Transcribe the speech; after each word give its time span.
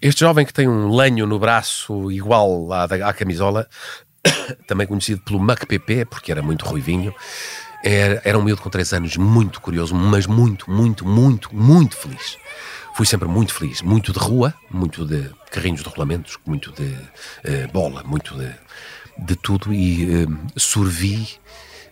Este 0.00 0.20
jovem 0.20 0.46
que 0.46 0.52
tem 0.52 0.68
um 0.68 0.94
lenho 0.94 1.26
no 1.26 1.38
braço 1.38 2.10
igual 2.12 2.72
à, 2.72 2.86
da- 2.86 3.08
à 3.08 3.12
camisola, 3.12 3.68
também 4.68 4.86
conhecido 4.86 5.20
pelo 5.22 5.40
Mac 5.40 5.64
PP, 5.66 6.04
porque 6.04 6.30
era 6.30 6.40
muito 6.42 6.64
ruivinho, 6.64 7.12
era, 7.82 8.22
era 8.24 8.38
um 8.38 8.42
miúdo 8.42 8.62
com 8.62 8.70
3 8.70 8.92
anos, 8.92 9.16
muito 9.16 9.60
curioso, 9.60 9.94
mas 9.94 10.26
muito, 10.26 10.70
muito, 10.70 11.06
muito, 11.06 11.54
muito 11.54 11.96
feliz. 11.96 12.36
Fui 12.94 13.06
sempre 13.06 13.28
muito 13.28 13.54
feliz, 13.54 13.82
muito 13.82 14.12
de 14.12 14.18
rua, 14.18 14.54
muito 14.70 15.04
de 15.04 15.30
carrinhos 15.50 15.82
de 15.82 15.88
rolamentos, 15.88 16.36
muito 16.46 16.72
de 16.72 16.96
eh, 17.44 17.66
bola, 17.72 18.02
muito 18.04 18.36
de, 18.36 18.52
de 19.18 19.36
tudo 19.36 19.72
e 19.72 20.24
eh, 20.24 20.26
sorvi 20.56 21.28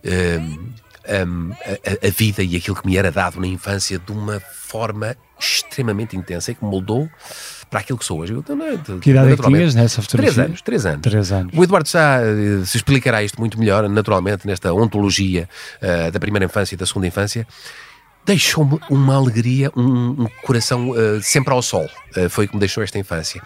eh, 0.02 0.38
um, 1.25 1.52
a, 1.52 2.07
a- 2.07 2.09
a 2.09 2.11
vida 2.11 2.43
e 2.43 2.57
aquilo 2.57 2.77
que 2.77 2.86
me 2.86 2.96
era 2.96 3.12
dado 3.12 3.41
na 3.41 3.46
infância 3.46 3.98
de 4.00 4.11
uma 4.11 4.41
forma 4.41 5.16
extremamente 5.38 6.16
intensa 6.16 6.50
e 6.50 6.54
que 6.57 6.64
moldou 6.64 7.09
para 7.71 7.80
aquilo 7.80 7.98
que 7.98 8.05
sou 8.05 8.21
hoje. 8.21 8.33
Eu, 8.33 8.45
não, 8.48 8.99
Que 8.99 9.11
idade 9.11 9.32
é 9.32 9.37
tinhas 9.37 9.75
nessa 9.75 10.00
fotografia? 10.03 10.32
Três 10.32 10.46
anos, 10.46 10.63
três 10.63 10.86
anos. 10.86 11.03
Três 11.03 11.32
anos. 11.32 11.53
O 11.57 11.64
Eduardo 11.64 11.89
já 11.89 12.21
eh, 12.21 12.64
se 12.64 12.77
explicará 12.77 13.23
isto 13.23 13.39
muito 13.39 13.59
melhor, 13.59 13.89
naturalmente, 13.89 14.46
nesta 14.46 14.73
ontologia 14.73 15.49
eh, 15.81 16.11
da 16.11 16.21
primeira 16.21 16.45
infância 16.45 16.75
e 16.75 16.79
da 16.79 16.87
segunda 16.87 17.07
infância. 17.07 17.46
Deixou-me 18.26 18.80
uma 18.90 19.14
alegria, 19.14 19.71
um, 19.76 20.25
um 20.25 20.26
coração 20.43 20.93
eh, 20.96 21.21
sempre 21.22 21.54
ao 21.54 21.62
sol. 21.62 21.89
Eh, 22.17 22.29
foi 22.29 22.46
o 22.46 22.48
que 22.48 22.54
me 22.54 22.58
deixou 22.58 22.82
esta 22.82 22.98
infância. 22.98 23.40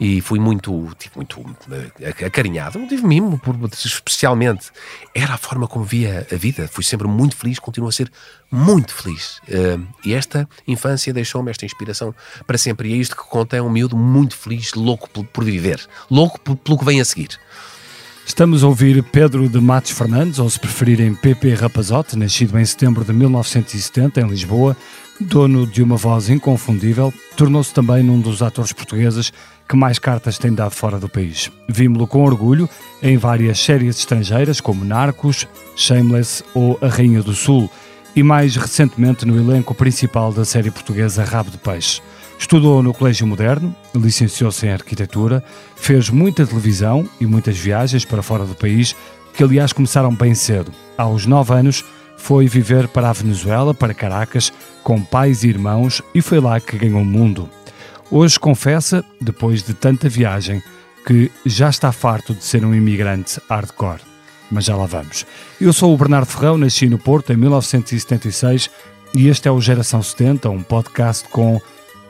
E 0.00 0.20
fui 0.20 0.40
muito, 0.40 0.90
tive 0.98 1.14
muito 1.14 1.56
eh, 2.00 2.26
acarinhado, 2.26 2.76
não 2.76 2.88
tive 2.88 3.06
mimo, 3.06 3.38
por, 3.38 3.54
especialmente. 3.72 4.72
Era 5.14 5.34
a 5.34 5.38
forma 5.38 5.68
como 5.68 5.84
via 5.84 6.26
a 6.30 6.34
vida. 6.34 6.66
Fui 6.66 6.82
sempre 6.82 7.06
muito 7.06 7.36
feliz, 7.36 7.60
continuo 7.60 7.88
a 7.88 7.92
ser 7.92 8.10
muito 8.50 8.92
feliz. 8.92 9.40
E 10.04 10.12
esta 10.12 10.48
infância 10.66 11.12
deixou-me 11.12 11.52
esta 11.52 11.64
inspiração 11.64 12.12
para 12.48 12.58
sempre. 12.58 12.88
E 12.88 12.94
é 12.94 12.96
isto 12.96 13.14
que 13.14 13.22
conta: 13.22 13.56
é 13.56 13.62
um 13.62 13.70
miúdo 13.70 13.96
muito 13.96 14.36
feliz, 14.36 14.74
louco 14.74 15.08
por, 15.08 15.24
por 15.24 15.44
viver, 15.44 15.80
louco 16.10 16.40
pelo 16.56 16.76
que 16.76 16.84
vem 16.84 17.00
a 17.00 17.04
seguir. 17.04 17.38
Estamos 18.26 18.64
a 18.64 18.66
ouvir 18.66 19.02
Pedro 19.04 19.48
de 19.48 19.60
Matos 19.60 19.92
Fernandes, 19.92 20.40
ou 20.40 20.50
se 20.50 20.58
preferirem 20.58 21.14
PP 21.14 21.54
Rapazote, 21.54 22.18
nascido 22.18 22.58
em 22.58 22.64
setembro 22.64 23.04
de 23.04 23.12
1970 23.12 24.20
em 24.20 24.26
Lisboa, 24.26 24.76
dono 25.20 25.64
de 25.64 25.80
uma 25.80 25.96
voz 25.96 26.28
inconfundível, 26.28 27.14
tornou-se 27.36 27.72
também 27.72 28.02
num 28.02 28.20
dos 28.20 28.42
atores 28.42 28.72
portugueses 28.72 29.32
que 29.66 29.76
mais 29.76 30.00
cartas 30.00 30.38
tem 30.38 30.52
dado 30.52 30.72
fora 30.72 30.98
do 30.98 31.08
país. 31.08 31.52
Vimos-lo 31.68 32.08
com 32.08 32.24
orgulho 32.24 32.68
em 33.00 33.16
várias 33.16 33.60
séries 33.60 33.96
estrangeiras 33.96 34.60
como 34.60 34.84
Narcos, 34.84 35.46
Shameless 35.76 36.42
ou 36.52 36.76
A 36.82 36.88
Rainha 36.88 37.22
do 37.22 37.32
Sul, 37.32 37.70
e 38.14 38.24
mais 38.24 38.56
recentemente 38.56 39.24
no 39.24 39.36
elenco 39.36 39.72
principal 39.72 40.32
da 40.32 40.44
série 40.44 40.72
portuguesa 40.72 41.24
Rabo 41.24 41.52
de 41.52 41.58
Peixe. 41.58 42.02
Estudou 42.38 42.82
no 42.82 42.92
Colégio 42.92 43.26
Moderno, 43.26 43.74
licenciou-se 43.94 44.66
em 44.66 44.70
Arquitetura, 44.70 45.42
fez 45.74 46.10
muita 46.10 46.46
televisão 46.46 47.08
e 47.20 47.26
muitas 47.26 47.56
viagens 47.56 48.04
para 48.04 48.22
fora 48.22 48.44
do 48.44 48.54
país, 48.54 48.94
que 49.34 49.42
aliás 49.42 49.72
começaram 49.72 50.14
bem 50.14 50.34
cedo. 50.34 50.70
Aos 50.98 51.26
9 51.26 51.54
anos, 51.54 51.84
foi 52.16 52.46
viver 52.46 52.88
para 52.88 53.10
a 53.10 53.12
Venezuela, 53.12 53.74
para 53.74 53.94
Caracas, 53.94 54.52
com 54.82 55.02
pais 55.02 55.44
e 55.44 55.48
irmãos, 55.48 56.02
e 56.14 56.20
foi 56.20 56.40
lá 56.40 56.60
que 56.60 56.78
ganhou 56.78 57.00
o 57.00 57.04
mundo. 57.04 57.48
Hoje 58.10 58.38
confessa, 58.38 59.04
depois 59.20 59.62
de 59.62 59.74
tanta 59.74 60.08
viagem, 60.08 60.62
que 61.06 61.30
já 61.44 61.68
está 61.68 61.90
farto 61.92 62.34
de 62.34 62.44
ser 62.44 62.64
um 62.64 62.74
imigrante 62.74 63.40
hardcore. 63.48 64.00
Mas 64.50 64.64
já 64.64 64.76
lá 64.76 64.86
vamos. 64.86 65.26
Eu 65.60 65.72
sou 65.72 65.92
o 65.92 65.96
Bernardo 65.96 66.26
Ferrão, 66.26 66.56
nasci 66.56 66.88
no 66.88 66.98
Porto 66.98 67.32
em 67.32 67.36
1976 67.36 68.70
e 69.14 69.28
este 69.28 69.48
é 69.48 69.50
o 69.50 69.60
Geração 69.60 70.02
70, 70.02 70.48
um 70.50 70.62
podcast 70.62 71.28
com 71.28 71.60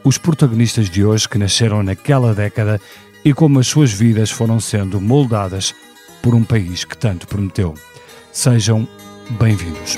os 0.07 0.19
protagonistas 0.19 0.89
de 0.89 1.05
hoje 1.05 1.29
que 1.29 1.37
nasceram 1.37 1.83
naquela 1.83 2.33
década 2.33 2.81
e 3.25 3.35
como 3.35 3.59
as 3.59 3.67
suas 3.67 3.93
vidas 3.93 4.31
foram 4.31 4.61
sendo 4.61 5.01
moldadas 5.01 5.75
por 6.23 6.33
um 6.33 6.45
país 6.45 6.85
que 6.85 6.97
tanto 6.97 7.27
prometeu. 7.27 7.75
Sejam 8.31 8.87
bem-vindos. 9.31 9.97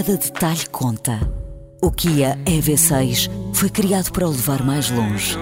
Cada 0.00 0.16
detalhe 0.16 0.66
conta. 0.70 1.20
O 1.82 1.90
Kia 1.90 2.38
EV6 2.46 3.30
foi 3.52 3.68
criado 3.68 4.10
para 4.12 4.26
o 4.26 4.30
levar 4.30 4.62
mais 4.64 4.90
longe, 4.90 5.36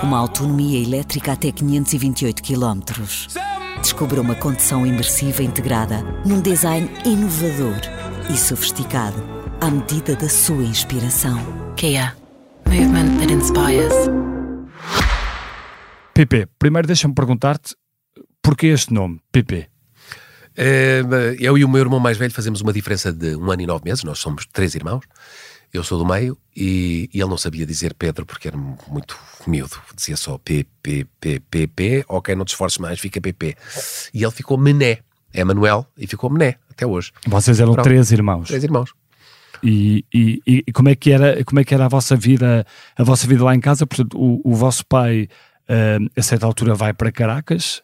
com 0.00 0.06
uma 0.06 0.18
autonomia 0.18 0.80
elétrica 0.80 1.32
até 1.32 1.50
528 1.50 2.40
km. 2.40 3.02
Descubra 3.82 4.20
uma 4.20 4.36
condução 4.36 4.86
imersiva 4.86 5.42
integrada 5.42 6.04
num 6.24 6.40
design 6.40 6.88
inovador 7.04 7.80
e 8.32 8.38
sofisticado, 8.38 9.20
à 9.60 9.68
medida 9.68 10.14
da 10.14 10.28
sua 10.28 10.62
inspiração. 10.62 11.40
Kia. 11.74 12.14
Movement 12.64 13.18
that 13.18 13.32
inspires. 13.32 13.92
PP, 16.14 16.46
primeiro 16.60 16.86
deixa-me 16.86 17.12
perguntar-te 17.12 17.74
porquê 18.40 18.68
este 18.68 18.94
nome, 18.94 19.18
PP? 19.32 19.68
Eh, 20.56 21.02
Eu 21.38 21.58
e 21.58 21.64
o 21.64 21.68
meu 21.68 21.80
irmão 21.80 22.00
mais 22.00 22.16
velho 22.16 22.32
fazemos 22.32 22.60
uma 22.60 22.72
diferença 22.72 23.12
de 23.12 23.36
um 23.36 23.50
ano 23.50 23.62
e 23.62 23.66
nove 23.66 23.84
meses, 23.84 24.02
nós 24.04 24.18
somos 24.18 24.46
três 24.52 24.74
irmãos. 24.74 25.04
Eu 25.72 25.82
sou 25.84 25.98
do 25.98 26.06
meio 26.06 26.38
e, 26.56 27.10
e 27.12 27.20
ele 27.20 27.28
não 27.28 27.36
sabia 27.36 27.66
dizer 27.66 27.92
Pedro 27.94 28.24
porque 28.24 28.48
era 28.48 28.56
muito 28.56 29.18
miúdo. 29.46 29.76
Dizia 29.94 30.16
só 30.16 30.38
P, 30.38 30.64
P, 30.82 31.06
P, 31.20 31.40
P, 31.40 31.66
P. 31.66 32.04
Ok, 32.08 32.34
não 32.34 32.44
te 32.44 32.50
esforces 32.50 32.78
mais, 32.78 32.98
fica 32.98 33.20
PP. 33.20 33.56
E 34.14 34.22
ele 34.22 34.32
ficou 34.32 34.56
Mené. 34.56 35.00
É 35.34 35.44
Manuel 35.44 35.86
e 35.98 36.06
ficou 36.06 36.30
Mené 36.30 36.56
até 36.70 36.86
hoje. 36.86 37.12
Vocês 37.26 37.60
eram 37.60 37.72
Pronto. 37.74 37.84
três 37.84 38.10
irmãos. 38.10 38.48
Três 38.48 38.64
irmãos. 38.64 38.94
E, 39.62 40.04
e- 40.14 40.40
e 40.46 40.72
como 40.72 40.88
é 40.88 40.94
que 40.94 41.10
era 41.10 41.42
como 41.44 41.58
é 41.60 41.64
que 41.64 41.74
era 41.74 41.86
a 41.86 41.88
vossa 41.88 42.14
vida 42.14 42.64
a 42.94 43.02
vossa 43.02 43.26
vida 43.26 43.42
lá 43.42 43.54
em 43.54 43.60
casa 43.60 43.86
portanto 43.86 44.14
o, 44.18 44.40
o 44.44 44.54
vosso 44.54 44.84
pai 44.84 45.28
ah, 45.66 45.96
a 46.14 46.22
certa 46.22 46.44
altura 46.44 46.74
vai 46.74 46.92
para 46.92 47.10
Caracas 47.10 47.82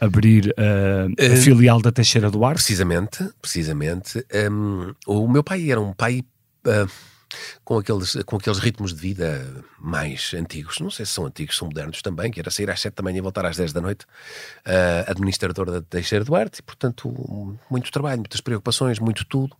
abrir 0.00 0.54
ah, 0.56 1.06
a 1.18 1.24
Eh, 1.24 1.36
filial 1.36 1.80
da 1.80 1.90
Teixeira 1.92 2.30
do 2.30 2.44
Arce 2.44 2.64
Precisamente, 2.64 3.28
precisamente. 3.40 4.24
hum, 4.50 4.94
o 5.06 5.28
meu 5.28 5.42
pai 5.44 5.70
era 5.70 5.80
um 5.80 5.92
pai 5.92 6.22
ah, 6.66 6.86
com, 7.64 7.78
aqueles, 7.78 8.14
com 8.24 8.36
aqueles 8.36 8.58
ritmos 8.58 8.94
de 8.94 9.00
vida 9.00 9.64
mais 9.78 10.32
antigos. 10.34 10.78
Não 10.80 10.90
sei 10.90 11.04
se 11.04 11.12
são 11.12 11.26
antigos, 11.26 11.56
são 11.56 11.68
modernos 11.68 12.00
também, 12.00 12.30
que 12.30 12.40
era 12.40 12.50
sair 12.50 12.70
às 12.70 12.80
7 12.80 12.94
da 12.94 13.02
manhã 13.02 13.18
e 13.18 13.20
voltar 13.20 13.44
às 13.44 13.56
10 13.56 13.72
da 13.72 13.80
noite. 13.80 14.06
ah, 14.64 15.04
administrador 15.10 15.70
da 15.70 15.82
Teixeira 15.82 16.24
do 16.24 16.34
Arte, 16.34 16.58
e 16.60 16.62
portanto, 16.62 17.58
muito 17.70 17.90
trabalho, 17.90 18.18
muitas 18.20 18.40
preocupações, 18.40 18.98
muito 18.98 19.24
tudo. 19.24 19.56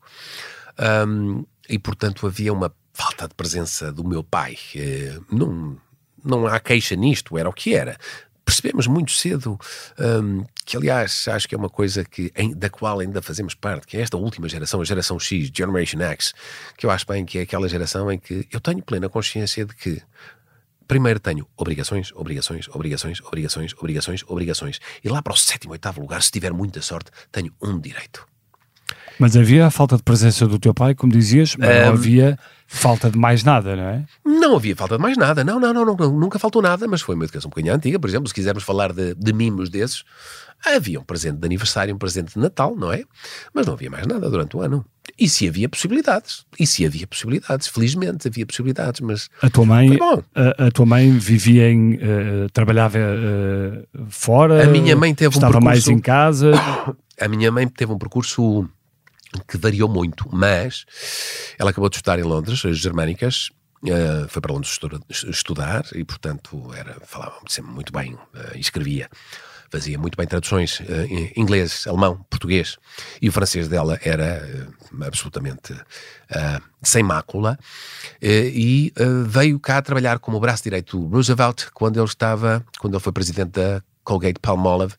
Hum, 1.06 1.44
e 1.69 1.78
portanto, 1.78 2.26
havia 2.26 2.53
uma 2.53 2.72
falta 2.94 3.28
de 3.28 3.34
presença 3.34 3.93
do 3.93 4.03
meu 4.05 4.22
pai. 4.25 4.56
Eh, 4.75 5.19
não, 5.31 5.76
não 6.25 6.47
há 6.47 6.59
queixa 6.59 6.97
nisto, 6.97 7.37
era 7.38 7.49
o 7.49 7.53
que 7.53 7.75
era 7.75 7.97
percebemos 8.48 8.86
muito 8.86 9.12
cedo 9.12 9.59
hum, 9.98 10.42
que, 10.64 10.75
aliás, 10.75 11.28
acho 11.28 11.47
que 11.47 11.54
é 11.54 11.59
uma 11.59 11.69
coisa 11.69 12.03
que, 12.03 12.32
em- 12.34 12.54
da 12.54 12.70
qual 12.70 12.98
ainda 12.98 13.20
fazemos 13.20 13.54
parte, 13.54 13.86
que 13.86 13.98
é 13.98 14.00
esta 14.00 14.16
última 14.16 14.48
geração, 14.48 14.81
a 14.81 14.84
geração 14.84 15.20
X, 15.20 15.50
Generation 15.54 16.00
X, 16.00 16.32
que 16.76 16.87
eu 16.87 16.91
acho 16.91 17.06
bem 17.06 17.26
que 17.26 17.38
é 17.38 17.42
aquela 17.42 17.69
geração 17.69 18.10
em 18.10 18.19
que 18.19 18.48
eu 18.50 18.58
tenho 18.58 18.82
plena 18.82 19.06
consciência 19.06 19.66
de 19.66 19.75
que 19.75 20.00
primeiro 20.87 21.20
tenho 21.20 21.47
obrigações, 21.58 22.10
obrigações, 22.12 22.66
obrigações, 22.69 23.20
obrigações, 23.20 23.75
obrigações, 23.78 24.25
obrigações, 24.26 24.81
e 25.04 25.08
lá 25.10 25.20
para 25.20 25.34
o 25.34 25.37
sétimo, 25.37 25.72
oitavo 25.72 26.00
lugar, 26.00 26.22
se 26.22 26.31
tiver 26.31 26.53
muita 26.54 26.81
sorte, 26.81 27.10
tenho 27.31 27.53
um 27.62 27.78
direito. 27.78 28.26
Mas 29.19 29.37
havia 29.37 29.67
a 29.67 29.71
falta 29.71 29.97
de 29.97 30.03
presença 30.03 30.47
do 30.47 30.59
teu 30.59 30.73
pai 30.75 30.95
como 30.95 31.12
dizias 31.12 31.56
mas 31.56 31.69
não 31.69 31.89
Ahm. 31.89 31.93
havia 31.95 32.39
falta 32.67 33.11
de 33.11 33.19
mais 33.19 33.43
nada 33.44 33.75
não 33.76 33.82
é 33.85 34.05
Não 34.25 34.56
havia 34.56 34.76
falta 34.76 34.97
de 34.97 35.03
mais 35.03 35.17
nada, 35.17 35.43
não, 35.44 35.59
não, 35.59 35.73
não, 35.73 35.85
não, 35.85 35.97
nunca 36.12 36.38
faltou 36.38 36.61
nada, 36.62 36.87
mas 36.87 37.00
foi 37.00 37.15
uma 37.15 37.25
educação 37.25 37.49
um 37.49 37.50
bocadinho 37.50 37.75
antiga. 37.75 37.99
Por 37.99 38.09
exemplo, 38.09 38.29
se 38.29 38.35
quisermos 38.35 38.62
falar 38.62 38.93
de, 38.93 39.15
de 39.15 39.32
mimos 39.32 39.70
desses, 39.70 40.05
havia 40.65 41.00
um 41.00 41.03
presente 41.05 41.38
de 41.38 41.47
aniversário, 41.47 41.94
um 41.94 41.99
presente 41.99 42.35
de 42.35 42.38
Natal, 42.41 42.76
não 42.76 42.93
é? 42.93 43.05
Mas 43.55 43.65
não 43.67 43.73
havia 43.75 43.91
mais 43.91 44.06
nada 44.06 44.29
durante 44.29 44.55
o 44.56 44.61
ano. 44.61 44.85
E 45.19 45.29
se 45.29 45.49
havia 45.49 45.69
possibilidades, 45.69 46.44
e 46.61 46.67
se 46.67 46.85
havia 46.85 47.06
possibilidades, 47.06 47.67
felizmente 47.69 48.29
havia 48.29 48.44
possibilidades, 48.44 49.00
mas 49.00 49.29
a 49.43 49.49
tua 49.49 49.64
mãe 49.64 49.99
a, 50.35 50.67
a 50.67 50.71
tua 50.71 50.85
mãe 50.87 51.11
vivia 51.19 51.71
em 51.71 51.99
eh, 52.00 52.47
trabalhava 52.53 52.99
eh, 52.99 53.85
fora 54.11 54.64
A 54.64 54.67
minha 54.67 54.94
mãe 54.94 55.14
teve 55.14 55.29
um 55.29 55.38
estava 55.38 55.53
percurso- 55.55 55.64
mais 55.64 55.88
em 55.88 55.99
casa 55.99 56.53
a 57.21 57.29
minha 57.29 57.50
mãe 57.50 57.67
teve 57.67 57.91
um 57.93 57.99
percurso 57.99 58.69
que 59.46 59.58
variou 59.58 59.88
muito, 59.88 60.28
mas 60.32 60.84
ela 61.58 61.70
acabou 61.70 61.88
de 61.88 61.96
estudar 61.96 62.19
em 62.19 62.22
Londres, 62.22 62.64
as 62.64 62.78
germânicas, 62.78 63.50
eh, 63.86 64.26
foi 64.28 64.42
para 64.42 64.52
Londres 64.52 64.72
estu- 64.72 65.30
estudar 65.30 65.84
e, 65.94 66.04
portanto, 66.04 66.72
era, 66.75 66.96
falava 67.04 67.36
sempre 67.48 67.72
muito 67.72 67.92
bem 67.92 68.16
e 68.54 68.60
escrevia. 68.60 69.08
Fazia 69.70 69.98
muito 69.98 70.16
bem 70.16 70.26
traduções 70.26 70.80
uh, 70.80 70.84
inglês, 71.36 71.86
alemão, 71.86 72.25
português, 72.30 72.78
e 73.20 73.28
o 73.28 73.32
francês 73.32 73.69
dela 73.69 73.98
era 74.02 74.42
uh, 74.90 75.04
absolutamente 75.04 75.75
uh, 75.75 76.62
sem 76.82 77.02
mácula, 77.02 77.58
e 78.22 78.90
veio 79.26 79.60
cá 79.60 79.82
trabalhar 79.82 80.20
como 80.20 80.40
braço 80.40 80.62
direito 80.62 80.98
do 80.98 81.06
Roosevelt 81.08 81.66
quando 81.75 81.98
ele 81.98 82.06
estava, 82.06 82.64
quando 82.78 82.94
ele 82.94 83.02
foi 83.02 83.12
presidente 83.12 83.50
da 83.50 83.82
Colgate 84.08 84.40
Palmolive 84.40 84.94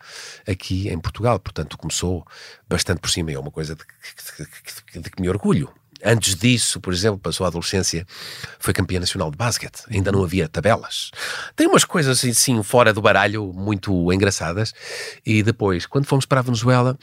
aqui 0.47 0.88
em 0.88 1.00
Portugal. 1.00 1.39
Portanto, 1.39 1.79
começou 1.79 2.23
bastante 2.69 3.00
por 3.01 3.09
cima. 3.09 3.31
É 3.31 3.39
uma 3.39 3.50
coisa 3.50 3.75
de, 3.75 3.81
de, 3.81 4.45
de, 4.94 5.00
de 5.01 5.09
que 5.09 5.19
me 5.19 5.27
orgulho. 5.27 5.73
Antes 6.04 6.36
disso, 6.36 6.80
por 6.80 6.94
exemplo, 6.94 7.19
passou 7.19 7.46
a 7.46 7.48
adolescência, 7.50 8.06
foi 8.57 8.74
campeã 8.74 9.00
nacional 9.00 9.30
de 9.30 9.38
basquete. 9.38 9.84
Ainda 9.90 10.12
não 10.12 10.24
havia 10.24 10.48
tabelas. 10.48 11.12
Tem 11.56 11.68
umas 11.68 11.84
coisas 11.84 12.24
assim 12.24 12.63
fora 12.63 12.94
do 12.94 13.01
baralho 13.01 13.51
muito 13.54 14.12
engraçadas. 14.13 14.74
E 15.25 15.44
depois, 15.44 15.86
quando 15.86 16.06
fomos 16.06 16.25
para 16.25 16.40
a 16.40 16.44
Venezuela, 16.44 16.98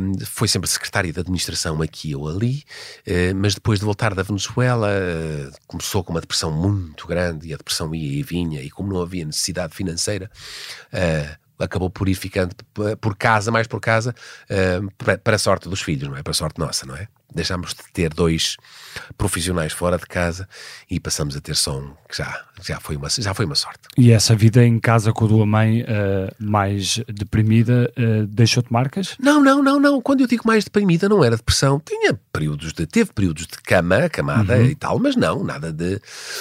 um, 0.00 0.12
foi 0.26 0.46
sempre 0.46 0.68
secretária 0.68 1.12
de 1.12 1.20
administração 1.20 1.80
aqui 1.80 2.14
ou 2.14 2.28
ali. 2.28 2.64
Uh, 3.06 3.34
mas 3.34 3.54
depois 3.54 3.78
de 3.78 3.84
voltar 3.84 4.14
da 4.14 4.22
Venezuela, 4.22 4.88
uh, 4.88 5.52
começou 5.66 6.04
com 6.04 6.12
uma 6.12 6.20
depressão 6.20 6.52
muito 6.52 7.06
grande 7.06 7.48
e 7.48 7.54
a 7.54 7.56
depressão 7.56 7.94
ia 7.94 8.20
e 8.20 8.22
vinha. 8.22 8.60
E 8.62 8.70
como 8.70 8.92
não 8.92 9.00
havia 9.00 9.24
necessidade 9.24 9.74
financeira, 9.74 10.30
acabou 11.58 11.88
por 11.88 12.08
ir 12.08 12.14
ficando 12.14 12.54
por 13.00 13.16
casa, 13.16 13.50
mais 13.50 13.66
por 13.66 13.80
casa, 13.80 14.14
para 15.22 15.36
a 15.36 15.38
sorte 15.38 15.68
dos 15.68 15.80
filhos, 15.80 16.08
não 16.08 16.16
é? 16.16 16.22
Para 16.22 16.32
a 16.32 16.34
sorte 16.34 16.58
nossa, 16.58 16.86
não 16.86 16.96
é? 16.96 17.08
Deixámos 17.34 17.70
de 17.70 17.82
ter 17.92 18.12
dois 18.12 18.56
profissionais 19.16 19.72
fora 19.72 19.96
de 19.96 20.06
casa 20.06 20.48
e 20.90 21.00
passamos 21.00 21.36
a 21.36 21.40
ter 21.40 21.56
só 21.56 21.78
um, 21.78 21.92
que 22.08 22.18
já, 22.18 22.44
já, 22.62 22.80
foi, 22.80 22.96
uma, 22.96 23.08
já 23.08 23.34
foi 23.34 23.44
uma 23.44 23.54
sorte. 23.54 23.80
E 23.96 24.10
essa 24.10 24.34
vida 24.34 24.64
em 24.64 24.78
casa 24.78 25.12
com 25.12 25.24
a 25.24 25.28
tua 25.28 25.46
mãe 25.46 25.82
uh, 25.82 26.34
mais 26.38 27.00
deprimida 27.08 27.92
uh, 27.96 28.26
deixou-te 28.26 28.72
marcas? 28.72 29.16
Não, 29.18 29.42
não, 29.42 29.62
não, 29.62 29.80
não. 29.80 30.00
Quando 30.00 30.20
eu 30.20 30.26
digo 30.26 30.46
mais 30.46 30.64
deprimida 30.64 31.08
não 31.08 31.24
era 31.24 31.36
depressão. 31.36 31.80
Tinha 31.80 32.18
períodos 32.32 32.72
de, 32.72 32.86
teve 32.86 33.12
períodos 33.12 33.46
de 33.46 33.56
cama, 33.62 34.08
camada 34.08 34.56
uhum. 34.56 34.66
e 34.66 34.74
tal, 34.74 34.98
mas 34.98 35.16
não, 35.16 35.42
nada 35.42 35.72
de, 35.72 36.00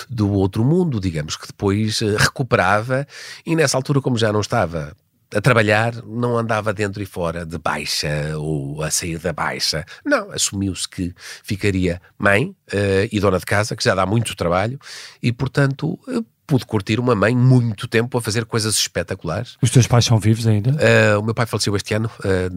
do 0.09 0.31
outro 0.31 0.63
mundo, 0.63 0.99
digamos 0.99 1.35
que 1.37 1.47
depois 1.47 2.01
uh, 2.01 2.15
recuperava 2.17 3.07
e 3.45 3.55
nessa 3.55 3.77
altura 3.77 4.01
como 4.01 4.17
já 4.17 4.31
não 4.31 4.41
estava 4.41 4.95
a 5.33 5.41
trabalhar, 5.41 5.95
não 6.05 6.37
andava 6.37 6.73
dentro 6.73 7.01
e 7.01 7.05
fora 7.05 7.45
de 7.45 7.57
baixa 7.57 8.37
ou 8.37 8.83
a 8.83 8.91
sair 8.91 9.17
da 9.17 9.31
baixa. 9.31 9.85
Não, 10.05 10.31
assumiu-se 10.31 10.87
que 10.87 11.13
ficaria 11.43 12.01
mãe 12.17 12.55
uh, 12.73 13.07
e 13.11 13.19
dona 13.19 13.39
de 13.39 13.45
casa, 13.45 13.75
que 13.75 13.83
já 13.83 13.95
dá 13.95 14.05
muito 14.05 14.35
trabalho, 14.35 14.79
e 15.23 15.31
portanto 15.31 15.99
uh, 16.07 16.25
pude 16.45 16.65
curtir 16.65 16.99
uma 16.99 17.15
mãe 17.15 17.33
muito 17.33 17.87
tempo 17.87 18.17
a 18.17 18.21
fazer 18.21 18.43
coisas 18.43 18.75
espetaculares. 18.75 19.57
Os 19.61 19.69
teus 19.69 19.87
pais 19.87 20.03
são 20.03 20.19
vivos 20.19 20.45
ainda? 20.45 20.71
Uh, 20.71 21.19
o 21.19 21.23
meu 21.23 21.33
pai 21.33 21.45
faleceu 21.45 21.73
este 21.77 21.93
ano, 21.93 22.11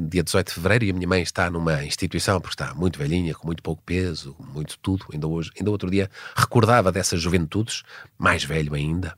dia 0.08 0.24
18 0.24 0.48
de 0.48 0.54
fevereiro, 0.54 0.84
e 0.84 0.90
a 0.90 0.94
minha 0.94 1.06
mãe 1.06 1.22
está 1.22 1.48
numa 1.48 1.84
instituição, 1.84 2.40
porque 2.40 2.54
está 2.60 2.74
muito 2.74 2.98
velhinha, 2.98 3.34
com 3.34 3.46
muito 3.46 3.62
pouco 3.62 3.80
peso, 3.86 4.34
muito 4.52 4.76
tudo. 4.80 5.06
Ainda 5.12 5.28
hoje, 5.28 5.52
ainda 5.56 5.70
outro 5.70 5.88
dia, 5.88 6.10
recordava 6.34 6.90
dessas 6.90 7.20
juventudes, 7.20 7.84
mais 8.18 8.42
velho 8.42 8.74
ainda, 8.74 9.14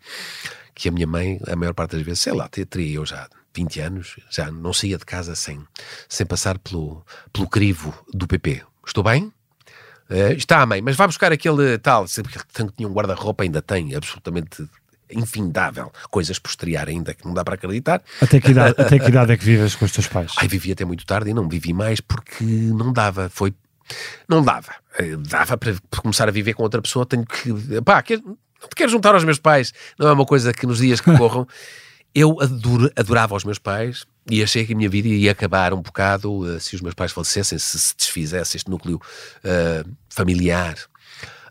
que 0.75 0.91
a 0.91 0.93
minha 0.93 1.07
mãe, 1.07 1.41
a 1.49 1.57
maior 1.57 1.73
parte 1.73 1.93
das 1.93 2.03
vezes, 2.03 2.21
sei 2.21 2.35
lá, 2.35 2.47
teria 2.49 2.97
eu 2.97 3.07
já 3.07 3.27
20 3.57 3.81
anos, 3.81 4.17
já 4.31 4.51
não 4.51 4.73
saía 4.73 4.99
de 4.99 5.05
casa 5.05 5.35
sem, 5.35 5.61
sem 6.09 6.27
passar 6.27 6.59
pelo, 6.59 7.05
pelo 7.33 7.49
crivo 7.49 7.95
do 8.13 8.27
PP. 8.27 8.63
Estou 8.87 9.03
bem? 9.03 9.33
Uh, 10.09 10.33
está, 10.37 10.65
mãe, 10.65 10.81
mas 10.81 10.95
vai 10.95 11.07
buscar 11.07 11.33
aquele 11.33 11.79
tal, 11.79 12.07
sempre 12.07 12.33
que 12.33 12.73
tinha 12.77 12.89
um 12.89 12.93
guarda-roupa, 12.93 13.43
ainda 13.43 13.61
tem, 13.61 13.95
absolutamente 13.95 14.69
infindável, 15.11 15.93
coisas 16.11 16.39
por 16.39 16.49
estrear 16.49 16.89
ainda 16.89 17.15
que 17.15 17.25
não 17.25 17.33
dá 17.33 17.45
para 17.45 17.55
acreditar. 17.55 18.03
Até 18.21 18.41
que, 18.41 18.51
idade, 18.51 18.75
até 18.81 18.99
que 18.99 19.09
idade 19.09 19.33
é 19.33 19.37
que 19.37 19.45
vives 19.45 19.75
com 19.75 19.85
os 19.85 19.93
teus 19.93 20.07
pais? 20.07 20.33
Ai, 20.37 20.49
vivi 20.49 20.73
até 20.73 20.85
muito 20.85 21.07
tarde 21.07 21.31
e 21.31 21.35
não 21.35 21.49
vivi 21.49 21.73
mais 21.73 22.01
porque 22.01 22.45
não 22.45 22.93
dava, 22.93 23.29
foi... 23.31 23.55
Não 24.29 24.43
dava. 24.43 24.73
Eh, 24.99 25.17
dava 25.17 25.57
para 25.57 25.75
começar 26.03 26.29
a 26.29 26.33
viver 26.33 26.55
com 26.55 26.63
outra 26.63 26.83
pessoa, 26.83 27.07
tenho 27.07 27.25
que... 27.25 27.81
Pá, 27.83 28.03
quer, 28.03 28.21
não 28.21 28.69
te 28.69 28.75
quero 28.75 28.91
juntar 28.91 29.15
aos 29.15 29.23
meus 29.25 29.39
pais, 29.39 29.73
não 29.99 30.09
é 30.09 30.13
uma 30.13 30.27
coisa 30.27 30.53
que 30.53 30.67
nos 30.67 30.79
dias 30.79 31.01
que 31.01 31.11
corram... 31.17 31.47
Eu 32.17 32.41
ador, 32.41 32.91
adorava 32.97 33.35
os 33.35 33.45
meus 33.45 33.59
pais 33.59 34.07
e 34.31 34.43
achei 34.43 34.65
que 34.65 34.73
a 34.73 34.77
minha 34.77 34.89
vida 34.89 35.07
ia 35.07 35.33
acabar 35.33 35.75
um 35.75 35.83
bocado 35.83 36.33
uh, 36.33 36.59
se 36.59 36.75
os 36.75 36.81
meus 36.81 36.95
pais 36.95 37.13
falecessem, 37.13 37.59
se 37.59 37.79
se 37.79 37.95
desfizesse 37.95 38.57
este 38.57 38.71
núcleo 38.71 38.97
uh, 38.97 39.97
familiar. 40.09 40.79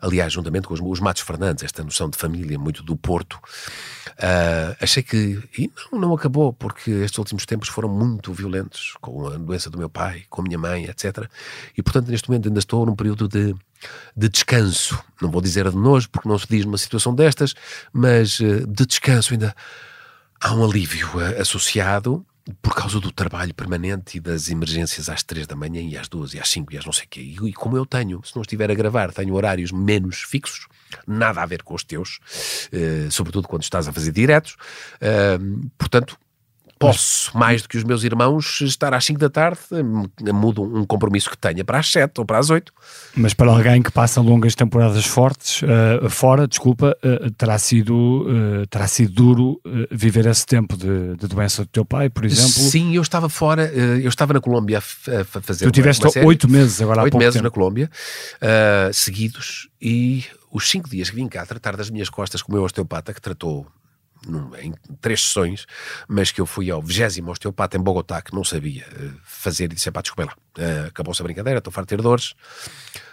Aliás, 0.02 0.32
juntamente 0.32 0.66
com 0.66 0.74
os, 0.74 0.80
os 0.82 0.98
Matos 0.98 1.22
Fernandes, 1.22 1.62
esta 1.62 1.84
noção 1.84 2.10
de 2.10 2.18
família 2.18 2.58
muito 2.58 2.82
do 2.82 2.96
Porto, 2.96 3.34
uh, 3.34 4.76
achei 4.80 5.04
que. 5.04 5.40
E 5.56 5.70
não, 5.92 6.00
não 6.00 6.14
acabou, 6.14 6.52
porque 6.52 6.90
estes 6.90 7.16
últimos 7.16 7.46
tempos 7.46 7.68
foram 7.68 7.88
muito 7.88 8.32
violentos 8.32 8.96
com 9.00 9.28
a 9.28 9.38
doença 9.38 9.70
do 9.70 9.78
meu 9.78 9.88
pai, 9.88 10.24
com 10.28 10.40
a 10.40 10.44
minha 10.44 10.58
mãe, 10.58 10.86
etc. 10.86 11.30
E 11.78 11.82
portanto, 11.82 12.08
neste 12.08 12.28
momento, 12.28 12.48
ainda 12.48 12.58
estou 12.58 12.84
num 12.84 12.96
período 12.96 13.28
de, 13.28 13.54
de 14.16 14.28
descanso. 14.28 15.00
Não 15.22 15.30
vou 15.30 15.40
dizer 15.40 15.70
de 15.70 15.76
nojo, 15.76 16.10
porque 16.10 16.28
não 16.28 16.36
se 16.36 16.48
diz 16.50 16.64
numa 16.64 16.76
situação 16.76 17.14
destas, 17.14 17.54
mas 17.92 18.38
de 18.40 18.84
descanso 18.84 19.32
ainda 19.32 19.54
há 20.40 20.54
um 20.54 20.64
alívio 20.64 21.20
eh, 21.20 21.40
associado 21.40 22.24
por 22.62 22.74
causa 22.74 23.00
do 23.00 23.10
trabalho 23.10 23.52
permanente 23.52 24.18
e 24.18 24.20
das 24.20 24.48
emergências 24.48 25.08
às 25.08 25.22
três 25.22 25.46
da 25.46 25.56
manhã 25.56 25.80
e 25.80 25.96
às 25.96 26.08
duas 26.08 26.32
e 26.32 26.38
às 26.38 26.48
cinco 26.48 26.72
e 26.72 26.78
às 26.78 26.84
não 26.84 26.92
sei 26.92 27.04
o 27.04 27.08
quê. 27.08 27.20
E, 27.20 27.52
como 27.52 27.76
eu 27.76 27.84
tenho, 27.84 28.22
se 28.24 28.36
não 28.36 28.42
estiver 28.42 28.70
a 28.70 28.74
gravar, 28.74 29.12
tenho 29.12 29.34
horários 29.34 29.72
menos 29.72 30.22
fixos, 30.22 30.68
nada 31.06 31.42
a 31.42 31.46
ver 31.46 31.62
com 31.64 31.74
os 31.74 31.82
teus, 31.82 32.20
uh, 32.72 33.10
sobretudo 33.10 33.48
quando 33.48 33.64
estás 33.64 33.88
a 33.88 33.92
fazer 33.92 34.12
diretos, 34.12 34.56
uh, 35.02 35.70
portanto, 35.76 36.16
posso, 36.78 37.36
mais 37.36 37.62
do 37.62 37.68
que 37.68 37.76
os 37.76 37.84
meus 37.84 38.04
irmãos, 38.04 38.60
estar 38.60 38.92
às 38.92 39.04
5 39.04 39.18
da 39.18 39.30
tarde, 39.30 39.60
mudo 40.32 40.62
um 40.62 40.84
compromisso 40.84 41.30
que 41.30 41.38
tenha 41.38 41.64
para 41.64 41.78
as 41.78 41.90
7 41.90 42.12
ou 42.18 42.24
para 42.24 42.38
as 42.38 42.50
8. 42.50 42.72
Mas 43.16 43.32
para 43.32 43.50
alguém 43.50 43.82
que 43.82 43.90
passa 43.90 44.20
longas 44.20 44.54
temporadas 44.54 45.04
fortes, 45.06 45.62
uh, 45.62 46.08
fora, 46.10 46.46
desculpa, 46.46 46.96
uh, 47.02 47.30
terá, 47.32 47.58
sido, 47.58 48.26
uh, 48.26 48.66
terá 48.66 48.86
sido 48.86 49.12
duro 49.12 49.60
viver 49.90 50.26
esse 50.26 50.44
tempo 50.44 50.76
de, 50.76 51.16
de, 51.16 51.26
doença 51.26 51.62
do 51.62 51.68
teu 51.68 51.84
pai, 51.84 52.10
por 52.10 52.24
exemplo? 52.24 52.50
Sim, 52.50 52.94
eu 52.94 53.02
estava 53.02 53.28
fora, 53.28 53.66
eu 53.66 54.08
estava 54.08 54.34
na 54.34 54.40
Colômbia 54.40 54.78
a, 54.78 55.20
a 55.20 55.24
fazer 55.24 55.64
Tu 55.64 55.70
tiveste 55.70 56.06
oito 56.18 56.48
meses 56.48 56.80
agora 56.82 57.02
Oito 57.02 57.16
meses 57.16 57.34
tempo. 57.34 57.44
na 57.44 57.50
Colômbia, 57.50 57.90
seguidos, 58.92 59.68
e 59.80 60.24
os 60.52 60.68
cinco 60.68 60.88
dias 60.88 61.10
que 61.10 61.16
vim 61.16 61.28
cá 61.28 61.44
tratar 61.46 61.76
das 61.76 61.90
minhas 61.90 62.08
costas 62.08 62.42
com 62.42 62.52
o 62.52 62.54
meu 62.54 62.64
osteopata, 62.64 63.14
que 63.14 63.20
tratou 63.20 63.66
em 64.60 64.72
três 65.00 65.22
sessões, 65.22 65.66
mas 66.08 66.30
que 66.30 66.40
eu 66.40 66.46
fui 66.46 66.70
ao 66.70 66.82
vigésimo 66.82 67.30
osteopata 67.30 67.76
em 67.76 67.80
Bogotá, 67.80 68.20
que 68.20 68.34
não 68.34 68.44
sabia 68.44 68.84
eh, 68.92 69.10
fazer, 69.24 69.64
e 69.64 69.68
disse: 69.74 69.90
pá, 69.90 70.00
desculpa 70.00 70.30
lá, 70.30 70.64
uh, 70.64 70.86
acabou-se 70.88 71.22
a 71.22 71.24
brincadeira, 71.24 71.58
estou 71.58 71.72
farto 71.72 71.88
de 71.88 71.96
ter 71.96 72.02
dores. 72.02 72.34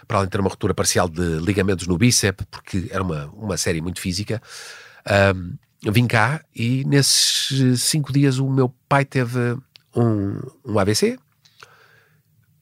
Para 0.06 0.18
além 0.18 0.26
de 0.26 0.32
ter 0.32 0.40
uma 0.40 0.50
ruptura 0.50 0.74
parcial 0.74 1.08
de 1.08 1.38
ligamentos 1.38 1.86
no 1.86 1.96
bíceps, 1.96 2.46
porque 2.50 2.88
era 2.90 3.02
uma, 3.02 3.26
uma 3.26 3.56
série 3.56 3.80
muito 3.80 4.00
física, 4.00 4.42
uh, 5.06 5.90
vim 5.92 6.06
cá 6.06 6.42
e 6.54 6.84
nesses 6.84 7.82
cinco 7.82 8.12
dias 8.12 8.38
o 8.38 8.48
meu 8.48 8.74
pai 8.88 9.04
teve 9.04 9.56
um, 9.94 10.40
um 10.64 10.78
AVC, 10.78 11.18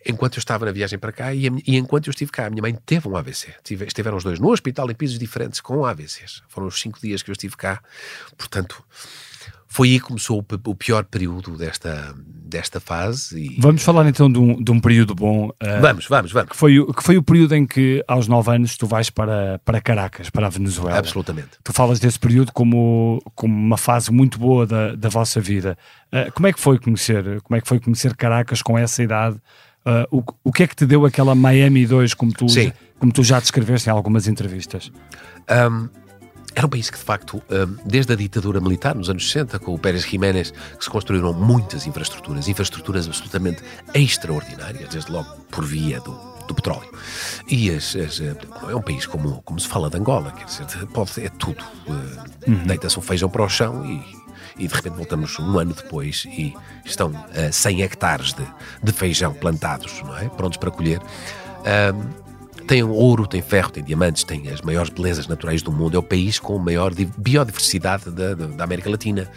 enquanto 0.07 0.37
eu 0.37 0.39
estava 0.39 0.67
na 0.67 0.73
viagem 0.73 0.99
para 0.99 1.13
cá 1.13 1.35
e, 1.35 1.47
e, 1.67 1.77
enquanto 1.77 2.07
eu 2.07 2.11
estive 2.11 2.31
cá, 2.31 2.47
a 2.47 2.51
minha 2.51 2.63
mãe 2.63 2.77
teve 2.87 3.09
um 3.09 3.17
AVC. 3.17 3.55
Tive, 3.63 3.87
estiveram 3.87 4.17
os 4.17 4.25
dois 4.25 4.39
no 4.39 4.51
hospital 4.51 4.91
em 4.91 4.95
pisos 4.95 5.19
diferentes 5.19 5.61
com 5.61 5.85
AVCs. 5.85 6.43
Foram 6.49 6.67
os 6.69 6.81
cinco 6.81 7.01
dias 7.01 7.23
que 7.23 7.31
eu 7.31 7.33
estive 7.33 7.57
cá. 7.57 7.83
Portanto, 8.37 8.85
foi 9.73 9.89
aí 9.89 10.01
que 10.01 10.05
começou 10.05 10.39
o, 10.39 10.71
o 10.71 10.75
pior 10.75 11.03
período 11.05 11.57
desta, 11.57 12.15
desta 12.19 12.79
fase. 12.79 13.39
E... 13.41 13.57
Vamos 13.59 13.83
falar 13.83 14.07
então 14.07 14.31
de 14.31 14.39
um, 14.39 14.63
de 14.63 14.71
um 14.71 14.79
período 14.79 15.15
bom. 15.15 15.49
Uh, 15.49 15.81
vamos, 15.81 16.07
vamos, 16.07 16.31
vamos. 16.31 16.51
Que 16.51 16.57
foi, 16.57 16.87
que 16.93 17.03
foi 17.03 17.17
o 17.17 17.23
período 17.23 17.55
em 17.55 17.65
que, 17.65 18.05
aos 18.07 18.29
nove 18.29 18.55
anos, 18.55 18.77
tu 18.77 18.87
vais 18.87 19.09
para, 19.09 19.59
para 19.65 19.81
Caracas, 19.81 20.29
para 20.29 20.47
a 20.47 20.51
Venezuela. 20.51 20.99
Absolutamente. 20.99 21.53
Tu 21.65 21.73
falas 21.73 21.99
desse 21.99 22.19
período 22.19 22.53
como, 22.53 23.23
como 23.35 23.55
uma 23.55 23.79
fase 23.79 24.13
muito 24.13 24.39
boa 24.39 24.67
da, 24.67 24.95
da 24.95 25.09
vossa 25.09 25.41
vida. 25.41 25.79
Uh, 26.13 26.31
como 26.33 26.49
é 26.49 26.53
que 26.53 26.61
foi 26.61 26.79
conhecer? 26.79 27.41
Como 27.41 27.57
é 27.57 27.61
que 27.63 27.67
foi 27.67 27.81
conhecer 27.81 28.15
Caracas 28.15 28.61
com 28.61 28.77
essa 28.77 29.03
idade? 29.03 29.41
Uh, 29.85 30.19
o, 30.19 30.23
o 30.45 30.53
que 30.53 30.63
é 30.63 30.67
que 30.67 30.77
te 30.77 30.87
deu 30.87 31.05
aquela 31.05 31.35
Miami 31.35 31.87
2, 31.87 32.15
como 32.15 32.33
tu, 32.33 32.47
como 32.99 33.13
tu 33.13 33.23
já 33.23 33.41
descreveste 33.41 33.89
em 33.89 33.93
algumas 33.93 34.29
entrevistas? 34.29 34.93
Um, 35.51 35.89
era 36.55 36.67
um 36.67 36.71
país 36.71 36.91
que, 36.91 36.99
de 36.99 37.05
facto, 37.05 37.43
desde 37.87 38.13
a 38.13 38.17
ditadura 38.17 38.61
militar, 38.61 38.95
nos 38.95 39.09
anos 39.09 39.27
60, 39.31 39.59
com 39.59 39.75
o 39.75 39.79
Pérez 39.79 40.05
Jiménez, 40.05 40.51
que 40.51 40.85
se 40.85 40.91
construíram 40.91 41.33
muitas 41.33 41.87
infraestruturas, 41.87 42.47
infraestruturas 42.47 43.07
absolutamente 43.07 43.63
extraordinárias, 43.95 44.91
desde 44.91 45.11
logo 45.11 45.35
por 45.51 45.65
via 45.65 45.99
do, 46.01 46.13
do 46.47 46.55
petróleo. 46.55 46.89
E 47.49 47.71
as, 47.71 47.97
as, 47.97 48.21
eh, 48.21 48.37
é 48.69 48.75
um 48.75 48.83
país 48.83 49.07
como, 49.07 49.43
como 49.43 49.59
se 49.59 49.67
fala 49.67 49.89
de 49.89 49.97
Angola, 49.97 50.31
quer 50.33 50.45
dizer, 50.45 50.67
pode, 50.93 51.25
é 51.25 51.29
tudo. 51.31 51.65
Uh, 51.87 52.51
uhum. 52.51 52.67
Deita-se 52.67 52.99
um 52.99 53.03
feijão 53.03 53.29
para 53.29 53.45
o 53.45 53.49
chão 53.49 53.85
e 53.87 54.22
e 54.63 54.69
de 54.69 54.75
repente 54.75 54.95
voltamos 54.95 55.37
um 55.41 55.59
ano 55.59 55.75
depois 55.75 56.25
e 56.27 56.55
estão 56.85 57.11
uh, 57.11 57.25
eh, 57.35 57.51
100 57.51 57.83
hectares 57.83 58.33
de, 58.33 58.47
de 58.81 58.93
feijão 58.93 59.35
plantados, 59.35 60.01
não 60.05 60.17
é? 60.17 60.29
Prontos 60.29 60.57
para 60.57 60.71
colher. 60.71 61.01
Um, 61.01 62.23
tem 62.67 62.81
ouro, 62.85 63.27
tem 63.27 63.43
ferro, 63.43 63.71
tem 63.71 63.83
diamantes, 63.83 64.23
tem 64.23 64.49
as 64.49 64.61
maiores 64.61 64.89
belezas 64.89 65.27
naturais 65.27 65.63
do 65.63 65.73
mundo. 65.73 65.97
É 65.97 65.99
o 65.99 66.03
país 66.03 66.39
com 66.39 66.57
a 66.57 66.59
maior 66.63 66.95
biodiversidade 66.95 68.09
da, 68.11 68.35
da 68.35 68.63
América 68.63 68.89
Latina. 68.89 69.29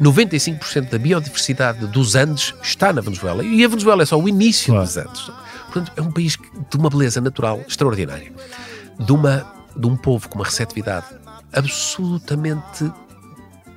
95% 0.00 0.88
da 0.88 0.98
biodiversidade 0.98 1.86
dos 1.86 2.14
Andes 2.14 2.54
está 2.62 2.90
na 2.90 3.02
Venezuela. 3.02 3.44
E 3.44 3.62
a 3.62 3.68
Venezuela 3.68 4.02
é 4.02 4.06
só 4.06 4.18
o 4.18 4.26
início 4.26 4.72
claro. 4.72 4.86
dos 4.86 4.96
Andes. 4.96 5.30
Portanto, 5.70 5.92
é 5.94 6.00
um 6.00 6.10
país 6.10 6.38
de 6.70 6.76
uma 6.78 6.88
beleza 6.88 7.20
natural 7.20 7.60
extraordinária. 7.68 8.32
De, 8.98 9.12
uma, 9.12 9.46
de 9.76 9.86
um 9.86 9.94
povo 9.94 10.26
com 10.28 10.38
uma 10.38 10.46
receptividade 10.46 11.06
absolutamente 11.52 12.90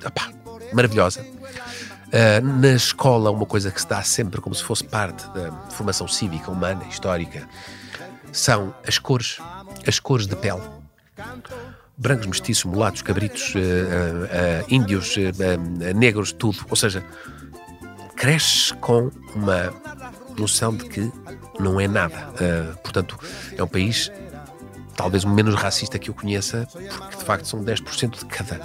opá, 0.04 0.30
maravilhosa. 0.72 1.20
Uh, 1.20 2.40
na 2.60 2.72
escola, 2.72 3.30
uma 3.30 3.44
coisa 3.44 3.70
que 3.70 3.80
se 3.80 3.86
dá 3.86 4.02
sempre 4.02 4.40
como 4.40 4.54
se 4.54 4.64
fosse 4.64 4.82
parte 4.82 5.28
da 5.30 5.52
formação 5.70 6.08
cívica, 6.08 6.50
humana, 6.50 6.82
histórica, 6.88 7.46
são 8.32 8.74
as 8.86 8.98
cores, 8.98 9.38
as 9.86 10.00
cores 10.00 10.26
de 10.26 10.34
pele. 10.36 10.62
Brancos, 11.96 12.26
mestiços, 12.26 12.64
mulatos, 12.64 13.02
cabritos, 13.02 13.54
uh, 13.54 13.58
uh, 13.58 14.64
índios, 14.68 15.16
negros, 15.94 16.32
tudo. 16.32 16.64
Ou 16.70 16.76
seja, 16.76 17.04
cresce 18.16 18.72
com 18.74 19.10
uma 19.34 19.74
noção 20.38 20.74
de 20.74 20.88
que 20.88 21.12
não 21.60 21.80
é 21.80 21.88
nada. 21.88 22.32
portanto, 22.82 23.18
é 23.56 23.62
um 23.62 23.66
país 23.66 24.10
talvez 24.98 25.22
o 25.22 25.28
menos 25.28 25.54
racista 25.54 25.96
que 25.96 26.10
eu 26.10 26.14
conheça, 26.14 26.66
porque 26.72 27.16
de 27.16 27.24
facto 27.24 27.46
são 27.46 27.64
10% 27.64 28.18
de 28.18 28.24
cada. 28.26 28.60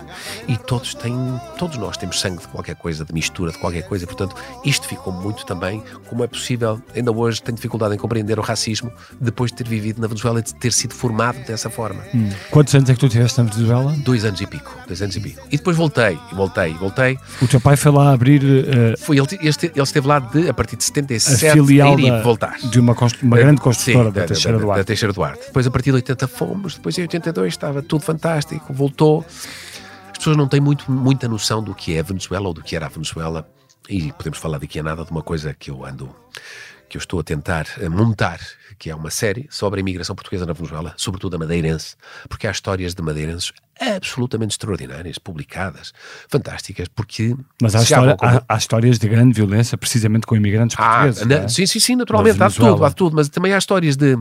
E 0.47 0.57
todos 0.57 0.95
têm, 0.95 1.15
todos 1.59 1.77
nós 1.77 1.95
temos 1.95 2.19
sangue 2.19 2.41
de 2.41 2.47
qualquer 2.47 2.75
coisa, 2.75 3.05
de 3.05 3.13
mistura 3.13 3.51
de 3.51 3.59
qualquer 3.59 3.83
coisa, 3.83 4.07
portanto, 4.07 4.35
isto 4.65 4.87
ficou 4.87 5.13
muito 5.13 5.45
também 5.45 5.83
como 6.09 6.23
é 6.23 6.27
possível. 6.27 6.81
Ainda 6.95 7.11
hoje 7.11 7.41
tenho 7.41 7.55
dificuldade 7.55 7.93
em 7.93 7.97
compreender 7.99 8.39
o 8.39 8.41
racismo 8.41 8.91
depois 9.21 9.51
de 9.51 9.57
ter 9.57 9.67
vivido 9.67 10.01
na 10.01 10.07
Venezuela 10.07 10.39
e 10.39 10.43
de 10.43 10.55
ter 10.55 10.73
sido 10.73 10.95
formado 10.95 11.37
dessa 11.45 11.69
forma. 11.69 12.03
Hum. 12.15 12.31
Quantos 12.49 12.73
anos 12.73 12.89
é 12.89 12.93
que 12.93 12.99
tu 12.99 13.07
tiveste 13.07 13.37
na 13.37 13.49
Venezuela? 13.49 13.95
Dois 13.99 14.25
anos 14.25 14.41
e 14.41 14.47
pico, 14.47 14.75
dois 14.87 15.01
anos 15.03 15.15
e 15.15 15.19
pico. 15.19 15.39
E 15.51 15.57
depois 15.57 15.77
voltei, 15.77 16.17
e 16.31 16.35
voltei, 16.35 16.71
e 16.71 16.73
voltei. 16.73 17.19
O 17.41 17.47
teu 17.47 17.61
pai 17.61 17.77
foi 17.77 17.91
lá 17.91 18.11
abrir. 18.11 18.41
Uh, 18.43 18.97
foi, 18.97 19.17
ele, 19.17 19.27
ele, 19.39 19.83
esteve 19.83 20.07
lá 20.07 20.17
de, 20.17 20.49
a 20.49 20.53
partir 20.53 20.77
de 20.77 20.83
77 20.83 21.45
a 21.45 21.53
filial 21.53 21.99
ir 21.99 22.09
da, 22.09 22.19
e 22.19 22.23
voltar. 22.23 22.57
De 22.57 22.79
uma, 22.79 22.95
uma 23.21 23.37
grande 23.37 23.61
construtora 23.61 24.05
Sim, 24.05 24.11
da, 24.11 24.21
da, 24.21 24.27
Teixeira 24.27 24.57
Duarte. 24.57 24.79
Da 24.79 24.83
Teixeira 24.83 25.13
Duarte. 25.13 25.45
Depois, 25.45 25.67
a 25.67 25.71
partir 25.71 25.91
de 25.91 25.95
80, 25.97 26.22
fomos, 26.27 26.75
depois 26.75 26.97
em 26.97 27.01
82 27.01 27.53
estava 27.53 27.81
tudo 27.81 28.03
fantástico, 28.03 28.73
voltou. 28.73 29.25
As 30.11 30.17
pessoas 30.17 30.37
não 30.37 30.47
têm 30.47 30.61
muito, 30.61 30.91
muita 30.91 31.27
noção 31.27 31.63
do 31.63 31.73
que 31.73 31.95
é 31.95 31.99
a 31.99 32.03
Venezuela 32.03 32.47
ou 32.47 32.53
do 32.53 32.61
que 32.61 32.75
era 32.75 32.85
a 32.85 32.89
Venezuela, 32.89 33.47
e 33.89 34.11
podemos 34.13 34.39
falar 34.39 34.59
daqui 34.59 34.79
a 34.79 34.83
nada 34.83 35.03
de 35.03 35.11
uma 35.11 35.21
coisa 35.21 35.53
que 35.53 35.69
eu 35.69 35.85
ando 35.85 36.15
que 36.93 36.97
eu 36.97 36.99
estou 36.99 37.19
a 37.19 37.23
tentar 37.23 37.65
montar, 37.89 38.39
que 38.77 38.87
é 38.87 38.95
uma 38.95 39.09
série 39.09 39.47
sobre 39.49 39.79
a 39.79 39.81
imigração 39.81 40.15
portuguesa 40.15 40.45
na 40.45 40.53
Venezuela, 40.53 40.93
sobretudo 40.95 41.35
a 41.35 41.39
madeirense, 41.39 41.95
porque 42.29 42.45
há 42.45 42.51
histórias 42.51 42.93
de 42.93 43.01
madeirenses 43.01 43.51
absolutamente 43.79 44.51
extraordinárias, 44.51 45.17
publicadas, 45.17 45.91
fantásticas, 46.29 46.87
porque... 46.89 47.35
Mas 47.59 47.73
há, 47.73 47.81
história, 47.81 48.15
como... 48.15 48.31
há, 48.31 48.43
há, 48.47 48.57
histórias 48.57 48.99
de 48.99 49.07
grande 49.07 49.33
violência, 49.33 49.75
precisamente 49.75 50.27
com 50.27 50.35
imigrantes 50.35 50.77
ah, 50.79 50.83
portugueses, 50.83 51.25
na, 51.25 51.35
é? 51.35 51.47
Sim, 51.47 51.65
sim, 51.65 51.79
sim, 51.79 51.95
naturalmente, 51.95 52.43
há 52.43 52.49
tudo, 52.51 52.85
há 52.85 52.91
tudo, 52.91 53.15
mas 53.15 53.27
também 53.27 53.53
há 53.53 53.57
histórias 53.57 53.97
de 53.97 54.15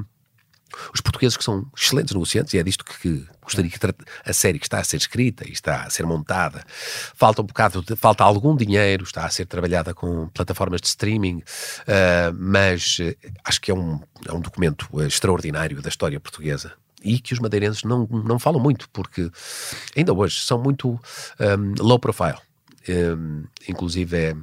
os 0.92 1.00
portugueses 1.00 1.36
que 1.36 1.44
são 1.44 1.66
excelentes 1.76 2.14
negociantes, 2.14 2.54
e 2.54 2.58
é 2.58 2.62
disto 2.62 2.84
que 2.84 3.26
gostaria 3.40 3.70
que 3.70 3.78
a 4.24 4.32
série 4.32 4.58
que 4.58 4.66
está 4.66 4.78
a 4.78 4.84
ser 4.84 4.96
escrita 4.96 5.46
e 5.46 5.52
está 5.52 5.82
a 5.82 5.90
ser 5.90 6.06
montada, 6.06 6.64
falta 7.14 7.42
um 7.42 7.46
bocado, 7.46 7.82
de, 7.82 7.96
falta 7.96 8.24
algum 8.24 8.56
dinheiro, 8.56 9.04
está 9.04 9.24
a 9.24 9.30
ser 9.30 9.46
trabalhada 9.46 9.94
com 9.94 10.28
plataformas 10.28 10.80
de 10.80 10.88
streaming, 10.88 11.38
uh, 11.38 12.32
mas 12.34 12.98
uh, 12.98 13.14
acho 13.44 13.60
que 13.60 13.70
é 13.70 13.74
um, 13.74 14.00
é 14.26 14.32
um 14.32 14.40
documento 14.40 14.88
uh, 14.92 15.02
extraordinário 15.02 15.82
da 15.82 15.88
história 15.88 16.18
portuguesa 16.20 16.72
e 17.04 17.18
que 17.18 17.34
os 17.34 17.40
madeirenses 17.40 17.82
não, 17.82 18.06
não 18.06 18.38
falam 18.38 18.60
muito, 18.60 18.88
porque 18.90 19.30
ainda 19.96 20.12
hoje 20.12 20.40
são 20.40 20.58
muito 20.58 20.90
um, 21.40 21.74
low 21.80 21.98
profile. 21.98 22.38
Um, 22.88 23.44
inclusive 23.68 24.16
é 24.16 24.36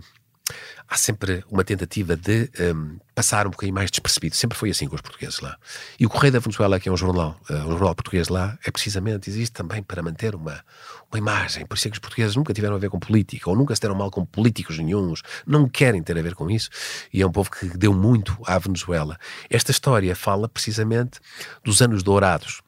há 0.89 0.98
sempre 0.98 1.43
uma 1.50 1.63
tentativa 1.63 2.15
de 2.15 2.50
um, 2.60 2.98
passar 3.13 3.46
um 3.46 3.51
bocadinho 3.51 3.75
mais 3.75 3.91
despercebido. 3.91 4.36
Sempre 4.36 4.58
foi 4.58 4.72
assim 4.72 4.88
com 4.88 4.96
os 4.96 5.01
portugueses 5.01 5.39
lá. 5.39 5.55
E 6.00 6.05
o 6.05 6.10
Correio 6.10 6.34
da 6.34 6.39
Venezuela, 6.39 6.79
que 6.79 6.89
é 6.89 6.91
um 6.91 6.98
jornal, 6.98 7.39
uh, 7.50 7.53
um 7.53 7.72
jornal 7.72 7.93
português 7.93 8.27
lá, 8.27 8.58
é 8.65 8.72
precisamente, 8.72 9.29
existe 9.29 9.53
também 9.53 9.84
para 9.84 10.01
manter 10.01 10.34
uma, 10.34 10.63
uma 11.12 11.19
imagem. 11.19 11.65
Por 11.65 11.77
isso 11.77 11.88
é 11.88 11.91
que 11.91 11.96
os 11.96 12.00
portugueses 12.00 12.36
nunca 12.36 12.53
tiveram 12.53 12.75
a 12.75 12.79
ver 12.79 12.89
com 12.89 13.00
política, 13.00 13.50
ou 13.50 13.55
nunca 13.55 13.75
se 13.75 13.81
deram 13.81 13.93
mal 13.93 14.10
com 14.10 14.25
políticos 14.25 14.79
nenhums, 14.79 15.22
não 15.46 15.69
querem 15.69 16.01
ter 16.01 16.17
a 16.17 16.22
ver 16.22 16.34
com 16.34 16.50
isso. 16.50 16.69
E 17.13 17.22
é 17.22 17.27
um 17.27 17.31
povo 17.31 17.51
que 17.51 17.67
deu 17.77 17.93
muito 17.93 18.36
à 18.46 18.58
Venezuela. 18.58 19.17
Esta 19.50 19.69
história 19.69 20.15
fala 20.15 20.50
precisamente 20.50 21.19
dos 21.63 21.81
anos 21.81 22.01
dourados 22.01 22.62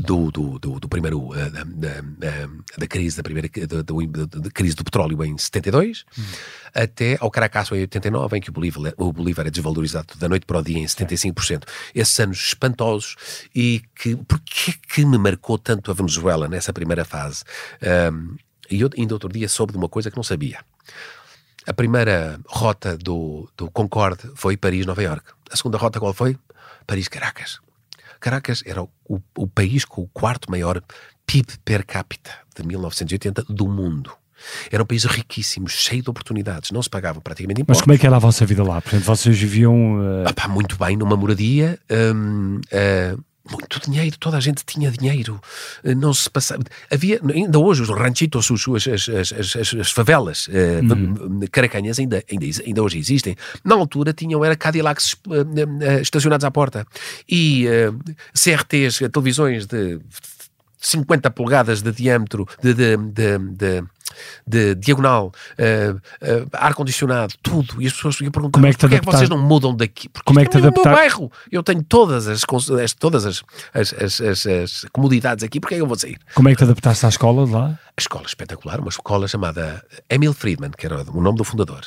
do, 0.00 0.30
do, 0.30 0.58
do, 0.58 0.80
do 0.80 0.88
primeiro 0.88 1.18
uh, 1.18 1.50
da, 1.50 1.64
da, 1.64 2.48
da, 2.78 2.86
crise 2.86 3.16
da 3.16 3.22
primeira 3.22 3.48
da, 3.48 3.82
da, 3.82 4.50
crise 4.50 4.74
do 4.74 4.84
petróleo 4.84 5.22
em 5.24 5.36
72 5.36 6.04
hum. 6.16 6.22
até 6.74 7.16
ao 7.20 7.30
Caracasso 7.30 7.74
em 7.74 7.80
89 7.80 8.36
em 8.36 8.40
que 8.40 8.50
o 8.50 8.52
Bolívar, 8.52 8.94
o 8.96 9.12
Bolívar 9.12 9.46
é 9.46 9.50
desvalorizado 9.50 10.16
da 10.16 10.28
noite 10.28 10.46
para 10.46 10.58
o 10.58 10.62
dia 10.62 10.78
em 10.78 10.84
75% 10.84 11.64
esses 11.94 12.20
anos 12.20 12.38
espantosos 12.38 13.16
e 13.54 13.82
que 13.94 14.16
porque 14.16 14.72
que 14.72 15.04
me 15.04 15.18
marcou 15.18 15.58
tanto 15.58 15.90
a 15.90 15.94
Venezuela 15.94 16.48
nessa 16.48 16.72
primeira 16.72 17.04
fase? 17.04 17.44
Um, 18.12 18.36
e 18.70 18.80
eu 18.80 18.90
ainda 18.96 19.14
outro 19.14 19.28
dia 19.30 19.48
soube 19.48 19.72
de 19.72 19.78
uma 19.78 19.88
coisa 19.88 20.10
que 20.10 20.16
não 20.16 20.22
sabia. 20.22 20.58
A 21.66 21.72
primeira 21.72 22.38
rota 22.46 22.96
do, 22.96 23.48
do 23.56 23.70
Concorde 23.70 24.30
foi 24.34 24.56
Paris-Nova 24.56 25.02
York 25.02 25.38
a 25.50 25.56
segunda 25.56 25.78
rota 25.78 25.98
qual 25.98 26.12
foi? 26.12 26.36
Paris-Caracas 26.86 27.60
Caracas 28.20 28.62
era 28.66 28.82
o, 28.82 28.90
o 29.36 29.46
país 29.46 29.84
com 29.84 30.02
o 30.02 30.08
quarto 30.08 30.50
maior 30.50 30.82
PIB 31.26 31.58
per 31.64 31.84
capita 31.84 32.30
de 32.56 32.66
1980 32.66 33.44
do 33.48 33.68
mundo. 33.68 34.12
Era 34.70 34.82
um 34.82 34.86
país 34.86 35.04
riquíssimo, 35.04 35.68
cheio 35.68 36.02
de 36.02 36.10
oportunidades, 36.10 36.70
não 36.70 36.82
se 36.82 36.88
pagavam 36.88 37.20
praticamente 37.20 37.60
impostos. 37.60 37.80
Mas 37.80 37.84
como 37.84 37.94
é 37.94 37.98
que 37.98 38.06
era 38.06 38.16
a 38.16 38.20
vossa 38.20 38.46
vida 38.46 38.62
lá? 38.62 38.80
Portanto, 38.80 39.04
vocês 39.04 39.38
viviam... 39.38 39.96
Uh... 39.96 40.48
Muito 40.48 40.76
bem, 40.76 40.96
numa 40.96 41.16
moradia, 41.16 41.78
um, 41.90 42.56
uh, 42.56 42.60
eh, 42.70 43.16
muito 43.50 43.80
dinheiro, 43.80 44.16
toda 44.18 44.36
a 44.36 44.40
gente 44.40 44.64
tinha 44.64 44.90
dinheiro, 44.90 45.40
eh, 45.84 45.94
não 45.94 46.12
se 46.12 46.28
passava. 46.28 46.62
Havia, 46.90 47.20
ainda 47.32 47.58
hoje, 47.58 47.82
os 47.82 47.88
ranchitos, 47.88 48.50
os, 48.50 48.66
as, 48.86 49.08
as, 49.08 49.32
as, 49.32 49.74
as 49.74 49.90
favelas 49.90 50.48
uhum. 50.48 51.40
caracanhas 51.50 51.98
ainda, 51.98 52.22
ainda, 52.30 52.46
ainda 52.64 52.82
hoje 52.82 52.98
existem. 52.98 53.36
Na 53.64 53.74
altura 53.74 54.12
tinham, 54.12 54.44
era 54.44 54.56
Cadillacs 54.56 55.14
uh, 55.26 56.00
estacionados 56.00 56.44
à 56.44 56.50
porta 56.50 56.86
e 57.28 57.66
CRTs, 58.34 59.00
televisões 59.12 59.66
de 59.66 59.98
50 60.78 61.30
polegadas 61.30 61.82
de 61.82 61.92
diâmetro, 61.92 62.46
de, 62.62 62.74
de, 62.74 62.96
de, 62.96 63.84
de 64.46 64.74
diagonal, 64.74 65.32
uh, 65.58 65.96
uh, 65.96 66.48
ar-condicionado, 66.52 67.34
tudo. 67.42 67.80
E 67.82 67.86
as 67.86 67.92
pessoas 67.92 68.20
iam 68.20 68.30
perguntar: 68.30 68.52
como 68.58 68.66
é 68.66 68.72
que, 68.72 68.86
é 68.86 68.98
que 69.00 69.04
vocês 69.04 69.28
não 69.28 69.38
mudam 69.38 69.74
daqui? 69.74 70.08
Porque 70.08 70.24
como 70.24 70.40
é 70.40 70.44
que 70.44 70.50
te 70.50 70.58
adaptar... 70.58 70.80
é 70.80 70.82
o 70.82 70.86
meu 70.86 70.96
bairro. 70.96 71.32
Eu 71.50 71.62
tenho 71.62 71.82
todas 71.82 72.28
as, 72.28 72.42
todas 72.94 73.26
as, 73.26 73.42
as, 73.74 74.20
as, 74.20 74.46
as, 74.46 74.86
comodidades 74.92 75.44
aqui, 75.44 75.60
porque 75.60 75.74
é 75.74 75.78
que 75.78 75.82
eu 75.82 75.86
vou 75.86 75.98
sair? 75.98 76.18
Como 76.34 76.48
é 76.48 76.52
que 76.52 76.58
te 76.58 76.64
adaptaste 76.64 77.06
à 77.06 77.08
escola 77.08 77.46
de 77.46 77.52
lá? 77.52 77.78
A 77.96 78.00
escola 78.00 78.26
espetacular, 78.26 78.80
uma 78.80 78.90
escola 78.90 79.26
chamada 79.26 79.84
Emil 80.08 80.32
Friedman, 80.32 80.70
que 80.70 80.86
era 80.86 81.02
o 81.10 81.20
nome 81.20 81.36
do 81.36 81.44
fundador. 81.44 81.82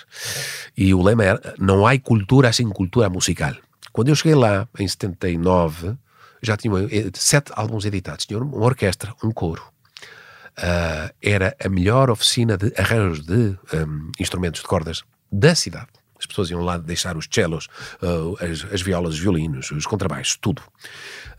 E 0.78 0.94
o 0.94 1.02
lema 1.02 1.24
era: 1.24 1.56
Não 1.58 1.86
há 1.88 1.98
cultura 2.00 2.52
sem 2.52 2.68
cultura 2.70 3.10
musical. 3.10 3.54
Quando 3.92 4.08
eu 4.08 4.16
cheguei 4.16 4.36
lá, 4.36 4.68
em 4.80 4.88
79, 4.88 5.98
já 6.42 6.58
tinha 6.58 6.74
sete 7.14 7.52
álbuns 7.56 7.86
editados. 7.86 8.26
Tinha 8.26 8.40
uma 8.40 8.66
orquestra, 8.66 9.14
um 9.24 9.32
coro, 9.32 9.64
uh, 10.58 11.14
era 11.22 11.56
a 11.64 11.70
melhor 11.70 12.10
oficina 12.10 12.58
de 12.58 12.74
arranjos 12.78 13.26
de 13.26 13.58
um, 13.74 14.12
instrumentos 14.20 14.62
de 14.62 14.68
cordas 14.68 15.04
da 15.32 15.56
cidade. 15.56 15.88
As 16.20 16.26
pessoas 16.28 16.52
iam 16.52 16.62
lá 16.62 16.78
deixar 16.78 17.18
os 17.18 17.28
cellos, 17.32 17.68
uh, 18.02 18.36
as, 18.44 18.72
as, 18.72 18.82
violas, 18.82 19.16
os 19.16 19.20
violinos, 19.20 19.72
os 19.72 19.88
contrabaixos, 19.88 20.38
tudo. 20.40 20.62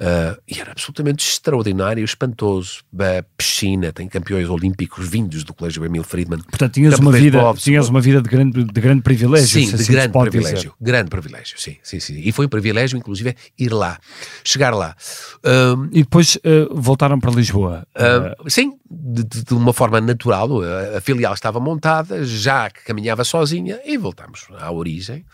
Uh, 0.03 0.37
e 0.49 0.61
era 0.61 0.73
absolutamente 0.73 1.25
extraordinário, 1.25 2.05
espantoso. 2.05 2.83
A 2.99 3.23
piscina, 3.37 3.93
tem 3.93 4.09
campeões 4.09 4.49
olímpicos 4.49 5.09
vindos 5.09 5.45
do 5.45 5.55
Colégio 5.55 5.85
Emil 5.85 6.03
Friedman. 6.03 6.41
Portanto, 6.41 6.75
tinhas, 6.75 6.99
uma 6.99 7.13
vida, 7.13 7.39
tinhas 7.55 7.89
uma 7.89 8.01
vida 8.01 8.21
de 8.21 8.29
grande, 8.29 8.65
de 8.65 8.81
grande 8.81 9.03
privilégio. 9.03 9.47
Sim, 9.47 9.69
de 9.69 9.75
assim 9.77 9.93
grande 9.93 10.13
privilégio. 10.13 10.57
Dizer. 10.57 10.73
Grande 10.81 11.09
privilégio, 11.09 11.61
sim, 11.61 11.77
sim, 11.85 12.01
sim. 12.01 12.21
E 12.25 12.33
foi 12.33 12.47
um 12.47 12.49
privilégio, 12.49 12.99
inclusive, 12.99 13.37
ir 13.57 13.73
lá, 13.73 13.97
chegar 14.43 14.75
lá. 14.75 14.97
Um, 15.45 15.85
e 15.93 16.03
depois 16.03 16.35
uh, 16.37 16.75
voltaram 16.75 17.21
para 17.21 17.31
Lisboa. 17.31 17.87
Uh, 17.95 18.51
sim, 18.51 18.73
de, 18.91 19.23
de, 19.23 19.55
uma 19.55 19.73
forma 19.73 20.01
natural. 20.01 20.49
A, 20.97 21.01
filial 21.01 21.33
estava 21.33 21.61
montada, 21.61 22.25
já 22.25 22.69
que 22.69 22.83
caminhava 22.85 23.23
sozinha, 23.23 23.79
e 23.87 23.97
voltamos 23.97 24.49
à 24.59 24.73
origem. 24.73 25.25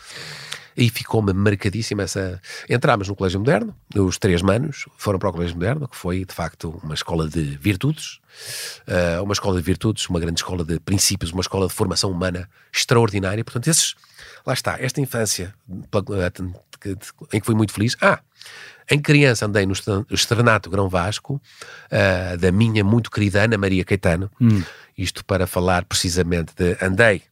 E 0.78 0.88
ficou-me 0.88 1.32
marcadíssima 1.32 2.04
essa. 2.04 2.40
Entramos 2.70 3.08
no 3.08 3.16
Colégio 3.16 3.40
Moderno, 3.40 3.74
os 3.96 4.16
três 4.16 4.40
manos 4.42 4.86
foram 4.96 5.18
para 5.18 5.28
o 5.28 5.32
Colégio 5.32 5.56
Moderno, 5.56 5.88
que 5.88 5.96
foi 5.96 6.24
de 6.24 6.32
facto 6.32 6.80
uma 6.84 6.94
escola 6.94 7.28
de 7.28 7.42
virtudes, 7.42 8.20
uh, 8.86 9.20
uma 9.24 9.32
escola 9.32 9.56
de 9.56 9.62
virtudes, 9.62 10.08
uma 10.08 10.20
grande 10.20 10.38
escola 10.38 10.64
de 10.64 10.78
princípios, 10.78 11.32
uma 11.32 11.40
escola 11.40 11.66
de 11.66 11.74
formação 11.74 12.12
humana 12.12 12.48
extraordinária. 12.72 13.44
Portanto, 13.44 13.66
esses. 13.66 13.96
Lá 14.46 14.52
está, 14.52 14.76
esta 14.78 15.00
infância 15.00 15.52
em 17.32 17.40
que 17.40 17.44
fui 17.44 17.56
muito 17.56 17.72
feliz. 17.72 17.96
Ah, 18.00 18.20
Em 18.88 19.00
criança 19.00 19.46
andei 19.46 19.66
no 19.66 19.74
Estrenato 20.12 20.70
Grão 20.70 20.88
Vasco, 20.88 21.42
uh, 21.90 22.38
da 22.38 22.52
minha 22.52 22.84
muito 22.84 23.10
querida 23.10 23.42
Ana 23.42 23.58
Maria 23.58 23.84
Caetano, 23.84 24.30
hum. 24.40 24.62
isto 24.96 25.24
para 25.24 25.44
falar 25.44 25.84
precisamente 25.86 26.54
de 26.56 26.76
andei 26.80 27.24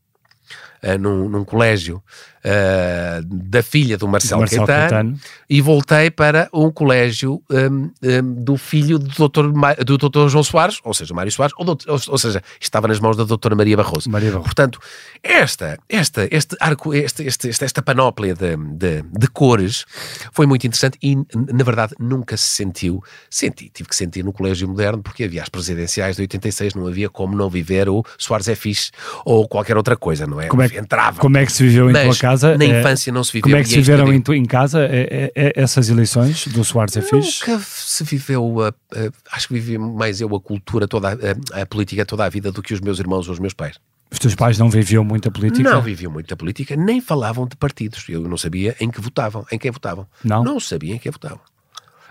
uh, 0.87 0.99
num, 0.99 1.29
num 1.29 1.45
colégio 1.45 2.03
uh, 2.47 3.25
da 3.25 3.63
filha 3.63 3.99
do 3.99 4.07
Marcelo, 4.07 4.41
Marcelo 4.41 4.67
Caetano, 4.67 4.91
Caetano, 4.91 5.21
e 5.51 5.61
voltei 5.61 6.11
para 6.11 6.49
um 6.53 6.71
colégio 6.71 7.43
um, 7.51 7.91
um, 8.03 8.45
do 8.45 8.57
filho 8.57 8.99
do 8.99 9.09
doutor, 9.09 9.53
do 9.85 9.99
doutor 9.99 10.29
João 10.29 10.45
Soares, 10.45 10.79
ou 10.85 10.95
seja, 10.95 11.13
Mário 11.13 11.33
Soares, 11.33 11.55
ou, 11.59 11.65
doutor, 11.65 11.91
ou, 11.91 12.01
ou, 12.09 12.19
seja, 12.19 12.43
estava 12.61 12.87
nas 12.87 13.01
mãos 13.01 13.17
da 13.17 13.25
doutora 13.25 13.55
Maria 13.55 13.77
Barroso. 13.77 14.09
Maria 14.09 14.31
Barroso. 14.31 14.47
Portanto, 14.47 14.79
esta, 15.23 15.79
esta, 15.89 16.29
este 16.31 16.57
arco, 16.61 16.95
este, 16.95 17.25
este, 17.25 17.49
esta, 17.49 17.65
esta 17.65 17.83
panóplia 17.83 18.35
de, 18.35 18.57
de, 18.57 19.03
de, 19.03 19.27
cores 19.29 19.85
foi 20.33 20.47
muito 20.47 20.67
interessante 20.67 20.99
e, 21.03 21.17
na 21.17 21.65
verdade, 21.65 21.95
nunca 21.99 22.37
se 22.37 22.49
sentiu, 22.49 23.03
senti, 23.29 23.69
tive 23.71 23.89
que 23.89 23.97
sentir 23.97 24.25
no 24.25 24.33
colégio 24.33 24.69
moderno, 24.69 25.03
porque 25.03 25.25
havia 25.25 25.43
as 25.43 25.49
presidenciais 25.49 26.17
de 26.17 26.23
86, 26.23 26.75
não 26.75 26.87
havia 26.87 27.09
como 27.09 27.37
não 27.37 27.51
viver 27.51 27.89
o 27.89 28.05
Soares 28.19 28.49
é 28.49 28.55
fixe 28.55 28.91
ou 29.25 29.49
qualquer 29.49 29.77
outra 29.77 29.97
coisa, 29.97 30.27
não 30.27 30.41
é? 30.41 30.47
Como 30.47 30.63
é 30.63 30.69
que, 30.69 30.76
Entrava. 30.77 31.21
Como 31.21 31.37
é 31.39 31.47
que 31.47 31.53
se 31.53 31.63
viveu 31.63 31.89
em 31.89 31.93
Mas, 31.93 32.05
tua 32.05 32.17
casa? 32.17 32.59
Na 32.59 32.65
é, 32.65 32.81
infância 32.81 33.13
não 33.13 33.25
se 33.25 33.33
viveu. 33.33 33.43
Como 33.43 33.57
é 33.57 33.63
que 33.63 33.69
se 33.69 33.77
viveram 33.77 34.13
em, 34.13 34.23
em, 34.35 34.45
casa 34.45 34.81
é, 34.83 35.33
é, 35.35 35.53
essas 35.57 35.89
eleições 35.89 36.47
do 36.49 36.65
Soares 36.65 36.97
é 36.97 37.03
fixe? 37.03 37.41
Nunca 37.41 37.65
se 37.65 38.05
viveu, 38.05 38.63
a, 38.63 38.69
a, 38.69 39.35
acho 39.37 39.49
que 39.49 39.55
vivi 39.55 39.79
mais 39.79 40.21
eu 40.21 40.35
a 40.35 40.41
cultura, 40.41 40.87
toda 40.87 41.09
a, 41.11 41.63
a, 41.63 41.67
política 41.67 42.05
toda 42.05 42.25
a 42.25 42.29
vida 42.29 42.53
do 42.53 42.63
que 42.63 42.75
os 42.75 42.81
meus 42.81 42.99
irmãos 42.99 43.27
ou 43.29 43.33
os 43.33 43.39
meus 43.39 43.55
pais. 43.55 43.77
Os 44.11 44.19
teus 44.19 44.35
pais 44.35 44.59
não 44.59 44.71
viviam 44.71 45.03
muita 45.03 45.31
política? 45.31 45.69
Não 45.69 45.83
viviam 45.83 46.13
muita 46.13 46.37
política, 46.37 46.77
nem 46.77 47.01
falavam 47.01 47.47
de 47.47 47.57
partidos. 47.57 48.05
Eu 48.09 48.21
não 48.23 48.37
sabia 48.37 48.77
em 48.79 48.91
que 48.91 49.01
votavam, 49.01 49.45
em 49.51 49.59
quem 49.59 49.71
votavam. 49.71 50.07
Não? 50.23 50.45
Não 50.45 50.61
sabia 50.61 50.95
em 50.95 50.99
quem 50.99 51.11
votavam. 51.11 51.41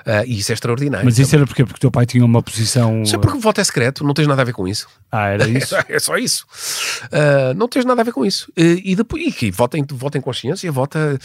Uh, 0.06 0.24
e 0.28 0.38
isso 0.38 0.52
é 0.52 0.54
extraordinário. 0.54 1.04
Mas 1.04 1.18
isso 1.18 1.36
era 1.36 1.48
porque, 1.48 1.66
porque 1.66 1.78
o 1.78 1.80
teu 1.80 1.90
pai 1.90 2.06
tinha 2.06 2.24
uma 2.24 2.42
posição. 2.42 3.02
Isso 3.02 3.16
é 3.16 3.18
porque 3.18 3.38
o 3.38 3.40
voto 3.40 3.60
é 3.60 3.64
secreto, 3.64 4.04
não 4.04 4.14
tens 4.14 4.28
nada 4.28 4.44
a 4.44 4.46
ver 4.46 4.54
com 4.54 4.68
isso. 4.68 4.88
Ah, 5.12 5.30
era 5.30 5.48
isso? 5.48 5.76
é 5.90 5.98
só 5.98 6.16
isso. 6.16 6.46
Uh, 7.06 7.56
não 7.56 7.68
tens 7.68 7.86
nada 7.86 8.02
a 8.02 8.06
ver 8.06 8.12
com 8.12 8.24
isso. 8.24 8.52
Uh, 8.52 8.80
e 8.84 8.96
depois, 8.96 9.42
e, 9.42 9.50
vota, 9.50 9.80
em, 9.80 9.86
vota 9.90 10.20
em 10.20 10.22
consciência, 10.22 10.72
vota. 10.72 11.18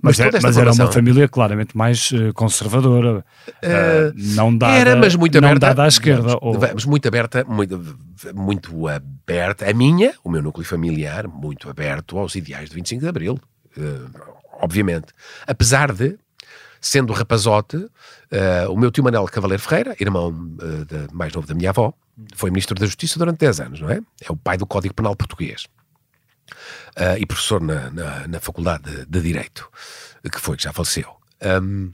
Mas, 0.00 0.18
mas, 0.18 0.34
é, 0.34 0.40
mas 0.40 0.56
era 0.56 0.72
uma 0.72 0.90
família 0.90 1.28
claramente 1.28 1.76
mais 1.76 2.10
conservadora, 2.32 3.18
uh, 3.48 4.12
não 4.14 4.56
dada, 4.56 4.72
era, 4.72 4.96
mas 4.96 5.16
muito 5.16 5.36
aberta, 5.36 5.54
não 5.54 5.58
dada 5.58 5.82
à 5.82 5.88
esquerda. 5.88 6.38
Ou... 6.40 6.56
Mas 6.56 6.84
muito 6.84 7.06
aberta, 7.08 7.44
muito, 7.44 7.98
muito 8.32 8.88
aberta. 8.88 9.68
A 9.68 9.74
minha, 9.74 10.14
o 10.22 10.30
meu 10.30 10.40
núcleo 10.40 10.64
familiar, 10.64 11.26
muito 11.26 11.68
aberto 11.68 12.16
aos 12.16 12.36
ideais 12.36 12.70
de 12.70 12.76
25 12.76 13.02
de 13.02 13.08
Abril, 13.08 13.40
uh, 13.76 14.10
obviamente. 14.62 15.08
Apesar 15.46 15.92
de 15.92 16.16
sendo 16.80 17.12
rapazote, 17.12 17.76
uh, 17.76 18.70
o 18.70 18.76
meu 18.76 18.90
tio 18.90 19.04
Manel 19.04 19.24
Cavaleiro 19.26 19.62
Ferreira, 19.62 19.96
irmão 20.00 20.28
uh, 20.30 20.84
de, 20.84 21.12
mais 21.12 21.32
novo 21.32 21.46
da 21.46 21.54
minha 21.54 21.70
avó, 21.70 21.92
foi 22.34 22.50
Ministro 22.50 22.74
da 22.74 22.86
Justiça 22.86 23.18
durante 23.18 23.38
10 23.38 23.60
anos, 23.60 23.80
não 23.80 23.90
é? 23.90 24.00
É 24.22 24.32
o 24.32 24.36
pai 24.36 24.56
do 24.56 24.66
Código 24.66 24.94
Penal 24.94 25.14
Português. 25.14 25.66
Uh, 26.96 27.18
e 27.18 27.26
professor 27.26 27.60
na, 27.60 27.90
na, 27.90 28.28
na 28.28 28.40
Faculdade 28.40 28.84
de, 28.84 29.06
de, 29.06 29.20
Direito, 29.20 29.68
que 30.30 30.40
foi, 30.40 30.56
que 30.56 30.64
já 30.64 30.72
faleceu. 30.72 31.08
Um, 31.62 31.92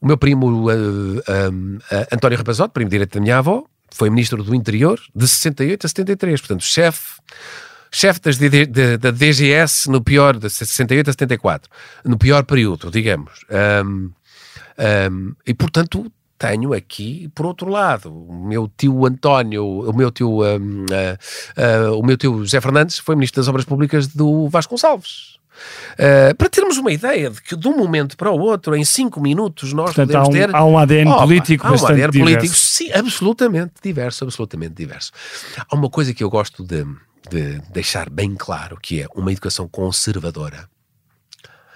o 0.00 0.06
meu 0.06 0.16
primo 0.16 0.70
um, 0.70 1.78
António 2.10 2.38
Rapazote, 2.38 2.72
primo 2.72 2.90
direito 2.90 3.14
da 3.14 3.20
minha 3.20 3.38
avó, 3.38 3.64
foi 3.90 4.08
Ministro 4.08 4.42
do 4.42 4.54
Interior 4.54 4.98
de 5.14 5.28
68 5.28 5.84
a 5.84 5.88
73, 5.88 6.40
portanto, 6.40 6.64
chefe 6.64 7.18
chefe 7.90 8.20
das, 8.20 8.38
da 8.98 9.10
DGS 9.10 9.90
no 9.90 10.02
pior, 10.02 10.36
de 10.36 10.48
68 10.48 11.10
a 11.10 11.12
74, 11.12 11.70
no 12.04 12.18
pior 12.18 12.44
período, 12.44 12.90
digamos. 12.90 13.44
Um, 13.84 14.10
um, 15.10 15.34
e 15.46 15.54
portanto 15.54 16.10
tenho 16.38 16.72
aqui, 16.72 17.28
por 17.34 17.44
outro 17.46 17.68
lado, 17.68 18.12
o 18.12 18.46
meu 18.46 18.70
tio 18.76 19.04
António, 19.04 19.64
o 19.66 19.92
meu 19.92 20.10
tio, 20.10 20.44
um, 20.44 20.84
uh, 20.84 21.92
uh, 21.92 21.98
o 21.98 22.06
meu 22.06 22.16
tio 22.16 22.38
José 22.38 22.60
Fernandes 22.60 22.98
foi 22.98 23.16
Ministro 23.16 23.42
das 23.42 23.48
Obras 23.48 23.64
Públicas 23.64 24.06
do 24.06 24.48
Vasconcelos. 24.48 25.38
Uh, 25.94 26.32
para 26.36 26.48
termos 26.48 26.78
uma 26.78 26.92
ideia 26.92 27.30
de 27.30 27.42
que 27.42 27.56
de 27.56 27.66
um 27.66 27.76
momento 27.76 28.16
para 28.16 28.30
o 28.30 28.38
outro, 28.38 28.76
em 28.76 28.84
cinco 28.84 29.20
minutos, 29.20 29.72
nós 29.72 29.86
Portanto, 29.86 30.06
podemos 30.06 30.28
há 30.28 30.30
um, 30.30 30.32
ter. 30.32 30.54
Há 30.54 30.64
um 30.64 30.78
ADN 30.78 31.12
político 31.16 31.66
há 31.66 31.70
um 31.70 31.72
bastante 31.72 31.92
ADN 31.94 32.12
diverso. 32.12 32.36
político, 32.36 32.56
sim, 32.56 32.92
absolutamente 32.92 33.72
diverso, 33.82 34.24
absolutamente 34.24 34.74
diverso. 34.74 35.10
Há 35.68 35.74
uma 35.74 35.90
coisa 35.90 36.14
que 36.14 36.22
eu 36.22 36.30
gosto 36.30 36.64
de, 36.64 36.84
de 37.28 37.60
deixar 37.72 38.08
bem 38.08 38.36
claro 38.36 38.78
que 38.80 39.02
é 39.02 39.06
uma 39.16 39.32
educação 39.32 39.66
conservadora. 39.66 40.68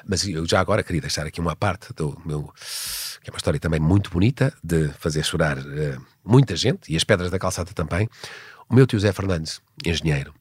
Mas 0.07 0.27
eu 0.27 0.47
já 0.47 0.61
agora 0.61 0.83
queria 0.83 1.01
deixar 1.01 1.27
aqui 1.27 1.41
uma 1.41 1.55
parte 1.55 1.93
do 1.95 2.21
meu. 2.25 2.53
que 3.23 3.31
é 3.31 3.33
uma 3.33 3.37
história 3.37 3.61
também 3.61 3.81
muito 3.81 4.11
bonita, 4.11 4.53
de 4.63 4.89
fazer 4.99 5.25
chorar 5.25 5.59
uh, 5.59 6.07
muita 6.25 6.57
gente, 6.57 6.93
e 6.93 6.97
as 6.97 7.05
pedras 7.05 7.31
da 7.31 7.39
calçada 7.39 7.73
também. 7.73 8.09
O 8.69 8.75
meu 8.75 8.87
tio 8.87 8.99
Zé 8.99 9.13
Fernandes, 9.13 9.61
engenheiro, 9.85 10.35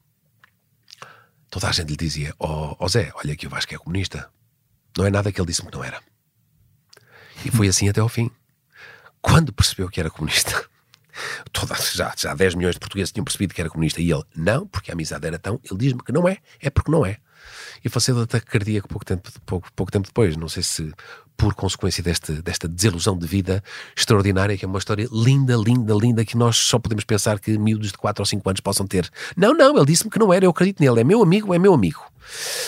toda 1.50 1.68
a 1.68 1.72
gente 1.72 1.90
lhe 1.90 1.96
dizia: 1.96 2.34
Ó 2.38 2.72
oh, 2.72 2.84
oh 2.84 2.88
Zé, 2.88 3.12
olha 3.14 3.36
que 3.36 3.46
o 3.46 3.50
Vasco 3.50 3.74
é 3.74 3.78
comunista. 3.78 4.30
Não 4.96 5.06
é 5.06 5.10
nada 5.10 5.32
que 5.32 5.40
ele 5.40 5.46
disse-me 5.46 5.70
que 5.70 5.76
não 5.76 5.84
era. 5.84 6.00
E 7.44 7.50
foi 7.50 7.68
assim 7.68 7.88
até 7.88 8.00
ao 8.00 8.08
fim. 8.08 8.30
Quando 9.20 9.52
percebeu 9.52 9.88
que 9.88 10.00
era 10.00 10.10
comunista, 10.10 10.68
Toda, 11.52 11.74
já, 11.74 12.12
já 12.16 12.34
10 12.34 12.54
milhões 12.54 12.74
de 12.74 12.80
portugueses 12.80 13.12
tinham 13.12 13.24
percebido 13.24 13.54
que 13.54 13.60
era 13.60 13.70
comunista 13.70 14.00
e 14.00 14.10
ele, 14.10 14.22
não, 14.34 14.66
porque 14.66 14.90
a 14.90 14.94
amizade 14.94 15.26
era 15.26 15.38
tão. 15.38 15.60
Ele 15.64 15.78
diz-me 15.78 16.02
que 16.02 16.12
não 16.12 16.28
é, 16.28 16.38
é 16.60 16.70
porque 16.70 16.90
não 16.90 17.04
é. 17.04 17.18
E 17.84 17.88
faleceu 17.88 18.14
de 18.14 18.22
ataque 18.22 18.46
cardíaco 18.46 18.88
pouco 18.88 19.04
tempo, 19.04 19.30
pouco, 19.44 19.72
pouco 19.74 19.92
tempo 19.92 20.06
depois. 20.06 20.36
Não 20.36 20.48
sei 20.48 20.62
se 20.62 20.92
por 21.36 21.54
consequência 21.54 22.02
deste, 22.04 22.32
desta 22.40 22.68
desilusão 22.68 23.18
de 23.18 23.26
vida 23.26 23.64
extraordinária, 23.96 24.56
que 24.56 24.64
é 24.64 24.68
uma 24.68 24.78
história 24.78 25.08
linda, 25.10 25.56
linda, 25.56 25.92
linda, 25.92 26.24
que 26.24 26.36
nós 26.36 26.56
só 26.56 26.78
podemos 26.78 27.02
pensar 27.04 27.40
que 27.40 27.58
miúdos 27.58 27.90
de 27.90 27.98
4 27.98 28.22
ou 28.22 28.26
5 28.26 28.48
anos 28.48 28.60
possam 28.60 28.86
ter. 28.86 29.10
Não, 29.36 29.52
não, 29.52 29.76
ele 29.76 29.86
disse-me 29.86 30.10
que 30.10 30.20
não 30.20 30.32
era, 30.32 30.44
eu 30.44 30.50
acredito 30.50 30.80
nele, 30.80 31.00
é 31.00 31.04
meu 31.04 31.20
amigo, 31.20 31.52
é 31.52 31.58
meu 31.58 31.74
amigo. 31.74 32.00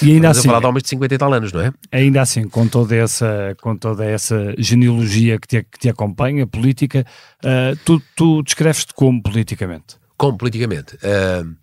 E 0.03 0.07
ainda 0.07 0.31
Estamos 0.31 0.39
assim, 0.39 0.49
a 0.49 0.51
falar 0.51 0.61
de 0.61 0.67
homens 0.67 0.83
de 0.83 0.89
50 0.89 1.15
e 1.15 1.19
tal 1.19 1.33
anos, 1.33 1.53
não 1.53 1.61
é? 1.61 1.73
Ainda 1.93 2.21
assim, 2.21 2.49
com 2.49 2.67
toda 2.67 2.97
essa, 2.97 3.57
com 3.61 3.77
toda 3.77 4.05
essa 4.05 4.55
genealogia 4.59 5.39
que 5.39 5.47
te, 5.47 5.63
que 5.63 5.79
te 5.79 5.89
acompanha, 5.89 6.47
política, 6.47 7.07
uh, 7.45 7.77
tu, 7.85 8.03
tu 8.17 8.43
descreves-te 8.43 8.93
como 8.93 9.23
politicamente? 9.23 9.97
Como 10.17 10.37
politicamente? 10.37 10.97
Uh, 10.97 11.55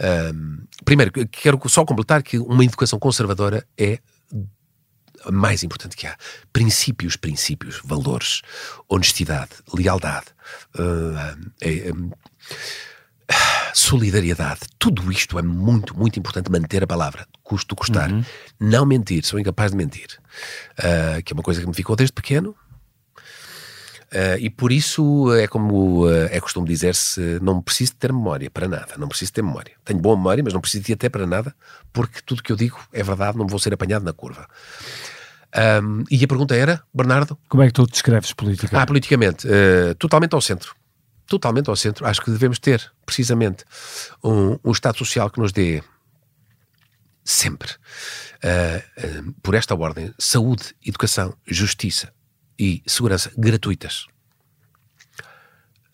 uh, 0.00 0.66
primeiro, 0.84 1.12
quero 1.28 1.60
só 1.68 1.84
completar 1.84 2.22
que 2.22 2.38
uma 2.38 2.64
educação 2.64 2.98
conservadora 2.98 3.66
é 3.76 3.98
mais 5.30 5.62
importante 5.62 5.96
que 5.96 6.06
há. 6.06 6.16
Princípios, 6.52 7.16
princípios, 7.16 7.80
valores, 7.84 8.42
honestidade, 8.88 9.50
lealdade, 9.74 10.26
uh, 10.78 12.16
solidariedade. 13.74 14.60
Tudo 14.78 15.10
isto 15.10 15.38
é 15.38 15.42
muito, 15.42 15.96
muito 15.96 16.18
importante 16.18 16.50
manter 16.50 16.82
a 16.82 16.86
palavra, 16.86 17.26
custo 17.42 17.74
custar. 17.74 18.10
Uhum. 18.10 18.24
Não 18.58 18.86
mentir, 18.86 19.24
sou 19.24 19.38
incapaz 19.38 19.72
de 19.72 19.76
mentir. 19.76 20.08
Uh, 20.78 21.22
que 21.22 21.32
é 21.32 21.34
uma 21.34 21.42
coisa 21.42 21.60
que 21.60 21.66
me 21.66 21.74
ficou 21.74 21.96
desde 21.96 22.12
pequeno. 22.12 22.54
Uh, 24.16 24.38
e 24.40 24.48
por 24.48 24.72
isso 24.72 25.30
é 25.34 25.46
como 25.46 26.06
uh, 26.06 26.24
é 26.30 26.40
costume 26.40 26.66
dizer-se: 26.66 27.38
não 27.42 27.60
preciso 27.60 27.96
ter 27.96 28.10
memória 28.10 28.50
para 28.50 28.66
nada, 28.66 28.94
não 28.96 29.08
preciso 29.08 29.30
ter 29.30 29.42
memória. 29.42 29.74
Tenho 29.84 30.00
boa 30.00 30.16
memória, 30.16 30.42
mas 30.42 30.54
não 30.54 30.60
preciso 30.60 30.84
de 30.84 30.94
até 30.94 31.10
para 31.10 31.26
nada, 31.26 31.54
porque 31.92 32.20
tudo 32.24 32.42
que 32.42 32.50
eu 32.50 32.56
digo 32.56 32.78
é 32.94 33.02
verdade, 33.02 33.36
não 33.36 33.46
vou 33.46 33.58
ser 33.58 33.74
apanhado 33.74 34.06
na 34.06 34.14
curva. 34.14 34.48
Um, 35.82 36.04
e 36.10 36.24
a 36.24 36.26
pergunta 36.26 36.56
era, 36.56 36.82
Bernardo? 36.94 37.36
Como 37.46 37.62
é 37.62 37.66
que 37.66 37.74
tu 37.74 37.86
descreves 37.86 38.32
política? 38.32 38.80
Ah, 38.80 38.86
politicamente, 38.86 39.46
uh, 39.46 39.94
totalmente 39.96 40.34
ao 40.34 40.40
centro. 40.40 40.74
Totalmente 41.26 41.68
ao 41.68 41.76
centro. 41.76 42.06
Acho 42.06 42.22
que 42.22 42.30
devemos 42.30 42.58
ter, 42.58 42.90
precisamente, 43.04 43.64
um, 44.24 44.58
um 44.64 44.72
Estado 44.72 44.96
Social 44.96 45.28
que 45.28 45.40
nos 45.40 45.52
dê 45.52 45.82
sempre, 47.24 47.72
por 49.42 49.56
esta 49.56 49.74
ordem, 49.74 50.14
saúde, 50.16 50.76
educação, 50.86 51.34
justiça 51.44 52.12
e 52.58 52.82
segurança 52.86 53.30
gratuitas. 53.36 54.06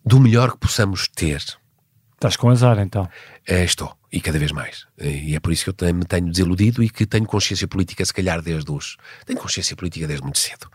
Do 0.05 0.18
melhor 0.20 0.53
que 0.53 0.59
possamos 0.59 1.09
ter. 1.09 1.42
Estás 2.14 2.37
com 2.37 2.51
azar, 2.51 2.79
então? 2.79 3.09
estou 3.64 3.96
e 4.12 4.20
cada 4.20 4.38
vez 4.38 4.53
mais. 4.53 4.87
E 5.01 5.35
é 5.35 5.40
por 5.40 5.53
isso 5.53 5.64
que 5.64 5.85
eu 5.85 5.94
me 5.94 6.05
tenho 6.05 6.31
desiludido 6.31 6.83
e 6.83 6.90
que 6.90 7.07
tenho 7.07 7.25
consciência 7.25 7.66
política, 7.66 8.05
se 8.05 8.12
calhar, 8.12 8.42
desde 8.42 8.70
os. 8.70 8.98
Tenho 9.25 9.40
consciência 9.40 9.75
política 9.75 10.07
desde 10.07 10.22
muito 10.22 10.38
cedo. 10.38 10.68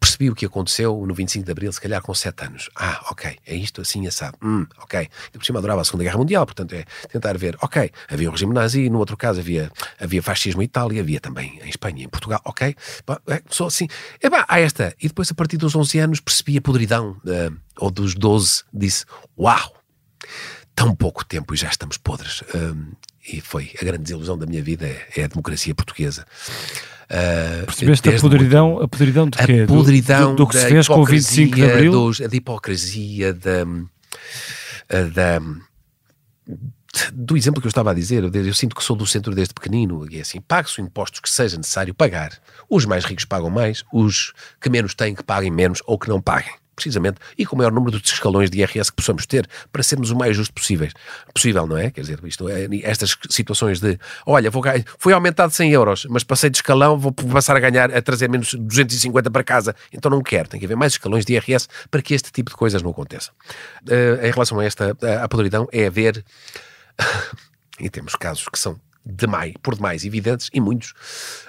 Percebi 0.00 0.30
o 0.30 0.34
que 0.34 0.46
aconteceu 0.46 1.04
no 1.06 1.14
25 1.14 1.44
de 1.44 1.52
Abril, 1.52 1.70
se 1.70 1.80
calhar 1.80 2.00
com 2.00 2.14
7 2.14 2.46
anos. 2.46 2.70
Ah, 2.74 3.04
ok, 3.10 3.36
é 3.46 3.54
isto 3.54 3.82
assim, 3.82 4.06
assado. 4.06 4.38
Hum, 4.42 4.66
ok. 4.78 5.06
E 5.34 5.38
por 5.38 5.44
cima 5.44 5.58
adorava 5.58 5.82
a 5.82 5.84
Segunda 5.84 6.04
Guerra 6.04 6.16
Mundial, 6.16 6.46
portanto 6.46 6.72
é 6.72 6.84
tentar 7.12 7.36
ver, 7.36 7.58
ok, 7.60 7.90
havia 8.08 8.28
o 8.28 8.32
regime 8.32 8.54
nazi, 8.54 8.88
no 8.88 8.98
outro 8.98 9.18
caso 9.18 9.40
havia, 9.40 9.70
havia 10.00 10.22
fascismo 10.22 10.62
em 10.62 10.64
Itália, 10.64 11.02
havia 11.02 11.20
também 11.20 11.60
em 11.62 11.68
Espanha 11.68 12.04
em 12.04 12.08
Portugal, 12.08 12.40
ok. 12.44 12.74
É, 13.28 13.42
só 13.50 13.66
assim. 13.66 13.86
É 14.22 14.30
pá, 14.30 14.46
há 14.48 14.60
esta. 14.60 14.94
E 15.00 15.08
depois, 15.08 15.30
a 15.30 15.34
partir 15.34 15.58
dos 15.58 15.76
11 15.76 15.98
anos, 15.98 16.20
percebi 16.20 16.56
a 16.56 16.62
podridão, 16.62 17.10
uh, 17.10 17.54
ou 17.76 17.90
dos 17.90 18.14
12, 18.14 18.64
disse, 18.72 19.04
uau! 19.38 19.76
Tão 20.78 20.94
pouco 20.94 21.24
tempo 21.24 21.52
e 21.52 21.56
já 21.56 21.68
estamos 21.68 21.96
podres. 21.96 22.44
Um, 22.54 22.92
e 23.32 23.40
foi 23.40 23.72
a 23.80 23.84
grande 23.84 24.04
desilusão 24.04 24.38
da 24.38 24.46
minha 24.46 24.62
vida 24.62 24.86
é, 24.86 25.06
é 25.16 25.24
a 25.24 25.26
democracia 25.26 25.74
portuguesa. 25.74 26.24
Uh, 27.10 27.66
Percebeste 27.66 28.08
a 28.08 28.20
podridão, 28.20 28.68
muito, 28.68 28.84
a 28.84 28.88
podridão 28.88 29.28
de 29.28 29.38
quê? 29.38 29.62
A 29.62 29.66
podridão 29.66 30.30
do, 30.30 30.36
do, 30.36 30.44
do 30.44 30.48
que 30.48 30.56
se 30.56 30.68
fez 30.68 30.86
com 30.86 31.00
o 31.00 31.04
25 31.04 31.56
de 31.56 31.64
Abril? 31.64 31.90
Dos, 31.90 32.20
da 32.20 32.36
hipocrisia, 32.36 33.34
da, 33.34 33.64
da, 34.88 35.40
do 37.12 37.36
exemplo 37.36 37.60
que 37.60 37.66
eu 37.66 37.70
estava 37.70 37.90
a 37.90 37.94
dizer, 37.94 38.22
eu, 38.22 38.30
eu 38.30 38.54
sinto 38.54 38.76
que 38.76 38.84
sou 38.84 38.94
do 38.94 39.06
centro 39.06 39.34
desde 39.34 39.54
pequenino, 39.54 40.06
e 40.08 40.18
é 40.18 40.20
assim, 40.20 40.40
pague-se 40.40 40.74
os 40.80 40.86
impostos 40.86 41.18
que 41.18 41.28
seja 41.28 41.56
necessário 41.56 41.92
pagar. 41.92 42.38
Os 42.70 42.84
mais 42.84 43.04
ricos 43.04 43.24
pagam 43.24 43.50
mais, 43.50 43.82
os 43.92 44.32
que 44.60 44.70
menos 44.70 44.94
têm 44.94 45.14
que 45.14 45.24
paguem 45.24 45.50
menos 45.50 45.82
ou 45.86 45.98
que 45.98 46.08
não 46.08 46.20
paguem 46.20 46.54
precisamente, 46.78 47.18
e 47.36 47.44
com 47.44 47.56
o 47.56 47.58
maior 47.58 47.72
número 47.72 48.00
de 48.00 48.08
escalões 48.08 48.48
de 48.48 48.60
IRS 48.60 48.90
que 48.90 48.96
possamos 48.96 49.26
ter, 49.26 49.48
para 49.72 49.82
sermos 49.82 50.10
o 50.10 50.16
mais 50.16 50.36
justo 50.36 50.54
possível, 50.54 50.88
possível 51.34 51.66
não 51.66 51.76
é? 51.76 51.90
Quer 51.90 52.02
dizer, 52.02 52.20
isto 52.24 52.48
é, 52.48 52.68
estas 52.82 53.16
situações 53.28 53.80
de, 53.80 53.98
olha, 54.24 54.50
vou 54.50 54.62
ganhar, 54.62 54.84
foi 54.98 55.12
aumentado 55.12 55.52
100 55.52 55.72
euros, 55.72 56.06
mas 56.08 56.22
passei 56.22 56.48
de 56.48 56.58
escalão, 56.58 56.96
vou 56.96 57.12
passar 57.12 57.56
a 57.56 57.60
ganhar, 57.60 57.92
a 57.94 58.00
trazer 58.00 58.28
menos 58.28 58.54
250 58.54 59.30
para 59.30 59.42
casa, 59.42 59.74
então 59.92 60.08
não 60.08 60.22
quero, 60.22 60.48
tem 60.48 60.60
que 60.60 60.66
haver 60.66 60.76
mais 60.76 60.92
escalões 60.92 61.24
de 61.24 61.34
IRS 61.34 61.66
para 61.90 62.00
que 62.00 62.14
este 62.14 62.30
tipo 62.30 62.50
de 62.50 62.56
coisas 62.56 62.80
não 62.80 62.90
aconteça. 62.90 63.32
Uh, 63.82 64.24
em 64.24 64.30
relação 64.30 64.60
a 64.60 64.64
esta, 64.64 64.96
a 65.22 65.28
podridão, 65.28 65.66
é 65.72 65.86
haver, 65.86 66.24
e 67.80 67.90
temos 67.90 68.14
casos 68.14 68.48
que 68.48 68.58
são 68.58 68.80
demais, 69.04 69.54
por 69.62 69.74
demais 69.74 70.04
evidentes, 70.04 70.48
e 70.52 70.60
muitos, 70.60 70.92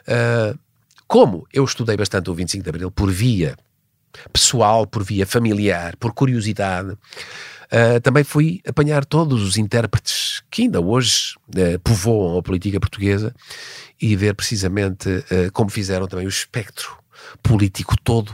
uh, 0.08 0.58
como 1.08 1.48
eu 1.54 1.64
estudei 1.64 1.96
bastante 1.96 2.30
o 2.30 2.34
25 2.34 2.64
de 2.64 2.70
Abril 2.70 2.92
por 2.92 3.12
via 3.12 3.56
pessoal, 4.32 4.86
por 4.86 5.04
via 5.04 5.26
familiar, 5.26 5.96
por 5.98 6.14
curiosidade. 6.14 6.92
Uh, 6.92 8.00
também 8.02 8.24
fui 8.24 8.62
apanhar 8.68 9.06
todos 9.06 9.44
os 9.44 9.56
intérpretes 9.56 10.42
que 10.50 10.64
ainda 10.64 10.82
hoje 10.82 11.36
uh, 11.50 11.80
povoam 11.80 12.40
a 12.40 12.42
política 12.42 12.80
portuguesa 12.80 13.34
e 14.02 14.16
ver 14.16 14.34
precisamente 14.34 15.08
uh, 15.08 15.52
como 15.54 15.70
fizeram 15.70 16.08
também 16.08 16.26
o 16.26 16.30
espectro 16.30 16.98
político 17.44 17.96
todo, 17.96 18.34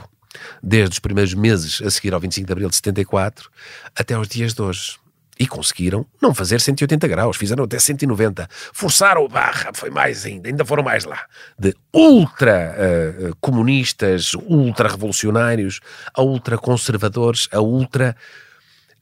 desde 0.62 0.94
os 0.94 0.98
primeiros 0.98 1.34
meses 1.34 1.82
a 1.82 1.90
seguir 1.90 2.14
ao 2.14 2.20
25 2.20 2.46
de 2.46 2.52
abril 2.52 2.68
de 2.70 2.76
74 2.76 3.50
até 3.94 4.14
aos 4.14 4.26
dias 4.26 4.54
de 4.54 4.62
hoje. 4.62 4.96
E 5.38 5.46
conseguiram 5.46 6.06
não 6.20 6.34
fazer 6.34 6.60
180 6.60 7.06
graus, 7.08 7.36
fizeram 7.36 7.64
até 7.64 7.78
190. 7.78 8.48
Forçaram 8.72 9.22
o 9.24 9.28
barra, 9.28 9.70
foi 9.74 9.90
mais 9.90 10.24
ainda, 10.24 10.48
ainda 10.48 10.64
foram 10.64 10.82
mais 10.82 11.04
lá. 11.04 11.24
De 11.58 11.74
ultra 11.92 12.74
uh, 12.74 13.36
comunistas, 13.40 14.32
ultra 14.34 14.88
revolucionários, 14.88 15.80
a 16.14 16.22
ultra 16.22 16.56
conservadores, 16.56 17.48
a 17.52 17.60
ultra. 17.60 18.16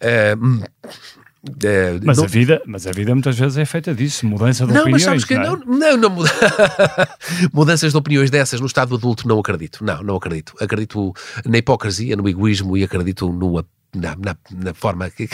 Uh, 0.03 0.65
Uh, 1.47 2.01
mas, 2.03 2.17
não... 2.17 2.25
a 2.25 2.27
vida, 2.27 2.63
mas 2.65 2.87
a 2.87 2.91
vida 2.91 3.15
muitas 3.15 3.39
vezes 3.39 3.59
é 3.59 3.67
feita 3.67 3.95
disso, 3.95 4.27
mudança 4.27 4.67
de 4.67 4.73
não, 4.73 4.81
opiniões. 4.81 5.05
Mas 5.05 5.23
sabes 5.23 5.25
que 5.27 5.37
não, 5.37 5.57
não, 5.59 5.79
não, 5.79 5.97
não 5.99 6.11
muda... 6.11 6.31
mudanças 7.53 7.93
de 7.93 7.99
opiniões 7.99 8.31
dessas 8.31 8.61
no 8.61 8.67
estado 8.67 8.95
adulto 8.95 9.29
não 9.29 9.39
acredito. 9.39 9.85
Não, 9.85 10.03
não 10.03 10.17
acredito. 10.17 10.55
Acredito 10.59 11.13
na 11.45 11.59
hipocrisia, 11.59 12.17
no 12.17 12.27
egoísmo 12.27 12.79
e 12.79 12.85
acredito 12.85 13.31
no 13.31 13.63
na, 13.95 14.17
na, 14.17 14.37
na 14.51 14.75
forma 14.75 15.09
que, 15.11 15.29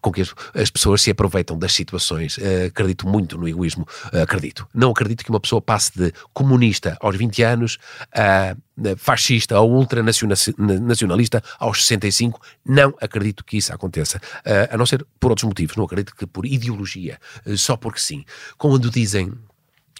com 0.00 0.12
que 0.12 0.20
as, 0.20 0.34
as, 0.54 0.70
pessoas 0.70 1.02
se 1.02 1.10
aproveitam 1.10 1.58
das 1.58 1.72
situações. 1.72 2.36
Uh, 2.36 2.66
acredito 2.68 3.08
muito 3.08 3.38
no 3.38 3.48
egoísmo, 3.48 3.86
uh, 4.12 4.22
acredito. 4.22 4.66
Não 4.74 4.90
acredito 4.90 5.24
que 5.24 5.30
uma 5.30 5.40
pessoa 5.40 5.60
passe 5.60 5.92
de 5.96 6.12
comunista 6.32 6.96
aos 7.00 7.16
20 7.16 7.42
anos 7.42 7.78
a 8.12 8.56
fascista 8.96 9.58
ou 9.60 9.72
ultranacionalista 9.72 11.42
aos 11.58 11.84
65. 11.86 12.40
Não 12.64 12.92
acredito 13.00 13.44
que 13.44 13.56
isso 13.56 13.72
aconteça. 13.72 14.18
Uh, 14.18 14.74
a 14.74 14.76
não 14.76 14.86
ser 14.86 15.06
por 15.18 15.30
outros 15.30 15.48
motivos. 15.48 15.76
Não 15.76 15.84
acredito 15.84 16.14
que 16.14 16.26
por 16.26 16.44
ideologia, 16.44 17.18
só 17.56 17.76
porque 17.76 18.00
sim. 18.00 18.24
Quando 18.58 18.90
dizem 18.90 19.32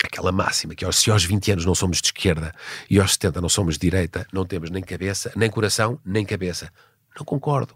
aquela 0.05 0.33
máxima 0.33 0.75
que 0.75 0.91
se 0.93 1.11
aos 1.11 1.25
20 1.25 1.53
anos 1.53 1.65
não 1.65 1.75
somos 1.75 2.01
de 2.01 2.09
esquerda 2.09 2.53
e 2.91 2.99
aos 3.01 3.13
70 3.13 3.41
não 3.41 3.49
somos 3.49 3.75
de 3.75 3.81
direita, 3.81 4.27
não 4.33 4.45
temos 4.45 4.71
nem 4.71 4.83
cabeça, 4.83 5.33
nem 5.37 5.51
coração, 5.51 5.99
nem 6.05 6.25
cabeça. 6.25 6.71
Não 7.17 7.25
concordo. 7.25 7.75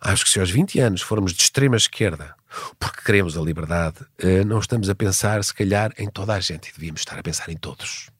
Acho 0.00 0.24
que 0.24 0.30
se 0.30 0.38
aos 0.38 0.50
20 0.50 0.78
anos 0.80 1.02
formos 1.02 1.32
de 1.32 1.42
extrema 1.42 1.76
esquerda, 1.76 2.34
porque 2.78 3.02
queremos 3.02 3.36
a 3.36 3.40
liberdade, 3.40 3.98
eh, 4.18 4.44
não 4.44 4.58
estamos 4.58 4.88
a 4.88 4.94
pensar, 4.94 5.42
se 5.42 5.52
calhar, 5.52 5.92
em 5.98 6.08
toda 6.08 6.34
a 6.34 6.40
gente 6.40 6.68
e 6.68 6.72
devíamos 6.72 7.00
estar 7.00 7.18
a 7.18 7.22
pensar 7.22 7.48
em 7.50 7.56
todos. 7.56 8.10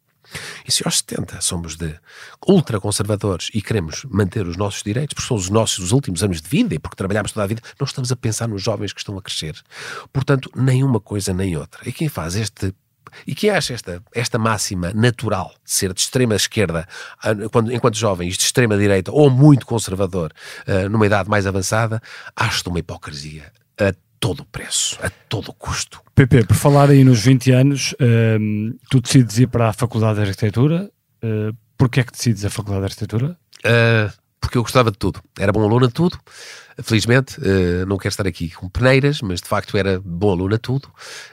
E 0.67 0.73
se 0.73 0.83
aos 0.85 0.99
70 0.99 1.41
somos 1.41 1.77
de 1.77 1.99
ultraconservadores 2.47 3.51
e 3.55 3.63
queremos 3.63 4.05
manter 4.05 4.47
os 4.47 4.57
nossos 4.57 4.83
direitos, 4.83 5.15
porque 5.15 5.29
são 5.29 5.37
os 5.37 5.49
nossos 5.49 5.93
últimos 5.93 6.23
anos 6.23 6.43
de 6.43 6.49
vida 6.49 6.75
e 6.75 6.79
porque 6.79 6.97
trabalhamos 6.97 7.33
toda 7.33 7.45
a 7.45 7.47
vida, 7.47 7.63
não 7.79 7.87
estamos 7.87 8.13
a 8.13 8.17
pensar 8.17 8.49
nos 8.49 8.63
jovens 8.63 8.93
que 8.93 9.01
estão 9.01 9.17
a 9.17 9.23
crescer. 9.23 9.61
Portanto, 10.13 10.51
nem 10.55 10.85
uma 10.85 11.01
coisa 11.01 11.33
nem 11.33 11.57
outra. 11.57 11.89
E 11.89 11.93
quem 11.93 12.09
faz 12.09 12.35
este 12.35 12.75
e 13.27 13.35
que 13.35 13.51
acha 13.51 13.75
esta, 13.75 14.03
esta 14.15 14.39
máxima 14.39 14.93
natural 14.95 15.53
de 15.65 15.73
ser 15.73 15.93
de 15.93 16.01
extrema 16.01 16.35
esquerda, 16.35 16.87
ah, 17.23 17.35
quando, 17.51 17.73
enquanto 17.73 17.97
jovens, 17.97 18.37
de 18.37 18.45
extrema 18.45 18.77
direita 18.77 19.11
ou 19.13 19.31
muito 19.31 19.67
conservador, 19.67 20.33
uh, 20.67 20.89
numa 20.89 21.07
idade 21.07 21.29
mais 21.29 21.47
avançada, 21.47 22.01
acho 22.37 22.69
uma 22.69 22.79
hipocrisia 22.79 23.53
a 23.79 23.95
todo 24.21 24.45
preço, 24.45 24.99
a 25.03 25.11
todo 25.29 25.53
custo. 25.53 26.01
Pepe, 26.15 26.45
por 26.45 26.57
falar 26.57 26.91
aí 26.91 27.05
nos 27.05 27.21
20 27.21 27.53
anos, 27.53 27.93
uh, 27.95 28.79
tu 28.91 29.01
decides 29.01 29.39
ir 29.39 29.49
para 29.49 29.69
a 29.69 29.73
Faculdade 29.73 30.17
de 30.17 30.29
Arquitetura. 30.29 30.91
Uh, 31.23 31.57
Porquê 31.79 32.01
é 32.01 32.05
que 32.05 32.13
decides 32.13 32.45
a 32.45 32.51
Faculdade 32.51 32.81
de 32.81 32.87
Arquitetura? 32.87 33.39
Uh, 33.65 34.13
porque 34.41 34.59
eu 34.59 34.63
gostava 34.63 34.91
de 34.91 34.99
tudo. 34.99 35.21
Era 35.39 35.53
bom 35.53 35.63
aluno 35.63 35.89
de 35.89 35.95
tudo. 35.95 36.19
Felizmente, 36.81 37.41
uh, 37.41 37.85
não 37.87 37.97
quero 37.97 38.13
estar 38.13 38.27
aqui 38.27 38.51
com 38.51 38.69
peneiras, 38.69 39.21
mas 39.21 39.41
de 39.41 39.49
facto 39.49 39.77
era 39.77 40.01
bom 40.05 40.31
aluno 40.31 40.55
a 40.55 40.59
tudo. 40.59 40.89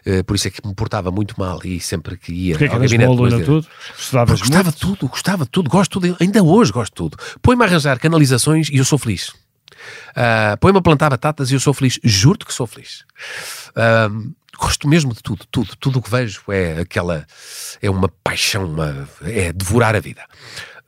Uh, 0.05 0.23
por 0.23 0.35
isso 0.35 0.47
é 0.47 0.51
que 0.51 0.65
me 0.65 0.73
portava 0.73 1.11
muito 1.11 1.35
mal 1.37 1.59
e 1.63 1.79
sempre 1.79 2.17
que 2.17 2.33
ia 2.33 2.57
Porquê 2.57 2.65
ao 2.65 2.71
que 2.71 2.87
gabinete... 2.87 3.07
bom 3.07 3.13
aluno 3.13 3.37
a 3.37 3.45
tudo? 3.45 3.67
Estudavas 3.97 4.39
gostava 4.39 4.71
de 4.71 4.77
tudo, 4.77 5.07
gostava 5.07 5.43
de 5.43 5.51
tudo, 5.51 5.69
gosto 5.69 5.99
de 5.99 6.07
tudo. 6.07 6.17
Ainda 6.19 6.43
hoje 6.43 6.71
gosto 6.71 6.91
de 6.91 6.95
tudo. 6.95 7.17
Põe-me 7.43 7.63
a 7.63 7.67
arranjar 7.67 7.99
canalizações 7.99 8.69
e 8.69 8.77
eu 8.77 8.85
sou 8.85 8.97
feliz. 8.97 9.29
Uh, 9.29 10.57
Põe-me 10.59 10.79
a 10.79 10.81
plantar 10.81 11.11
batatas 11.11 11.51
e 11.51 11.53
eu 11.53 11.59
sou 11.59 11.75
feliz. 11.75 11.99
Juro-te 12.03 12.45
que 12.45 12.53
sou 12.53 12.65
feliz. 12.65 13.05
Uh, 13.71 14.33
gosto 14.57 14.87
mesmo 14.87 15.13
de 15.13 15.21
tudo, 15.21 15.45
tudo. 15.51 15.75
Tudo 15.75 15.99
o 15.99 16.01
que 16.01 16.09
vejo 16.09 16.41
é 16.47 16.79
aquela... 16.79 17.23
É 17.83 17.89
uma 17.89 18.09
paixão, 18.23 18.65
uma, 18.65 19.07
é 19.21 19.53
devorar 19.53 19.95
a 19.95 19.99
vida. 19.99 20.23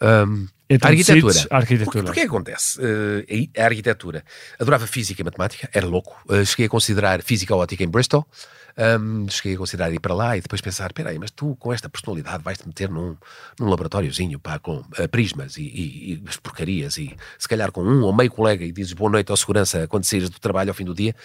Um, 0.02 0.48
então, 0.70 0.90
arquitetura. 0.90 1.48
A 1.50 1.58
arquitetura. 1.58 2.04
Porque, 2.04 2.22
que 2.22 2.28
acontece? 2.28 2.80
Uh, 2.80 3.50
a 3.58 3.66
arquitetura. 3.66 4.24
Adorava 4.60 4.86
física 4.86 5.22
e 5.22 5.26
matemática, 5.26 5.70
era 5.74 5.86
louco. 5.86 6.18
Uh, 6.30 6.46
cheguei 6.46 6.66
a 6.66 6.70
considerar 6.70 7.22
física 7.22 7.56
ótica 7.56 7.84
em 7.84 7.88
Bristol. 7.88 8.28
Um, 8.78 9.28
cheguei 9.28 9.56
a 9.56 9.58
considerar 9.58 9.92
ir 9.92 10.00
para 10.00 10.14
lá 10.14 10.38
e 10.38 10.42
depois 10.42 10.62
pensar: 10.62 10.94
peraí, 10.94 11.18
mas 11.18 11.32
tu 11.32 11.56
com 11.60 11.74
esta 11.74 11.90
personalidade 11.90 12.44
vais-te 12.44 12.68
meter 12.68 12.90
num, 12.90 13.18
num 13.60 13.70
laboratóriozinho 13.70 14.40
pá, 14.40 14.60
com 14.60 14.78
uh, 14.78 15.10
prismas 15.10 15.58
e, 15.58 15.64
e, 15.64 16.14
e, 16.14 16.24
as 16.28 16.38
porcarias 16.38 16.98
e 16.98 17.16
se 17.40 17.48
calhar 17.48 17.72
com 17.72 17.82
um 17.84 18.04
ou 18.04 18.14
meio 18.14 18.30
colega 18.30 18.64
e 18.64 18.72
dizes 18.72 18.94
boa 18.94 19.10
noite 19.10 19.32
ao 19.32 19.38
segurança 19.38 19.88
quando 19.88 20.04
saís 20.04 20.30
do 20.30 20.40
trabalho 20.40 20.70
ao 20.70 20.76
fim 20.76 20.86
do 20.86 20.94
dia. 20.94 21.16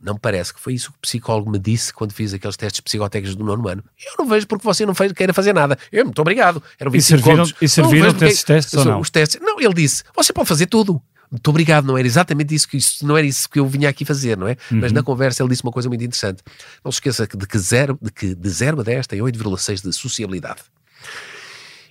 Não 0.00 0.16
parece 0.16 0.54
que 0.54 0.60
foi 0.60 0.72
isso 0.72 0.90
que 0.90 0.96
o 0.96 1.00
psicólogo 1.00 1.50
me 1.50 1.58
disse 1.58 1.92
quando 1.92 2.12
fiz 2.12 2.32
aqueles 2.32 2.56
testes 2.56 2.80
psicotécnicos 2.80 3.36
do 3.36 3.44
nono 3.44 3.68
ano. 3.68 3.84
Eu 4.04 4.14
não 4.18 4.26
vejo 4.26 4.46
porque 4.46 4.64
você 4.64 4.86
não 4.86 4.94
fez, 4.94 5.12
queira 5.12 5.34
fazer 5.34 5.52
nada. 5.52 5.76
Eu, 5.90 6.06
muito 6.06 6.20
obrigado. 6.20 6.62
Eram 6.80 6.90
25 6.90 7.18
e 7.20 7.22
serviram, 7.22 7.44
E 7.60 7.68
serviram 7.68 8.26
esses 8.26 8.42
testes 8.42 8.74
ou 8.74 8.84
não? 8.86 9.00
Os 9.00 9.10
testes. 9.10 9.38
Não, 9.38 9.60
ele 9.60 9.74
disse: 9.74 10.02
você 10.16 10.32
pode 10.32 10.48
fazer 10.48 10.66
tudo 10.66 11.00
muito 11.32 11.48
obrigado, 11.48 11.86
não 11.86 11.96
era 11.96 12.06
exatamente 12.06 12.54
isso 12.54 12.68
que 12.68 12.76
isso, 12.76 13.06
não 13.06 13.16
era 13.16 13.26
isso 13.26 13.48
que 13.48 13.58
eu 13.58 13.66
vinha 13.66 13.88
aqui 13.88 14.04
fazer, 14.04 14.36
não 14.36 14.46
é? 14.46 14.56
Uhum. 14.70 14.80
Mas 14.80 14.92
na 14.92 15.02
conversa 15.02 15.42
ele 15.42 15.48
disse 15.48 15.62
uma 15.62 15.72
coisa 15.72 15.88
muito 15.88 16.04
interessante. 16.04 16.42
Não 16.84 16.92
se 16.92 16.96
esqueça 16.96 17.26
de 17.26 17.46
que 17.46 17.58
zero, 17.58 17.98
de, 18.02 18.12
que 18.12 18.34
de 18.34 18.50
0 18.50 18.80
a 18.80 18.82
10 18.84 19.06
tem 19.06 19.20
8,6 19.20 19.82
de 19.82 19.92
sociabilidade. 19.94 20.60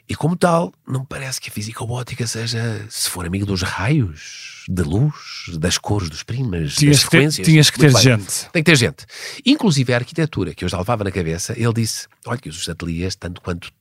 E 0.07 0.13
como 0.13 0.35
tal, 0.35 0.71
não 0.87 1.03
parece 1.03 1.41
que 1.41 1.49
a 1.49 1.51
física 1.51 1.83
ótica 1.83 2.27
seja, 2.27 2.85
se 2.87 3.09
for 3.09 3.25
amigo 3.25 3.45
dos 3.45 3.63
raios, 3.63 4.63
de 4.69 4.83
luz, 4.83 5.49
das 5.57 5.79
cores 5.79 6.07
dos 6.07 6.21
primas, 6.21 6.75
tinhas 6.75 6.97
das 6.97 7.03
frequências. 7.03 7.45
Ter, 7.45 7.51
tinhas 7.51 7.69
que 7.71 7.79
ter 7.79 7.91
bem. 7.91 8.01
gente. 8.01 8.49
Tem 8.51 8.61
que 8.61 8.71
ter 8.71 8.77
gente. 8.77 9.05
Inclusive 9.43 9.91
a 9.91 9.97
arquitetura, 9.97 10.53
que 10.53 10.63
eu 10.63 10.69
já 10.69 10.77
levava 10.77 11.03
na 11.03 11.11
cabeça, 11.11 11.53
ele 11.57 11.73
disse, 11.73 12.07
olha 12.27 12.37
que 12.37 12.49
os 12.49 12.69
ateliês, 12.69 13.15
tanto 13.15 13.41
quanto 13.41 13.71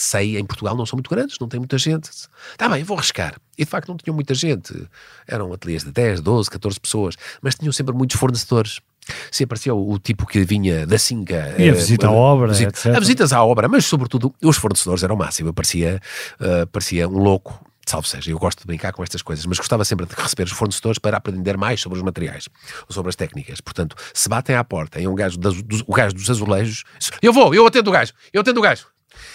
sei, 0.00 0.38
em 0.38 0.44
Portugal 0.44 0.76
não 0.76 0.86
são 0.86 0.96
muito 0.96 1.10
grandes, 1.10 1.36
não 1.40 1.48
tem 1.48 1.58
muita 1.58 1.78
gente. 1.78 2.10
Está 2.52 2.68
bem, 2.68 2.82
vou 2.84 2.96
arriscar. 2.96 3.36
E 3.56 3.64
de 3.64 3.70
facto 3.70 3.88
não 3.88 3.96
tinham 3.96 4.14
muita 4.14 4.34
gente. 4.34 4.88
Eram 5.26 5.52
ateliês 5.52 5.84
de 5.84 5.92
10, 5.92 6.20
12, 6.20 6.50
14 6.50 6.80
pessoas, 6.80 7.14
mas 7.42 7.54
tinham 7.54 7.72
sempre 7.72 7.94
muitos 7.94 8.18
fornecedores. 8.18 8.80
Se 9.30 9.44
aparecia 9.44 9.74
o, 9.74 9.92
o, 9.92 9.98
tipo 9.98 10.26
que 10.26 10.44
vinha 10.44 10.86
da 10.86 10.98
Singa. 10.98 11.54
E 11.58 11.70
a 11.70 11.72
visita 11.72 12.08
à 12.08 12.12
obra, 12.12 12.48
visita, 12.48 12.70
etc. 12.70 12.94
A 12.94 13.00
visitas 13.00 13.32
à 13.32 13.42
obra, 13.42 13.66
mas 13.66 13.86
sobretudo 13.86 14.34
os 14.42 14.56
fornecedores 14.58 15.02
eram 15.02 15.14
o 15.14 15.18
máximo. 15.18 15.48
Eu 15.48 15.54
parecia, 15.54 16.00
uh, 16.40 16.66
parecia 16.66 17.08
um 17.08 17.18
louco 17.18 17.68
salvo 17.88 18.06
seja, 18.06 18.30
eu 18.30 18.38
gosto 18.38 18.60
de 18.60 18.66
brincar 18.66 18.92
com 18.92 19.02
estas 19.02 19.22
coisas, 19.22 19.46
mas 19.46 19.58
gostava 19.58 19.84
sempre 19.84 20.06
de 20.06 20.14
receber 20.14 20.44
os 20.44 20.52
fornecedores 20.52 20.98
para 20.98 21.16
aprender 21.16 21.56
mais 21.56 21.80
sobre 21.80 21.98
os 21.98 22.04
materiais, 22.04 22.48
sobre 22.88 23.08
as 23.08 23.16
técnicas. 23.16 23.60
Portanto, 23.60 23.96
se 24.12 24.28
batem 24.28 24.54
à 24.54 24.62
porta 24.62 25.00
em 25.00 25.06
um 25.08 25.14
gajo, 25.14 25.38
das, 25.38 25.54
o 25.86 25.94
gajo 25.94 26.14
dos 26.14 26.28
azulejos, 26.28 26.84
eu 27.22 27.32
vou, 27.32 27.54
eu 27.54 27.66
atendo 27.66 27.90
o 27.90 27.92
gajo, 27.92 28.12
eu 28.32 28.42
atendo 28.42 28.60
o 28.60 28.62
gajo. 28.62 28.86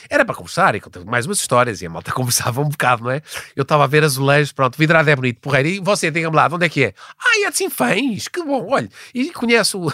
Era 0.10 0.26
para 0.26 0.36
conversar 0.36 0.76
e 0.76 0.80
contar 0.80 1.04
mais 1.06 1.26
umas 1.26 1.40
histórias 1.40 1.82
e 1.82 1.86
a 1.86 1.90
malta 1.90 2.12
conversava 2.14 2.62
um 2.62 2.70
bocado, 2.70 3.04
não 3.04 3.12
é? 3.12 3.22
Eu 3.56 3.64
estava 3.64 3.84
a 3.84 3.88
ver 3.88 4.04
azulejos, 4.04 4.52
pronto, 4.52 4.78
vidrado 4.78 5.10
é 5.10 5.16
bonito, 5.16 5.40
porreiro, 5.40 5.68
e 5.70 5.80
você, 5.80 6.12
diga-me 6.12 6.36
lá, 6.36 6.48
de 6.48 6.56
onde 6.56 6.66
é 6.66 6.70
que 6.70 6.86
é? 6.86 6.94
Ah, 7.20 7.46
é 7.46 7.50
de 7.50 7.58
Sinfãs, 7.58 8.28
que 8.28 8.44
bom, 8.44 8.68
olha, 8.70 8.90
e 9.14 9.32
conheço 9.32 9.92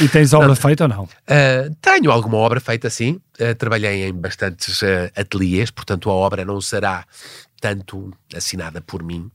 E 0.00 0.08
tens 0.08 0.32
obra 0.32 0.54
feita 0.54 0.84
ou 0.84 0.88
não? 0.88 1.04
Uh, 1.04 1.74
tenho 1.80 2.10
alguma 2.10 2.36
obra 2.36 2.60
feita, 2.60 2.88
sim. 2.90 3.20
Uh, 3.40 3.54
trabalhei 3.54 4.04
em 4.04 4.12
bastantes 4.12 4.82
uh, 4.82 5.10
ateliês, 5.16 5.70
portanto 5.70 6.10
a 6.10 6.12
obra 6.12 6.44
não 6.44 6.60
será 6.60 7.04
tanto 7.60 8.12
assinada 8.34 8.80
por 8.80 9.02
mim, 9.02 9.30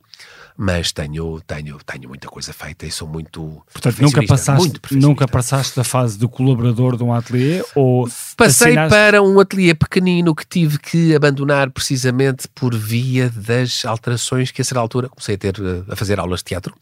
mas 0.58 0.92
tenho, 0.92 1.42
tenho, 1.42 1.78
tenho 1.86 2.08
muita 2.08 2.28
coisa 2.28 2.54
feita 2.54 2.86
e 2.86 2.92
sou 2.92 3.08
muito. 3.08 3.62
Portanto, 3.72 4.02
nunca 4.02 4.26
passaste, 4.26 4.80
nunca 4.92 5.28
passaste 5.28 5.76
da 5.76 5.84
fase 5.84 6.18
de 6.18 6.28
colaborador 6.28 6.96
de 6.96 7.04
um 7.04 7.14
ateliê 7.14 7.64
ou. 7.76 8.08
Passei 8.38 8.70
assinaste... 8.70 8.90
para 8.90 9.22
um 9.22 9.40
ateliê 9.40 9.74
pequenino 9.74 10.34
que 10.34 10.46
tive 10.46 10.80
que 10.80 11.14
abandonar 11.14 11.70
precisamente 11.72 12.48
por 12.48 12.74
via 12.74 13.30
das 13.30 13.84
alterações 13.84 14.52
que 14.52 14.62
a 14.62 14.66
certa 14.66 14.80
altura 14.80 15.10
comecei 15.10 15.36
a 15.36 15.38
ter 15.38 15.56
a 15.90 15.96
fazer 15.96 16.20
aulas 16.20 16.40
de 16.40 16.46
teatro. 16.46 16.74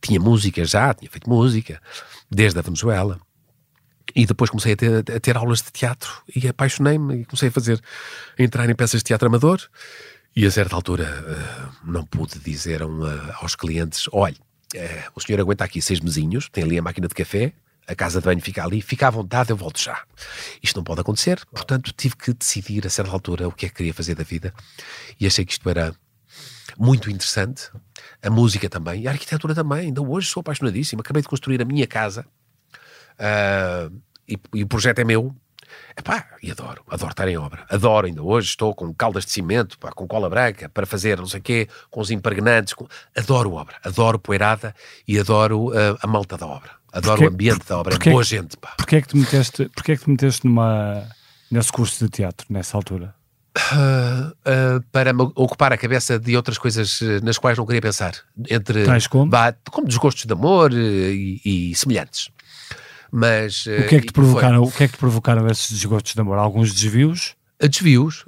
Tinha 0.00 0.20
música 0.20 0.64
já, 0.64 0.94
tinha 0.94 1.10
feito 1.10 1.28
música 1.28 1.80
desde 2.30 2.58
a 2.58 2.62
Venezuela. 2.62 3.18
E 4.14 4.24
depois 4.24 4.48
comecei 4.48 4.72
a 4.72 4.76
ter, 4.76 4.98
a 4.98 5.20
ter 5.20 5.36
aulas 5.36 5.60
de 5.60 5.70
teatro 5.70 6.22
e 6.34 6.48
apaixonei-me 6.48 7.22
e 7.22 7.24
comecei 7.24 7.50
a 7.50 7.52
fazer, 7.52 7.80
a 8.38 8.42
entrar 8.42 8.68
em 8.68 8.74
peças 8.74 9.00
de 9.00 9.04
teatro 9.04 9.28
amador 9.28 9.60
e 10.34 10.46
a 10.46 10.50
certa 10.50 10.74
altura 10.74 11.04
uh, 11.04 11.90
não 11.90 12.04
pude 12.04 12.38
dizer 12.38 12.82
uh, 12.82 13.04
aos 13.40 13.54
clientes: 13.54 14.08
olha, 14.12 14.36
uh, 14.74 15.12
o 15.14 15.20
senhor 15.20 15.40
aguenta 15.40 15.64
aqui 15.64 15.82
seis 15.82 16.00
mesinhos, 16.00 16.48
tem 16.48 16.64
ali 16.64 16.78
a 16.78 16.82
máquina 16.82 17.08
de 17.08 17.14
café, 17.14 17.52
a 17.86 17.94
casa 17.94 18.20
de 18.20 18.26
banho 18.26 18.40
fica 18.40 18.64
ali, 18.64 18.80
fica 18.80 19.08
à 19.08 19.10
vontade, 19.10 19.50
eu 19.50 19.56
volto 19.56 19.80
já. 19.80 20.02
Isto 20.62 20.76
não 20.76 20.84
pode 20.84 21.00
acontecer, 21.00 21.44
portanto 21.46 21.92
tive 21.96 22.16
que 22.16 22.32
decidir 22.32 22.86
a 22.86 22.90
certa 22.90 23.10
altura 23.12 23.48
o 23.48 23.52
que 23.52 23.66
é 23.66 23.68
que 23.68 23.76
queria 23.76 23.94
fazer 23.94 24.14
da 24.14 24.24
vida 24.24 24.52
e 25.18 25.26
achei 25.26 25.44
que 25.44 25.52
isto 25.52 25.68
era 25.68 25.94
muito 26.78 27.10
interessante. 27.10 27.70
A 28.22 28.30
música 28.30 28.68
também, 28.68 29.06
a 29.06 29.10
arquitetura 29.10 29.54
também. 29.54 29.86
Ainda 29.86 30.02
hoje 30.02 30.28
sou 30.28 30.40
apaixonadíssimo. 30.40 31.00
Acabei 31.00 31.22
de 31.22 31.28
construir 31.28 31.60
a 31.62 31.64
minha 31.64 31.86
casa 31.86 32.26
e, 34.28 34.38
e 34.54 34.62
o 34.62 34.66
projeto 34.66 34.98
é 34.98 35.04
meu, 35.04 35.34
Epá, 35.96 36.26
e 36.42 36.50
adoro, 36.50 36.82
adoro 36.88 37.10
estar 37.10 37.28
em 37.28 37.36
obra. 37.36 37.66
Adoro, 37.68 38.06
ainda 38.06 38.22
hoje 38.22 38.48
estou 38.48 38.74
com 38.74 38.92
caldas 38.94 39.24
de 39.24 39.32
cimento, 39.32 39.78
pá, 39.78 39.90
com 39.92 40.06
cola 40.06 40.30
branca, 40.30 40.68
para 40.68 40.86
fazer 40.86 41.18
não 41.18 41.26
sei 41.26 41.40
o 41.40 41.42
quê, 41.42 41.68
com 41.90 42.00
os 42.00 42.10
impregnantes. 42.10 42.74
Com... 42.74 42.86
Adoro 43.16 43.52
obra, 43.52 43.76
adoro 43.84 44.18
poeirada 44.18 44.74
e 45.06 45.18
adoro 45.18 45.68
uh, 45.68 45.98
a 46.00 46.06
malta 46.06 46.36
da 46.36 46.46
obra. 46.46 46.70
Adoro 46.92 47.16
porque, 47.16 47.24
o 47.24 47.28
ambiente 47.34 47.66
da 47.66 47.78
obra, 47.78 47.94
é 47.94 48.10
boa 48.10 48.22
gente. 48.22 48.56
Pá. 48.56 48.74
Porquê 48.76 48.96
é 48.96 49.00
que 49.02 49.08
te 49.08 49.16
meteste, 49.16 49.68
porquê 49.74 49.92
é 49.92 49.96
que 49.96 50.04
te 50.04 50.10
meteste 50.10 50.46
numa, 50.46 51.06
nesse 51.50 51.70
curso 51.70 52.04
de 52.04 52.10
teatro, 52.10 52.46
nessa 52.48 52.76
altura? 52.76 53.14
Uh, 53.56 54.30
uh, 54.30 54.82
para 54.92 55.12
me 55.12 55.22
ocupar 55.34 55.72
a 55.72 55.76
cabeça 55.76 56.18
de 56.18 56.36
outras 56.36 56.58
coisas 56.58 57.00
nas 57.22 57.38
quais 57.38 57.58
não 57.58 57.66
queria 57.66 57.82
pensar. 57.82 58.14
Entre, 58.48 58.84
Tais 58.84 59.06
como? 59.06 59.30
Bah, 59.30 59.52
como 59.70 59.86
desgostos 59.86 60.24
de 60.24 60.32
amor 60.32 60.72
e, 60.72 61.40
e 61.44 61.74
semelhantes. 61.74 62.30
Mas, 63.10 63.66
o 63.66 63.88
que 63.88 63.96
é 63.96 64.00
que 64.00 64.06
te 64.06 64.12
provocaram, 64.12 64.62
o 64.62 64.70
que 64.70 64.84
é 64.84 64.88
que 64.88 64.96
provocaram 64.96 65.46
esses 65.48 65.70
desgostos 65.70 66.14
de 66.14 66.20
amor? 66.20 66.38
Alguns 66.38 66.72
desvios? 66.72 67.36
Desvios, 67.60 68.24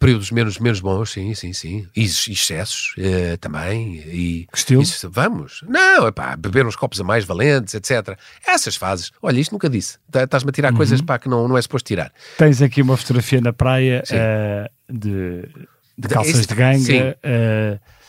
períodos 0.00 0.32
menos, 0.32 0.58
menos 0.58 0.80
bons, 0.80 1.12
sim, 1.12 1.32
sim, 1.36 1.52
sim. 1.52 1.86
E 1.94 2.02
excessos 2.02 2.96
uh, 2.98 3.38
também. 3.38 4.02
E, 4.06 4.48
estilo? 4.52 4.82
Isso, 4.82 5.08
vamos. 5.08 5.62
Não, 5.68 6.08
epá, 6.08 6.34
beber 6.34 6.66
uns 6.66 6.74
copos 6.74 7.00
a 7.00 7.04
mais 7.04 7.24
valentes, 7.24 7.74
etc. 7.74 8.18
Essas 8.44 8.74
fases. 8.74 9.12
Olha, 9.22 9.38
isto 9.38 9.52
nunca 9.52 9.70
disse. 9.70 9.98
Tá, 10.10 10.24
estás-me 10.24 10.48
a 10.48 10.52
tirar 10.52 10.72
uhum. 10.72 10.78
coisas 10.78 11.00
para 11.00 11.20
que 11.20 11.28
não, 11.28 11.46
não 11.46 11.56
é 11.56 11.62
suposto 11.62 11.86
tirar. 11.86 12.12
Tens 12.36 12.60
aqui 12.60 12.82
uma 12.82 12.96
fotografia 12.96 13.40
na 13.40 13.52
praia 13.52 14.02
uh, 14.10 14.92
de, 14.92 15.48
de, 15.96 16.08
calças 16.08 16.40
de, 16.40 16.46
de 16.48 16.54
ganga. 16.56 17.18
Uh, 17.24 18.01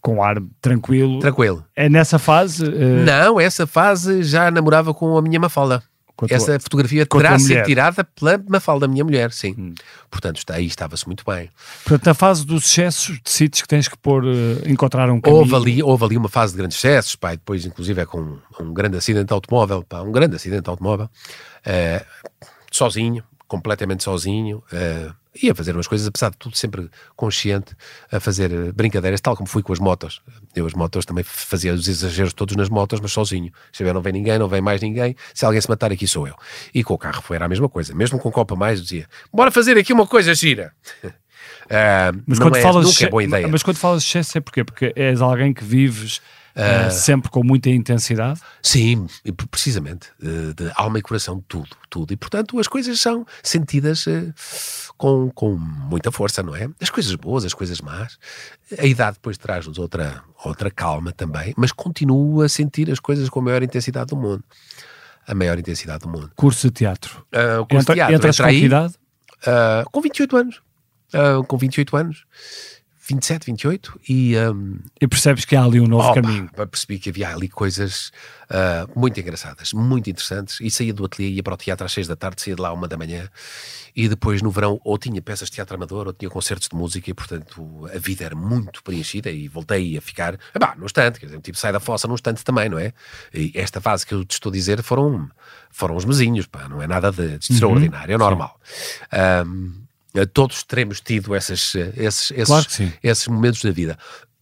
com 0.00 0.22
ar 0.22 0.36
tranquilo. 0.60 1.18
Tranquilo. 1.20 1.64
É 1.74 1.88
nessa 1.88 2.18
fase? 2.18 2.64
Uh... 2.64 3.04
Não, 3.04 3.40
essa 3.40 3.66
fase 3.66 4.22
já 4.22 4.50
namorava 4.50 4.94
com 4.94 5.16
a 5.16 5.22
minha 5.22 5.38
Mafalda. 5.38 5.82
Essa 6.30 6.60
fotografia 6.60 7.04
terá 7.04 7.36
sido 7.40 7.64
tirada 7.64 8.04
pela 8.04 8.40
Mafalda, 8.48 8.86
minha 8.86 9.02
mulher, 9.02 9.32
sim. 9.32 9.54
Hum. 9.58 9.74
Portanto, 10.08 10.38
está, 10.38 10.54
aí 10.54 10.66
estava-se 10.66 11.04
muito 11.06 11.24
bem. 11.26 11.50
Portanto, 11.82 12.06
na 12.06 12.14
fase 12.14 12.46
dos 12.46 12.64
excessos, 12.64 13.18
decides 13.22 13.60
que 13.60 13.66
tens 13.66 13.88
que 13.88 13.98
pôr, 13.98 14.24
uh, 14.24 14.62
encontrar 14.64 15.10
um 15.10 15.20
caminho. 15.20 15.40
Houve 15.40 15.56
ali, 15.56 15.82
houve 15.82 16.04
ali 16.04 16.16
uma 16.16 16.28
fase 16.28 16.52
de 16.52 16.58
grandes 16.58 16.78
excessos, 16.78 17.16
pá, 17.16 17.32
depois, 17.32 17.66
inclusive, 17.66 18.00
é 18.00 18.06
com 18.06 18.20
um, 18.20 18.38
um 18.60 18.72
grande 18.72 18.96
acidente 18.96 19.32
automóvel, 19.32 19.82
pá, 19.82 20.02
um 20.02 20.12
grande 20.12 20.36
acidente 20.36 20.70
automóvel, 20.70 21.06
uh, 21.06 22.04
sozinho, 22.70 23.24
completamente 23.48 24.04
sozinho. 24.04 24.62
Uh, 24.72 25.12
e 25.40 25.50
a 25.50 25.54
fazer 25.54 25.74
umas 25.74 25.86
coisas, 25.86 26.06
apesar 26.06 26.30
de 26.30 26.36
tudo, 26.36 26.56
sempre 26.56 26.88
consciente, 27.16 27.74
a 28.10 28.20
fazer 28.20 28.72
brincadeiras, 28.72 29.20
tal 29.20 29.36
como 29.36 29.48
fui 29.48 29.62
com 29.62 29.72
as 29.72 29.78
motos. 29.78 30.22
Eu, 30.54 30.66
as 30.66 30.74
motos, 30.74 31.04
também 31.04 31.24
fazia 31.24 31.72
os 31.72 31.88
exageros 31.88 32.32
todos 32.32 32.54
nas 32.56 32.68
motos, 32.68 33.00
mas 33.00 33.12
sozinho. 33.12 33.52
Se 33.72 33.82
não 33.82 34.00
vem 34.00 34.12
ninguém, 34.12 34.38
não 34.38 34.48
vem 34.48 34.60
mais 34.60 34.80
ninguém, 34.80 35.16
se 35.32 35.44
alguém 35.44 35.60
se 35.60 35.68
matar 35.68 35.92
aqui 35.92 36.06
sou 36.06 36.26
eu. 36.26 36.34
E 36.72 36.84
com 36.84 36.94
o 36.94 36.98
carro 36.98 37.22
foi 37.22 37.36
era 37.36 37.46
a 37.46 37.48
mesma 37.48 37.68
coisa, 37.68 37.94
mesmo 37.94 38.18
com 38.18 38.28
um 38.28 38.32
copo 38.32 38.54
a 38.54 38.56
mais, 38.56 38.80
dizia: 38.80 39.08
bora 39.32 39.50
fazer 39.50 39.76
aqui 39.76 39.92
uma 39.92 40.06
coisa 40.06 40.34
gira. 40.34 40.72
Uh, 41.02 42.22
mas, 42.26 42.38
quando 42.38 42.56
é, 42.56 42.62
falas 42.62 43.02
é 43.02 43.08
boa 43.08 43.24
ideia. 43.24 43.48
mas 43.48 43.62
quando 43.62 43.76
falas 43.76 44.02
excesso 44.02 44.38
é 44.38 44.40
porquê? 44.40 44.64
Porque 44.64 44.92
és 44.94 45.20
alguém 45.20 45.52
que 45.52 45.64
vives 45.64 46.20
Uh, 46.54 46.88
sempre 46.88 47.28
com 47.30 47.42
muita 47.42 47.68
intensidade? 47.68 48.40
Sim, 48.62 49.08
precisamente. 49.50 50.08
De, 50.20 50.54
de, 50.54 50.72
alma 50.76 51.00
e 51.00 51.02
coração, 51.02 51.42
tudo, 51.48 51.68
tudo. 51.90 52.12
E 52.12 52.16
portanto 52.16 52.60
as 52.60 52.68
coisas 52.68 53.00
são 53.00 53.26
sentidas 53.42 54.06
uh, 54.06 54.32
com, 54.96 55.30
com 55.30 55.56
muita 55.56 56.12
força, 56.12 56.44
não 56.44 56.54
é? 56.54 56.68
As 56.80 56.90
coisas 56.90 57.12
boas, 57.16 57.44
as 57.44 57.52
coisas 57.52 57.80
más. 57.80 58.18
A 58.78 58.86
idade 58.86 59.14
depois 59.14 59.36
traz-nos 59.36 59.78
outra, 59.78 60.22
outra 60.44 60.70
calma 60.70 61.10
também, 61.12 61.52
mas 61.56 61.72
continuo 61.72 62.40
a 62.40 62.48
sentir 62.48 62.88
as 62.88 63.00
coisas 63.00 63.28
com 63.28 63.40
a 63.40 63.42
maior 63.42 63.62
intensidade 63.62 64.06
do 64.06 64.16
mundo. 64.16 64.44
A 65.26 65.34
maior 65.34 65.58
intensidade 65.58 66.04
do 66.04 66.08
mundo. 66.08 66.30
Curso 66.36 66.68
de 66.68 66.74
teatro. 66.74 67.26
Uh, 67.32 67.66
curso 67.66 67.82
Entra, 67.82 67.94
de 67.94 67.98
teatro. 67.98 68.14
Entras 68.14 68.38
com 68.38 68.48
que 68.48 68.64
idade? 68.64 68.94
com 69.90 70.00
28 70.00 70.36
anos. 70.36 70.62
com 71.48 71.58
28 71.58 71.96
anos. 71.96 72.24
27, 73.06 73.46
28 73.46 74.00
e... 74.08 74.36
Um, 74.36 74.78
e 75.00 75.06
percebes 75.06 75.44
que 75.44 75.54
há 75.54 75.62
ali 75.62 75.80
um 75.80 75.86
novo 75.86 76.08
opa, 76.08 76.22
caminho. 76.22 76.50
Percebi 76.70 76.98
que 76.98 77.10
havia 77.10 77.34
ali 77.34 77.48
coisas 77.48 78.10
uh, 78.50 78.98
muito 78.98 79.20
engraçadas, 79.20 79.72
muito 79.72 80.08
interessantes 80.08 80.58
e 80.60 80.70
saía 80.70 80.94
do 80.94 81.04
ateliê, 81.04 81.30
ia 81.30 81.42
para 81.42 81.54
o 81.54 81.56
teatro 81.56 81.84
às 81.84 81.92
6 81.92 82.08
da 82.08 82.16
tarde, 82.16 82.40
saía 82.40 82.56
de 82.56 82.62
lá 82.62 82.72
uma 82.72 82.88
da 82.88 82.96
manhã 82.96 83.28
e 83.94 84.08
depois 84.08 84.42
no 84.42 84.50
verão 84.50 84.80
ou 84.84 84.98
tinha 84.98 85.20
peças 85.22 85.48
de 85.48 85.56
teatro 85.56 85.76
amador 85.76 86.06
ou 86.06 86.12
tinha 86.12 86.30
concertos 86.30 86.68
de 86.68 86.74
música 86.74 87.10
e 87.10 87.14
portanto 87.14 87.86
a 87.94 87.98
vida 87.98 88.24
era 88.24 88.34
muito 88.34 88.82
preenchida 88.82 89.30
e 89.30 89.48
voltei 89.48 89.96
a 89.96 90.00
ficar, 90.00 90.38
bah, 90.58 90.74
no 90.76 90.86
estante, 90.86 91.20
quer 91.20 91.26
dizer, 91.26 91.40
tipo 91.40 91.58
sai 91.58 91.72
da 91.72 91.80
fossa 91.80 92.08
no 92.08 92.14
estante 92.14 92.42
também, 92.42 92.68
não 92.68 92.78
é? 92.78 92.92
E 93.32 93.52
esta 93.54 93.80
fase 93.80 94.06
que 94.06 94.14
eu 94.14 94.24
te 94.24 94.32
estou 94.32 94.50
a 94.50 94.52
dizer 94.52 94.82
foram, 94.82 95.30
foram 95.70 95.94
os 95.94 96.04
mesinhos, 96.04 96.46
pá, 96.46 96.68
não 96.68 96.82
é 96.82 96.86
nada 96.86 97.10
de, 97.12 97.16
de 97.16 97.32
uhum. 97.32 97.38
extraordinário, 97.50 98.14
é 98.14 98.18
normal. 98.18 98.58
Um, 99.46 99.83
todos 100.32 100.62
teremos 100.62 101.00
tido 101.00 101.34
essas, 101.34 101.74
eh, 101.74 101.92
esses, 101.96 102.30
esses, 102.30 102.46
claro 102.46 102.66
esses 103.02 103.26
momentos 103.28 103.62
da 103.62 103.70
vida. 103.70 103.98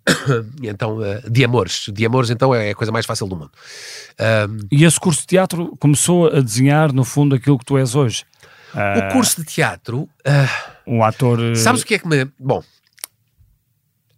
então, 0.63 1.03
eh, 1.03 1.23
de 1.31 1.45
amores. 1.45 1.87
De 1.93 2.05
amores, 2.05 2.31
então, 2.31 2.55
é 2.55 2.71
a 2.71 2.75
coisa 2.75 2.93
mais 2.93 3.07
fácil 3.07 3.27
do 3.27 3.37
mundo. 3.37 3.53
Um, 4.49 4.67
e 4.71 4.85
esse 4.85 5.01
curso 5.01 5.21
de 5.21 5.29
teatro 5.29 5.77
começou 5.79 6.29
a 6.29 6.41
desenhar, 6.41 6.93
no 6.93 7.05
fundo, 7.05 7.35
aquilo 7.35 7.59
que 7.59 7.65
tu 7.65 7.79
és 7.79 7.95
hoje? 7.95 8.25
O 8.75 9.13
curso 9.13 9.41
de 9.41 9.47
teatro. 9.47 10.09
Uh, 10.27 10.73
um 10.87 11.05
ator. 11.05 11.57
Sabes 11.57 11.83
o 11.83 11.87
que 11.87 11.95
é 11.95 11.99
que 11.99 12.09
me. 12.09 12.27
Bom, 12.39 12.63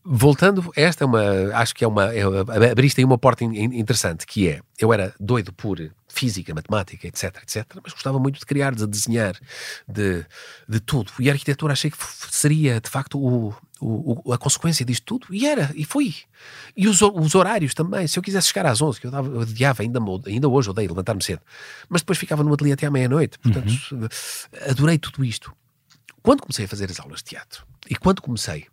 voltando, 0.04 0.70
esta 0.76 1.04
é 1.04 1.06
uma. 1.06 1.22
Acho 1.54 1.74
que 1.74 1.84
é 1.84 1.88
uma. 1.88 2.12
É, 2.14 2.22
abriste 2.70 3.00
aí 3.00 3.04
uma 3.04 3.16
porta 3.16 3.44
interessante, 3.44 4.26
que 4.26 4.48
é. 4.48 4.60
Eu 4.78 4.92
era 4.92 5.14
doido 5.18 5.52
por 5.52 5.78
física, 6.08 6.54
matemática, 6.54 7.08
etc, 7.08 7.42
etc, 7.42 7.66
mas 7.82 7.92
gostava 7.92 8.18
muito 8.18 8.38
de 8.38 8.46
criar, 8.46 8.74
de 8.74 8.86
desenhar, 8.86 9.36
de, 9.88 10.24
de 10.68 10.80
tudo. 10.80 11.10
E 11.18 11.28
a 11.28 11.32
arquitetura 11.32 11.72
achei 11.72 11.90
que 11.90 11.96
seria, 12.30 12.80
de 12.80 12.88
facto, 12.88 13.18
o, 13.18 13.54
o, 13.80 14.32
a 14.32 14.38
consequência 14.38 14.84
disto 14.84 15.04
tudo. 15.04 15.34
E 15.34 15.46
era, 15.46 15.72
e 15.74 15.84
fui. 15.84 16.14
E 16.76 16.86
os, 16.86 17.02
os 17.02 17.34
horários 17.34 17.74
também. 17.74 18.06
Se 18.06 18.18
eu 18.18 18.22
quisesse 18.22 18.48
chegar 18.48 18.66
às 18.66 18.80
11, 18.80 19.00
que 19.00 19.06
eu, 19.06 19.10
dava, 19.10 19.28
eu 19.28 19.40
odiava, 19.40 19.82
ainda, 19.82 20.00
ainda 20.26 20.48
hoje 20.48 20.70
odeio 20.70 20.90
levantar-me 20.90 21.22
cedo, 21.22 21.40
mas 21.88 22.02
depois 22.02 22.18
ficava 22.18 22.44
no 22.44 22.52
ateliê 22.52 22.74
até 22.74 22.86
à 22.86 22.90
meia-noite. 22.90 23.38
Portanto, 23.38 23.72
uhum. 23.92 24.08
adorei 24.68 24.98
tudo 24.98 25.24
isto. 25.24 25.52
Quando 26.22 26.42
comecei 26.42 26.64
a 26.64 26.68
fazer 26.68 26.90
as 26.90 27.00
aulas 27.00 27.18
de 27.18 27.24
teatro, 27.24 27.66
e 27.88 27.96
quando 27.96 28.22
comecei 28.22 28.66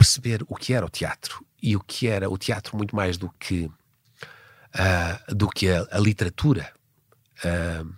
perceber 0.00 0.42
o 0.48 0.56
que 0.56 0.72
era 0.72 0.86
o 0.86 0.88
teatro, 0.88 1.44
e 1.62 1.76
o 1.76 1.80
que 1.80 2.08
era 2.08 2.30
o 2.30 2.38
teatro 2.38 2.74
muito 2.74 2.96
mais 2.96 3.18
do 3.18 3.28
que 3.38 3.66
uh, 3.66 5.34
do 5.34 5.46
que 5.46 5.68
a, 5.68 5.86
a 5.90 5.98
literatura. 5.98 6.72
Uh, 7.44 7.92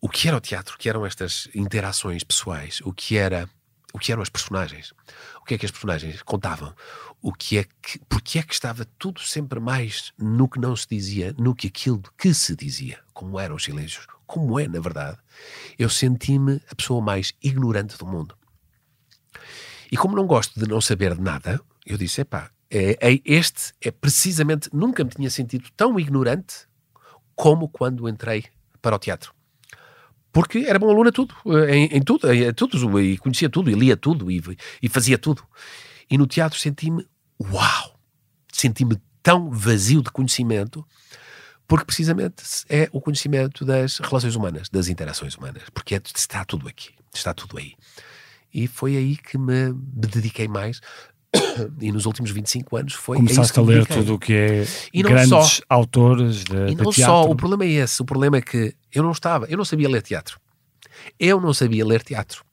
o 0.00 0.08
que 0.08 0.28
era 0.28 0.36
o 0.38 0.40
teatro, 0.40 0.74
o 0.74 0.78
que 0.78 0.88
eram 0.88 1.04
estas 1.04 1.46
interações 1.54 2.24
pessoais, 2.24 2.80
o 2.84 2.92
que 2.92 3.18
era 3.18 3.46
o 3.92 3.98
que 3.98 4.10
eram 4.10 4.22
as 4.22 4.30
personagens, 4.30 4.92
o 5.40 5.44
que 5.44 5.54
é 5.54 5.58
que 5.58 5.66
as 5.66 5.70
personagens 5.70 6.22
contavam, 6.22 6.74
o 7.22 7.32
que 7.32 7.58
é 7.58 7.64
que, 7.82 7.98
porque 8.08 8.38
é 8.38 8.42
que 8.42 8.54
estava 8.54 8.86
tudo 8.98 9.20
sempre 9.20 9.60
mais 9.60 10.10
no 10.18 10.48
que 10.48 10.58
não 10.58 10.74
se 10.74 10.86
dizia, 10.90 11.34
no 11.38 11.54
que 11.54 11.68
aquilo 11.68 12.02
que 12.18 12.32
se 12.32 12.56
dizia, 12.56 12.98
como 13.12 13.38
eram 13.38 13.56
os 13.56 13.62
silêncios, 13.62 14.06
como 14.26 14.58
é 14.58 14.66
na 14.66 14.80
verdade, 14.80 15.18
eu 15.78 15.90
senti-me 15.90 16.62
a 16.70 16.74
pessoa 16.74 17.02
mais 17.02 17.34
ignorante 17.42 17.96
do 17.98 18.06
mundo. 18.06 18.34
E 19.90 19.96
como 19.96 20.16
não 20.16 20.26
gosto 20.26 20.58
de 20.58 20.68
não 20.68 20.80
saber 20.80 21.14
de 21.14 21.20
nada, 21.20 21.60
eu 21.86 21.96
disse, 21.96 22.20
epá, 22.20 22.50
é, 22.70 22.98
é, 23.00 23.20
este 23.24 23.72
é 23.80 23.90
precisamente, 23.90 24.68
nunca 24.72 25.04
me 25.04 25.10
tinha 25.10 25.30
sentido 25.30 25.68
tão 25.76 25.98
ignorante 25.98 26.66
como 27.34 27.68
quando 27.68 28.08
entrei 28.08 28.44
para 28.80 28.96
o 28.96 28.98
teatro. 28.98 29.32
Porque 30.32 30.58
era 30.66 30.78
bom 30.78 30.90
aluno 30.90 31.08
a 31.08 31.12
tudo, 31.12 31.34
eh, 31.46 31.76
em, 31.76 31.84
em 31.96 32.02
tudo, 32.02 32.32
em, 32.32 32.52
tudo, 32.52 33.00
e 33.00 33.16
conhecia 33.18 33.48
tudo, 33.48 33.70
e 33.70 33.74
lia 33.74 33.96
tudo, 33.96 34.28
e, 34.30 34.42
e 34.82 34.88
fazia 34.88 35.16
tudo. 35.16 35.44
E 36.10 36.18
no 36.18 36.26
teatro 36.26 36.58
senti-me, 36.58 37.06
uau! 37.40 38.00
Senti-me 38.52 39.00
tão 39.22 39.50
vazio 39.50 40.02
de 40.02 40.10
conhecimento, 40.10 40.84
porque 41.68 41.84
precisamente 41.84 42.42
é 42.68 42.88
o 42.92 43.00
conhecimento 43.00 43.64
das 43.64 43.98
relações 43.98 44.34
humanas, 44.34 44.68
das 44.68 44.88
interações 44.88 45.36
humanas, 45.36 45.62
porque 45.72 45.94
é, 45.94 46.02
está 46.14 46.44
tudo 46.44 46.66
aqui, 46.66 46.90
está 47.12 47.32
tudo 47.32 47.56
aí. 47.56 47.74
E 48.54 48.68
foi 48.68 48.96
aí 48.96 49.16
que 49.16 49.36
me, 49.36 49.72
me 49.72 50.06
dediquei 50.06 50.46
mais 50.46 50.80
e 51.80 51.90
nos 51.90 52.06
últimos 52.06 52.30
25 52.30 52.76
anos 52.76 52.94
foi 52.94 53.16
Começaste 53.16 53.58
a 53.58 53.62
ler 53.62 53.86
tudo 53.86 54.14
o 54.14 54.18
que 54.18 54.32
é 54.32 54.66
e 54.92 55.02
grandes 55.02 55.28
só, 55.28 55.62
autores 55.68 56.44
de, 56.44 56.56
E 56.68 56.74
não 56.74 56.90
de 56.90 57.02
só, 57.02 57.24
o 57.24 57.34
problema 57.34 57.64
é 57.64 57.68
esse, 57.68 58.00
o 58.00 58.04
problema 58.04 58.36
é 58.36 58.40
que 58.40 58.74
eu 58.92 59.02
não 59.02 59.10
estava, 59.10 59.46
eu 59.46 59.58
não 59.58 59.64
sabia 59.64 59.88
ler 59.88 60.02
teatro. 60.02 60.40
Eu 61.18 61.40
não 61.40 61.52
sabia 61.52 61.84
ler 61.84 62.02
teatro. 62.02 62.44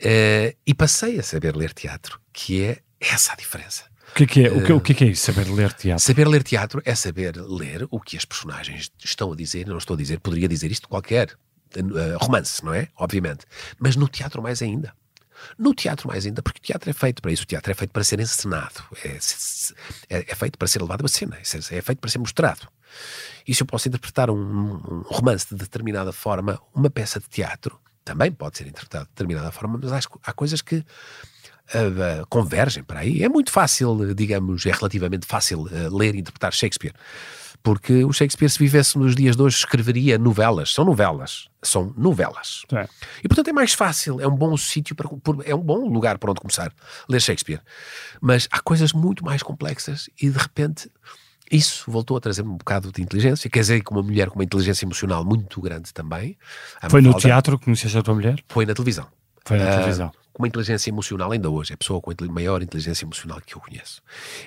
Uh, 0.00 0.54
e 0.66 0.74
passei 0.74 1.18
a 1.18 1.22
saber 1.22 1.56
ler 1.56 1.72
teatro, 1.72 2.20
que 2.32 2.62
é 2.62 2.78
essa 3.00 3.32
a 3.32 3.36
diferença. 3.36 3.84
O 4.10 4.14
que 4.14 4.24
é, 4.24 4.26
que 4.26 4.44
é, 4.44 4.50
o 4.50 4.64
que, 4.64 4.72
o 4.72 4.80
que 4.80 5.04
é 5.04 5.08
isso, 5.08 5.24
saber 5.24 5.48
ler 5.48 5.72
teatro? 5.72 6.04
Saber 6.04 6.26
ler 6.26 6.42
teatro 6.42 6.82
é 6.84 6.94
saber 6.94 7.36
ler 7.36 7.86
o 7.90 8.00
que 8.00 8.16
as 8.16 8.24
personagens 8.24 8.90
estão 9.04 9.32
a 9.32 9.36
dizer, 9.36 9.66
eu 9.66 9.70
não 9.70 9.78
estou 9.78 9.94
a 9.94 9.98
dizer, 9.98 10.18
poderia 10.18 10.48
dizer 10.48 10.70
isto 10.70 10.88
qualquer 10.88 11.36
romance, 12.20 12.64
não 12.64 12.72
é? 12.72 12.88
Obviamente. 12.96 13.44
Mas 13.78 13.96
no 13.96 14.08
teatro 14.08 14.42
mais 14.42 14.62
ainda. 14.62 14.92
No 15.58 15.74
teatro, 15.74 16.08
mais 16.08 16.26
ainda, 16.26 16.42
porque 16.42 16.58
o 16.58 16.62
teatro 16.62 16.90
é 16.90 16.92
feito 16.92 17.22
para 17.22 17.32
isso, 17.32 17.42
o 17.42 17.46
teatro 17.46 17.70
é 17.70 17.74
feito 17.74 17.90
para 17.90 18.04
ser 18.04 18.20
encenado, 18.20 18.82
é, 19.04 19.18
é, 20.10 20.24
é 20.28 20.34
feito 20.34 20.58
para 20.58 20.68
ser 20.68 20.82
levado 20.82 21.04
a 21.04 21.08
cena, 21.08 21.36
é, 21.36 21.40
é, 21.40 21.82
feito 21.82 21.98
para 21.98 22.10
ser 22.10 22.18
mostrado. 22.18 22.68
E 23.46 23.54
se 23.54 23.62
eu 23.62 23.66
posso 23.66 23.88
interpretar 23.88 24.30
um, 24.30 24.36
um, 24.36 25.02
romance 25.06 25.48
de 25.48 25.56
determinada 25.56 26.12
forma, 26.12 26.60
uma 26.74 26.90
peça 26.90 27.20
de 27.20 27.28
teatro 27.28 27.78
também 28.04 28.32
pode 28.32 28.56
ser 28.56 28.66
interpretada 28.66 29.04
de 29.04 29.10
determinada 29.10 29.50
forma, 29.52 29.78
mas 29.82 29.92
há, 29.92 30.00
há 30.24 30.32
coisas 30.32 30.62
que 30.62 30.76
uh, 30.76 30.82
uh, 32.22 32.26
convergem 32.28 32.82
para 32.82 33.00
aí. 33.00 33.22
É 33.22 33.28
muito 33.28 33.50
fácil, 33.50 34.14
digamos, 34.14 34.64
é 34.64 34.72
relativamente 34.72 35.26
fácil 35.26 35.60
uh, 35.60 35.96
ler 35.96 36.14
e 36.14 36.20
interpretar 36.20 36.52
Shakespeare 36.52 36.94
porque 37.62 38.04
o 38.04 38.12
Shakespeare, 38.12 38.50
se 38.50 38.58
vivesse 38.58 38.98
nos 38.98 39.14
dias 39.14 39.36
de 39.36 39.42
hoje, 39.42 39.56
escreveria 39.56 40.18
novelas. 40.18 40.72
São 40.72 40.84
novelas. 40.84 41.48
São 41.62 41.92
novelas. 41.96 42.62
É. 42.72 42.88
E 43.22 43.28
portanto 43.28 43.48
é 43.48 43.52
mais 43.52 43.72
fácil, 43.72 44.20
é 44.20 44.26
um 44.26 44.34
bom 44.34 44.56
sítio 44.56 44.94
para. 44.94 45.08
É 45.44 45.54
um 45.54 45.60
bom 45.60 45.88
lugar 45.88 46.18
para 46.18 46.30
onde 46.30 46.40
começar 46.40 46.72
ler 47.08 47.20
Shakespeare. 47.20 47.60
Mas 48.20 48.48
há 48.50 48.60
coisas 48.60 48.92
muito 48.92 49.24
mais 49.24 49.42
complexas 49.42 50.08
e 50.20 50.30
de 50.30 50.38
repente. 50.38 50.90
Isso 51.50 51.90
voltou 51.90 52.14
a 52.14 52.20
trazer 52.20 52.42
um 52.42 52.58
bocado 52.58 52.92
de 52.92 53.00
inteligência. 53.00 53.48
Quer 53.48 53.60
dizer, 53.60 53.82
que 53.82 53.90
uma 53.90 54.02
mulher 54.02 54.28
com 54.28 54.34
uma 54.34 54.44
inteligência 54.44 54.84
emocional 54.84 55.24
muito 55.24 55.58
grande 55.62 55.94
também. 55.94 56.36
Foi 56.90 57.00
no 57.00 57.14
teatro 57.14 57.58
que 57.58 57.64
conheceste 57.64 57.96
a 57.96 58.02
tua 58.02 58.14
mulher? 58.14 58.38
Foi 58.48 58.66
na 58.66 58.74
televisão. 58.74 59.06
Foi 59.46 59.56
na 59.56 59.76
televisão. 59.76 60.08
Uh, 60.08 60.28
com 60.30 60.42
uma 60.42 60.48
inteligência 60.48 60.90
emocional, 60.90 61.32
ainda 61.32 61.48
hoje, 61.48 61.72
é 61.72 61.74
a 61.74 61.78
pessoa 61.78 62.02
com 62.02 62.10
a 62.10 62.14
maior 62.30 62.62
inteligência 62.62 63.06
emocional 63.06 63.40
que 63.40 63.54
eu 63.54 63.60
conheço. 63.60 64.02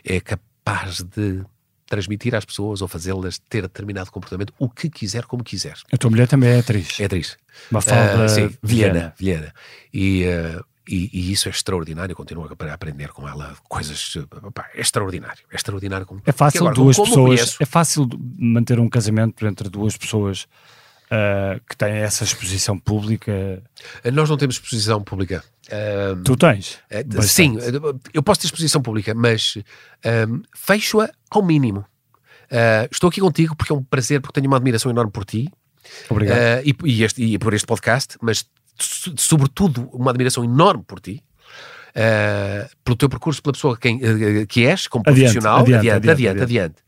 É 0.05 0.19
capaz 0.19 1.01
de 1.01 1.43
transmitir 1.91 2.33
às 2.33 2.45
pessoas 2.45 2.81
ou 2.81 2.87
fazê-las 2.87 3.37
ter 3.37 3.63
determinado 3.63 4.09
comportamento, 4.09 4.53
o 4.57 4.69
que 4.69 4.89
quiser, 4.89 5.25
como 5.25 5.43
quiser. 5.43 5.75
A 5.91 5.97
tua 5.97 6.09
mulher 6.09 6.25
também 6.25 6.49
é 6.49 6.59
atriz. 6.59 6.97
É 7.01 7.05
atriz. 7.05 7.37
Uma 7.69 7.81
uh, 7.81 8.29
sim, 8.29 8.49
Viana. 8.63 9.13
Viana. 9.19 9.53
E, 9.93 10.23
uh, 10.23 10.63
e, 10.87 11.09
e, 11.11 11.31
isso 11.33 11.49
é 11.49 11.51
extraordinário, 11.51 12.13
eu 12.13 12.15
continuo 12.15 12.47
a 12.47 12.73
aprender 12.73 13.09
com 13.09 13.27
ela 13.27 13.55
coisas, 13.67 14.15
opa, 14.41 14.69
é 14.73 14.79
extraordinário, 14.79 15.43
é 15.51 15.55
extraordinário. 15.55 16.05
Como, 16.05 16.21
é 16.25 16.31
fácil 16.31 16.61
agora, 16.61 16.75
duas 16.75 16.97
pessoas, 16.97 17.57
é 17.59 17.65
fácil 17.65 18.07
manter 18.37 18.79
um 18.79 18.87
casamento 18.87 19.45
entre 19.45 19.69
duas 19.69 19.97
pessoas 19.97 20.47
uh, 21.11 21.61
que 21.67 21.75
têm 21.75 21.97
essa 21.97 22.23
exposição 22.23 22.79
pública? 22.79 23.61
Nós 24.13 24.29
não 24.29 24.37
temos 24.37 24.55
exposição 24.55 25.03
pública. 25.03 25.43
Um, 25.71 26.23
tu 26.23 26.35
tens? 26.35 26.79
Uh, 26.91 27.21
sim, 27.21 27.57
eu 28.13 28.23
posso 28.23 28.41
ter 28.41 28.47
exposição 28.47 28.81
pública, 28.81 29.13
mas 29.13 29.57
um, 30.27 30.41
fecho-a 30.55 31.09
ao 31.29 31.43
mínimo. 31.43 31.85
Uh, 32.51 32.87
estou 32.91 33.09
aqui 33.09 33.21
contigo 33.21 33.55
porque 33.55 33.71
é 33.71 33.75
um 33.75 33.83
prazer, 33.83 34.21
porque 34.21 34.39
tenho 34.39 34.47
uma 34.47 34.57
admiração 34.57 34.91
enorme 34.91 35.11
por 35.11 35.25
ti. 35.25 35.49
Obrigado. 36.09 36.65
E, 36.65 36.75
e, 36.85 37.03
este, 37.03 37.23
e, 37.23 37.37
por 37.37 37.53
este 37.53 37.65
podcast, 37.65 38.17
mas 38.21 38.45
sobretudo 38.77 39.89
uma 39.93 40.11
admiração 40.11 40.43
enorme 40.43 40.83
por 40.83 40.99
ti. 40.99 41.23
Pelo 42.85 42.95
teu 42.95 43.09
percurso, 43.09 43.41
pela 43.43 43.51
pessoa 43.51 43.77
quem, 43.77 43.99
que 44.47 44.65
és, 44.65 44.87
como 44.87 45.03
adiante, 45.05 45.33
profissional, 45.33 45.59
adiante, 45.59 45.89
adiante, 45.89 46.09
adiante. 46.09 46.43
adiante, 46.43 46.83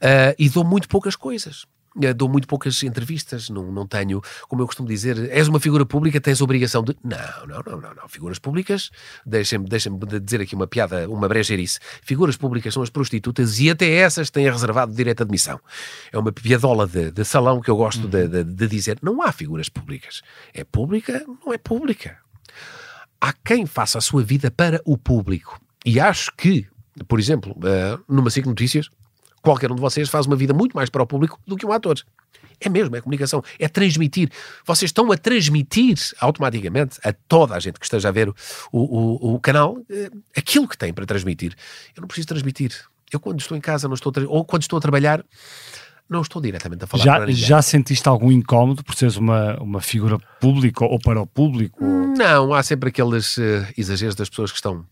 adiante. 0.00 0.36
e 0.38 0.48
dou 0.48 0.64
muito 0.64 0.88
poucas 0.88 1.16
coisas. 1.16 1.66
Eh, 2.00 2.12
dou 2.12 2.28
muito 2.28 2.48
poucas 2.48 2.82
entrevistas, 2.82 3.48
não, 3.48 3.70
não 3.70 3.86
tenho, 3.86 4.20
como 4.48 4.62
eu 4.62 4.66
costumo 4.66 4.88
dizer, 4.88 5.30
és 5.30 5.46
uma 5.46 5.60
figura 5.60 5.86
pública, 5.86 6.20
tens 6.20 6.40
obrigação 6.40 6.82
de. 6.82 6.96
Não, 7.04 7.46
não, 7.46 7.62
não, 7.64 7.80
não, 7.80 7.94
não. 7.94 8.08
Figuras 8.08 8.38
públicas, 8.38 8.90
deixem-me 9.24 9.68
deixem 9.68 9.96
dizer 10.22 10.40
aqui 10.40 10.54
uma 10.54 10.66
piada, 10.66 11.08
uma 11.08 11.28
brejeirice. 11.28 11.78
Figuras 12.02 12.36
públicas 12.36 12.74
são 12.74 12.82
as 12.82 12.90
prostitutas 12.90 13.60
e 13.60 13.70
até 13.70 13.88
essas 13.94 14.30
têm 14.30 14.50
reservado 14.50 14.92
direito 14.92 15.18
de 15.18 15.22
admissão. 15.22 15.60
É 16.12 16.18
uma 16.18 16.32
piadola 16.32 16.86
de, 16.86 17.10
de 17.10 17.24
salão 17.24 17.60
que 17.60 17.70
eu 17.70 17.76
gosto 17.76 18.04
uhum. 18.04 18.10
de, 18.10 18.28
de, 18.28 18.44
de 18.44 18.66
dizer. 18.66 18.98
Não 19.00 19.22
há 19.22 19.30
figuras 19.30 19.68
públicas. 19.68 20.22
É 20.52 20.64
pública, 20.64 21.24
não 21.44 21.52
é 21.52 21.58
pública. 21.58 22.18
Há 23.20 23.32
quem 23.32 23.66
faça 23.66 23.98
a 23.98 24.00
sua 24.00 24.22
vida 24.22 24.50
para 24.50 24.80
o 24.84 24.98
público. 24.98 25.60
E 25.84 26.00
acho 26.00 26.32
que, 26.36 26.66
por 27.06 27.20
exemplo, 27.20 27.52
uh, 27.52 28.02
numa 28.08 28.30
SIC 28.30 28.46
Notícias, 28.46 28.90
qualquer 29.44 29.70
um 29.70 29.74
de 29.74 29.80
vocês 29.80 30.08
faz 30.08 30.26
uma 30.26 30.34
vida 30.34 30.54
muito 30.54 30.74
mais 30.74 30.88
para 30.88 31.02
o 31.02 31.06
público 31.06 31.38
do 31.46 31.54
que 31.56 31.66
um 31.66 31.70
ator. 31.70 31.96
É 32.58 32.68
mesmo, 32.68 32.96
é 32.96 33.00
comunicação, 33.00 33.42
é 33.58 33.68
transmitir. 33.68 34.30
Vocês 34.64 34.88
estão 34.88 35.10
a 35.12 35.18
transmitir 35.18 35.98
automaticamente 36.18 36.98
a 37.04 37.12
toda 37.12 37.54
a 37.54 37.60
gente 37.60 37.78
que 37.78 37.84
esteja 37.84 38.08
a 38.08 38.12
ver 38.12 38.28
o, 38.28 38.34
o, 38.72 39.34
o 39.34 39.40
canal 39.40 39.76
eh, 39.90 40.10
aquilo 40.36 40.66
que 40.66 40.78
tem 40.78 40.92
para 40.92 41.04
transmitir. 41.04 41.54
Eu 41.94 42.00
não 42.00 42.08
preciso 42.08 42.28
transmitir. 42.28 42.72
Eu, 43.12 43.20
quando 43.20 43.38
estou 43.38 43.56
em 43.56 43.60
casa, 43.60 43.86
não 43.86 43.94
estou 43.94 44.12
ou 44.28 44.44
quando 44.44 44.62
estou 44.62 44.78
a 44.78 44.80
trabalhar, 44.80 45.22
não 46.08 46.22
estou 46.22 46.40
diretamente 46.40 46.84
a 46.84 46.86
falar 46.86 47.04
já, 47.04 47.16
para 47.16 47.26
ninguém. 47.26 47.42
Já 47.42 47.60
sentiste 47.60 48.08
algum 48.08 48.32
incómodo 48.32 48.82
por 48.82 48.94
seres 48.94 49.16
uma, 49.16 49.56
uma 49.60 49.80
figura 49.80 50.18
pública 50.40 50.84
ou 50.84 50.98
para 50.98 51.20
o 51.20 51.26
público? 51.26 51.84
Não, 51.84 52.54
há 52.54 52.62
sempre 52.62 52.88
aqueles 52.88 53.36
uh, 53.36 53.66
exageros 53.76 54.14
das 54.14 54.28
pessoas 54.28 54.50
que 54.50 54.56
estão 54.56 54.86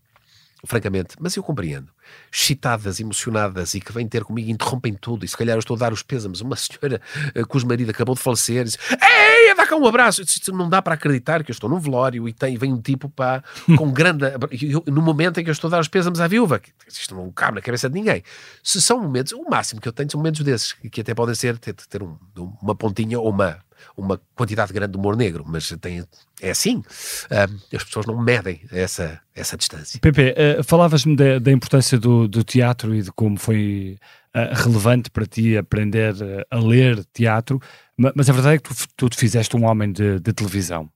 francamente, 0.65 1.17
mas 1.19 1.37
eu 1.37 1.43
compreendo. 1.43 1.89
Excitadas, 2.33 3.01
emocionadas 3.01 3.75
e 3.75 3.81
que 3.81 3.93
vêm 3.93 4.07
ter 4.07 4.23
comigo, 4.23 4.51
interrompem 4.51 4.95
tudo. 4.95 5.25
E 5.25 5.29
se 5.29 5.37
calhar 5.37 5.57
eu 5.57 5.61
estou 5.61 5.77
a 5.77 5.79
dar 5.79 5.93
os 5.93 6.03
pêsames. 6.03 6.41
Uma 6.41 6.55
senhora 6.57 7.01
uh, 7.37 7.47
cujo 7.47 7.67
marido 7.67 7.91
acabou 7.91 8.15
de 8.15 8.21
falecer 8.21 8.65
diz: 8.65 8.79
Ei, 8.91 9.55
dá 9.55 9.67
cá 9.67 9.77
um 9.77 9.87
abraço. 9.87 10.23
Isto 10.23 10.53
não 10.53 10.69
dá 10.69 10.81
para 10.81 10.95
acreditar 10.95 11.43
que 11.43 11.51
eu 11.51 11.55
estou 11.55 11.69
num 11.69 11.79
velório 11.79 12.29
e 12.29 12.33
tem, 12.33 12.57
vem 12.57 12.73
um 12.73 12.81
tipo 12.81 13.09
pá, 13.09 13.43
com 13.77 13.91
grande. 13.93 14.25
Eu, 14.63 14.85
no 14.87 15.03
momento 15.03 15.41
em 15.41 15.45
que 15.45 15.51
eu 15.51 15.53
estou 15.53 15.69
a 15.69 15.73
dar 15.73 15.81
os 15.81 15.89
pêsames 15.89 16.21
à 16.21 16.29
viúva, 16.29 16.59
que 16.59 16.73
isto 16.89 17.15
não 17.15 17.31
cabe 17.33 17.57
na 17.57 17.61
cabeça 17.61 17.89
de 17.89 17.95
ninguém. 17.95 18.23
Se 18.63 18.81
são 18.81 19.01
momentos, 19.01 19.33
o 19.33 19.45
máximo 19.49 19.81
que 19.81 19.89
eu 19.89 19.93
tenho 19.93 20.11
são 20.11 20.19
momentos 20.19 20.43
desses, 20.43 20.73
que 20.73 21.01
até 21.01 21.15
podem 21.15 21.35
ser 21.35 21.59
ter, 21.59 21.75
ter 21.75 22.03
um, 22.03 22.17
uma 22.61 22.75
pontinha 22.75 23.19
ou 23.19 23.31
uma 23.31 23.59
uma 23.97 24.21
quantidade 24.35 24.73
grande 24.73 24.93
de 24.93 24.99
humor 24.99 25.17
negro, 25.17 25.45
mas 25.47 25.69
tem, 25.81 26.05
é 26.41 26.51
assim. 26.51 26.79
Uh, 26.79 27.77
as 27.77 27.85
pessoas 27.85 28.07
não 28.07 28.21
medem 28.21 28.61
essa, 28.71 29.21
essa 29.35 29.57
distância. 29.57 30.01
Pepe, 30.01 30.35
uh, 30.35 30.65
falavas-me 30.65 31.17
da, 31.17 31.39
da, 31.39 31.53
importância 31.53 31.99
do, 31.99 32.27
do, 32.27 32.43
teatro 32.43 32.95
e 32.95 33.03
de 33.03 33.13
como 33.13 33.39
foi 33.39 33.99
uh, 34.35 34.63
relevante 34.63 35.11
para 35.11 35.27
ti 35.27 35.57
aprender 35.57 36.15
a 36.51 36.59
ler 36.59 37.05
teatro, 37.13 37.61
mas 37.97 38.29
a 38.29 38.33
verdade 38.33 38.57
é 38.57 38.59
que 38.59 38.69
tu, 38.69 38.75
tu 38.97 39.09
te 39.09 39.17
fizeste 39.17 39.57
um 39.57 39.65
homem 39.65 39.93
de, 39.93 40.19
de 40.19 40.33
televisão. 40.33 40.91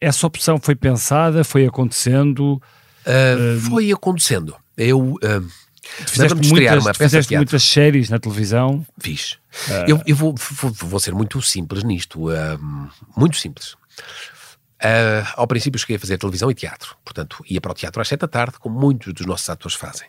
essa 0.00 0.26
opção 0.26 0.58
foi 0.58 0.74
pensada, 0.74 1.44
foi 1.44 1.66
acontecendo? 1.66 2.62
foi 3.60 3.92
acontecendo. 3.92 4.56
Eu 4.76 5.18
Fizeste, 6.06 6.48
muitas, 6.48 6.96
fizeste 6.96 7.36
muitas 7.36 7.62
séries 7.62 8.10
na 8.10 8.18
televisão? 8.18 8.84
Fiz. 8.98 9.38
Uh... 9.68 9.88
Eu, 9.88 10.02
eu 10.06 10.16
vou, 10.16 10.34
vou, 10.34 10.70
vou, 10.72 11.00
ser 11.00 11.14
muito 11.14 11.40
simples 11.42 11.84
nisto. 11.84 12.28
Muito 13.16 13.36
simples. 13.36 13.76
Uh, 14.82 15.24
ao 15.36 15.46
princípio 15.46 15.78
cheguei 15.78 15.96
a 15.96 15.98
fazer 15.98 16.18
televisão 16.18 16.50
e 16.50 16.54
teatro, 16.54 16.94
portanto 17.02 17.42
ia 17.48 17.58
para 17.58 17.72
o 17.72 17.74
teatro 17.74 18.02
às 18.02 18.08
sete 18.08 18.20
da 18.20 18.28
tarde, 18.28 18.58
como 18.58 18.78
muitos 18.78 19.14
dos 19.14 19.24
nossos 19.24 19.48
atores 19.48 19.76
fazem. 19.76 20.08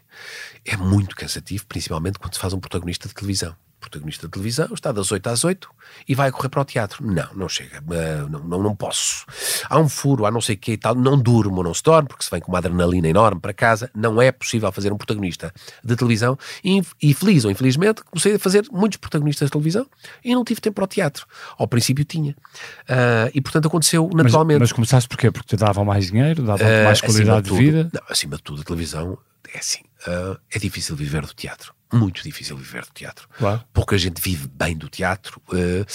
É 0.66 0.76
muito 0.76 1.16
cansativo, 1.16 1.66
principalmente 1.66 2.20
quando 2.20 2.34
se 2.34 2.40
faz 2.40 2.52
um 2.52 2.60
protagonista 2.60 3.08
de 3.08 3.14
televisão 3.14 3.56
protagonista 3.80 4.28
de 4.28 4.32
televisão, 4.32 4.70
está 4.74 4.92
das 4.92 5.12
8 5.12 5.28
às 5.28 5.44
8 5.44 5.70
e 6.08 6.16
vai 6.16 6.32
correr 6.32 6.50
para 6.50 6.62
o 6.62 6.66
teatro. 6.66 7.06
Não, 7.06 7.28
não 7.34 7.48
chega, 7.48 7.80
uh, 7.80 8.30
não, 8.30 8.40
não, 8.40 8.64
não 8.64 8.76
posso. 8.76 9.26
Há 9.70 9.80
um 9.80 9.88
furo, 9.88 10.26
há 10.26 10.32
não 10.32 10.42
sei 10.42 10.56
o 10.56 10.58
que 10.58 10.74
e 10.74 10.78
tal, 10.78 10.96
não 10.96 11.18
durmo, 11.18 11.62
não 11.64 11.74
se 11.74 11.84
dorme, 11.84 12.08
porque 12.08 12.24
se 12.24 12.32
vem 12.32 12.42
com 12.42 12.52
uma 12.52 12.58
adrenalina 12.58 13.08
enorme 13.08 13.40
para 13.40 13.54
casa, 13.54 13.90
não 13.96 14.22
é 14.22 14.32
possível 14.32 14.72
fazer 14.72 14.92
um 14.92 14.98
protagonista 14.98 15.54
de 15.84 15.96
televisão. 15.96 16.38
E, 16.64 16.82
e 17.02 17.14
feliz 17.14 17.46
ou 17.46 17.52
infelizmente, 17.52 18.04
comecei 18.04 18.36
a 18.36 18.40
fazer 18.40 18.66
muitos 18.72 18.98
protagonistas 18.98 19.48
de 19.48 19.52
televisão 19.52 19.86
e 20.24 20.34
não 20.34 20.44
tive 20.44 20.62
tempo 20.62 20.76
para 20.76 20.86
o 20.86 20.88
teatro. 20.88 21.26
Ao 21.58 21.68
princípio 21.68 22.04
tinha. 22.04 22.32
Uh, 22.32 23.30
e 23.34 23.42
portanto 23.42 23.68
aconteceu 23.68 24.10
naturalmente. 24.14 24.60
Mas, 24.60 24.70
mas 24.70 24.74
começaste 24.74 25.08
porquê? 25.08 25.32
Porque 25.32 25.56
te 25.56 25.58
davam 25.58 25.86
mais 25.86 26.08
dinheiro, 26.08 26.44
davam 26.44 26.68
uh, 26.68 26.86
mais 26.86 27.02
qualidade 27.02 27.44
de, 27.44 27.50
tudo, 27.50 27.58
vida? 27.58 27.90
Não, 27.94 28.02
acima 28.10 28.38
de 28.38 28.44
tudo, 28.44 28.62
a 28.62 28.66
televisão 28.66 29.18
é 29.54 29.60
assim, 29.60 29.82
uh, 30.08 30.38
é 30.52 30.60
difícil 30.60 30.96
viver 30.96 31.22
do 31.22 31.34
teatro 31.34 31.75
muito 31.94 32.24
difícil 32.24 32.58
viver 32.58 32.84
do 32.84 32.92
teatro. 32.94 33.28
Claro. 33.38 33.64
Pouca 33.74 33.98
gente 33.98 34.22
vive 34.22 34.48
bem 34.48 34.78
do 34.78 34.90
teatro 34.90 35.42
uh, 35.50 35.86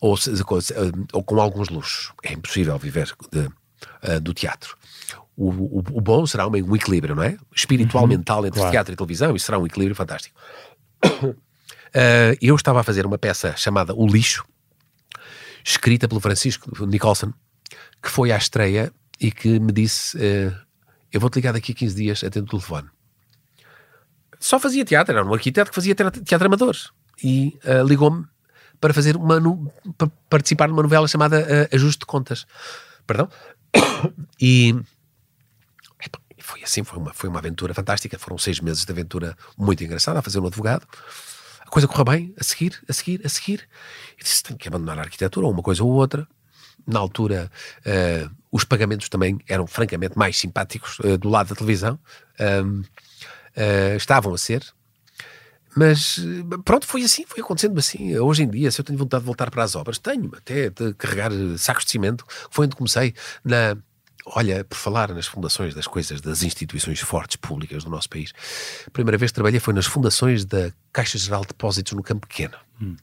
ou, 0.00 0.16
ou, 1.12 1.24
com 1.24 1.40
alguns 1.40 1.68
luxos. 1.68 2.12
É 2.22 2.32
impossível 2.32 2.78
viver 2.78 3.10
de, 3.32 3.40
uh, 3.40 4.20
do 4.20 4.34
teatro. 4.34 4.76
O, 5.36 5.50
o, 5.50 5.78
o, 5.78 6.00
bom 6.00 6.26
será 6.26 6.48
um, 6.48 6.74
equilíbrio, 6.74 7.14
não 7.14 7.22
é? 7.22 7.38
Espiritual, 7.54 8.04
uhum, 8.04 8.08
mental 8.08 8.44
entre 8.44 8.58
claro. 8.58 8.72
teatro 8.72 8.92
e 8.92 8.96
televisão, 8.96 9.36
e 9.36 9.40
será 9.40 9.58
um 9.58 9.66
equilíbrio 9.66 9.94
fantástico. 9.94 10.36
Uh, 11.04 11.38
eu 12.42 12.56
estava 12.56 12.80
a 12.80 12.82
fazer 12.82 13.06
uma 13.06 13.18
peça 13.18 13.54
chamada 13.56 13.94
O 13.94 14.06
Lixo, 14.06 14.44
escrita 15.64 16.08
pelo 16.08 16.20
Francisco 16.20 16.84
Nicholson, 16.86 17.32
que 18.02 18.10
foi 18.10 18.32
à 18.32 18.36
estreia 18.36 18.92
e 19.20 19.30
que 19.30 19.60
me 19.60 19.72
disse: 19.72 20.18
Eu 21.12 21.20
vou-te 21.20 21.36
ligar 21.36 21.52
daqui 21.52 21.72
a 21.72 21.74
15 21.74 21.94
dias, 21.94 22.24
atendo 22.24 22.46
o 22.46 22.50
telefone. 22.50 22.88
Só 24.40 24.58
fazia 24.58 24.84
teatro, 24.84 25.16
era 25.16 25.24
um 25.24 25.34
arquiteto 25.34 25.70
que 25.70 25.74
fazia 25.74 25.94
teatro, 25.94 26.22
teatro 26.22 26.46
amador. 26.46 26.76
E 27.22 27.58
uh, 27.64 27.86
ligou-me 27.86 28.24
para 28.80 28.94
fazer 28.94 29.16
uma 29.16 29.40
para 29.96 30.08
participar 30.30 30.68
numa 30.68 30.82
novela 30.82 31.08
chamada 31.08 31.40
uh, 31.40 31.74
Ajuste 31.74 32.00
de 32.00 32.06
Contas. 32.06 32.46
Perdão? 33.06 33.28
E 34.40 34.74
foi 36.48 36.62
assim, 36.62 36.82
foi 36.82 36.98
uma, 36.98 37.12
foi 37.12 37.28
uma 37.28 37.38
aventura 37.40 37.74
fantástica. 37.74 38.18
Foram 38.18 38.38
seis 38.38 38.58
meses 38.58 38.84
de 38.84 38.90
aventura 38.90 39.36
muito 39.56 39.84
engraçada 39.84 40.18
a 40.18 40.22
fazer 40.22 40.40
um 40.40 40.46
advogado. 40.46 40.86
A 41.60 41.68
coisa 41.68 41.86
correu 41.86 42.06
bem, 42.06 42.34
a 42.40 42.42
seguir, 42.42 42.80
a 42.88 42.92
seguir, 42.94 43.20
a 43.22 43.28
seguir. 43.28 43.68
E 44.18 44.22
disse: 44.22 44.42
tenho 44.42 44.58
que 44.58 44.66
abandonar 44.66 44.98
a 44.98 45.02
arquitetura, 45.02 45.44
ou 45.44 45.52
uma 45.52 45.62
coisa 45.62 45.84
ou 45.84 45.90
outra. 45.90 46.26
Na 46.86 46.98
altura, 46.98 47.50
uh, 47.80 48.34
os 48.50 48.64
pagamentos 48.64 49.10
também 49.10 49.38
eram 49.46 49.66
francamente 49.66 50.16
mais 50.16 50.38
simpáticos 50.38 50.98
uh, 51.00 51.18
do 51.18 51.28
lado 51.28 51.50
da 51.50 51.54
televisão. 51.54 51.98
Uh, 53.58 53.96
estavam 53.96 54.32
a 54.32 54.38
ser. 54.38 54.62
Mas 55.76 56.18
pronto, 56.64 56.86
foi 56.86 57.02
assim, 57.02 57.24
foi 57.26 57.42
acontecendo 57.42 57.78
assim. 57.78 58.16
Hoje 58.18 58.42
em 58.42 58.48
dia, 58.48 58.70
se 58.70 58.80
eu 58.80 58.84
tenho 58.84 58.98
vontade 58.98 59.22
de 59.22 59.26
voltar 59.26 59.50
para 59.50 59.62
as 59.62 59.74
obras, 59.74 59.98
tenho 59.98 60.30
até 60.36 60.70
de 60.70 60.94
carregar 60.94 61.30
sacos 61.56 61.84
de 61.84 61.90
cimento. 61.90 62.24
Foi 62.50 62.66
onde 62.66 62.74
comecei 62.74 63.14
na, 63.44 63.76
olha, 64.26 64.64
por 64.64 64.76
falar 64.76 65.12
nas 65.14 65.26
fundações 65.26 65.74
das 65.74 65.86
coisas, 65.86 66.20
das 66.20 66.42
instituições 66.42 67.00
fortes 67.00 67.36
públicas 67.36 67.84
do 67.84 67.90
nosso 67.90 68.08
país, 68.08 68.32
a 68.86 68.90
primeira 68.90 69.16
vez 69.16 69.30
que 69.30 69.34
trabalhei 69.34 69.60
foi 69.60 69.74
nas 69.74 69.86
fundações 69.86 70.44
da 70.44 70.72
Caixa 70.92 71.18
Geral 71.18 71.42
de 71.42 71.48
Depósitos 71.48 71.92
no 71.92 72.02
Campo 72.02 72.26
Pequeno. 72.26 72.56
Hum. 72.80 72.96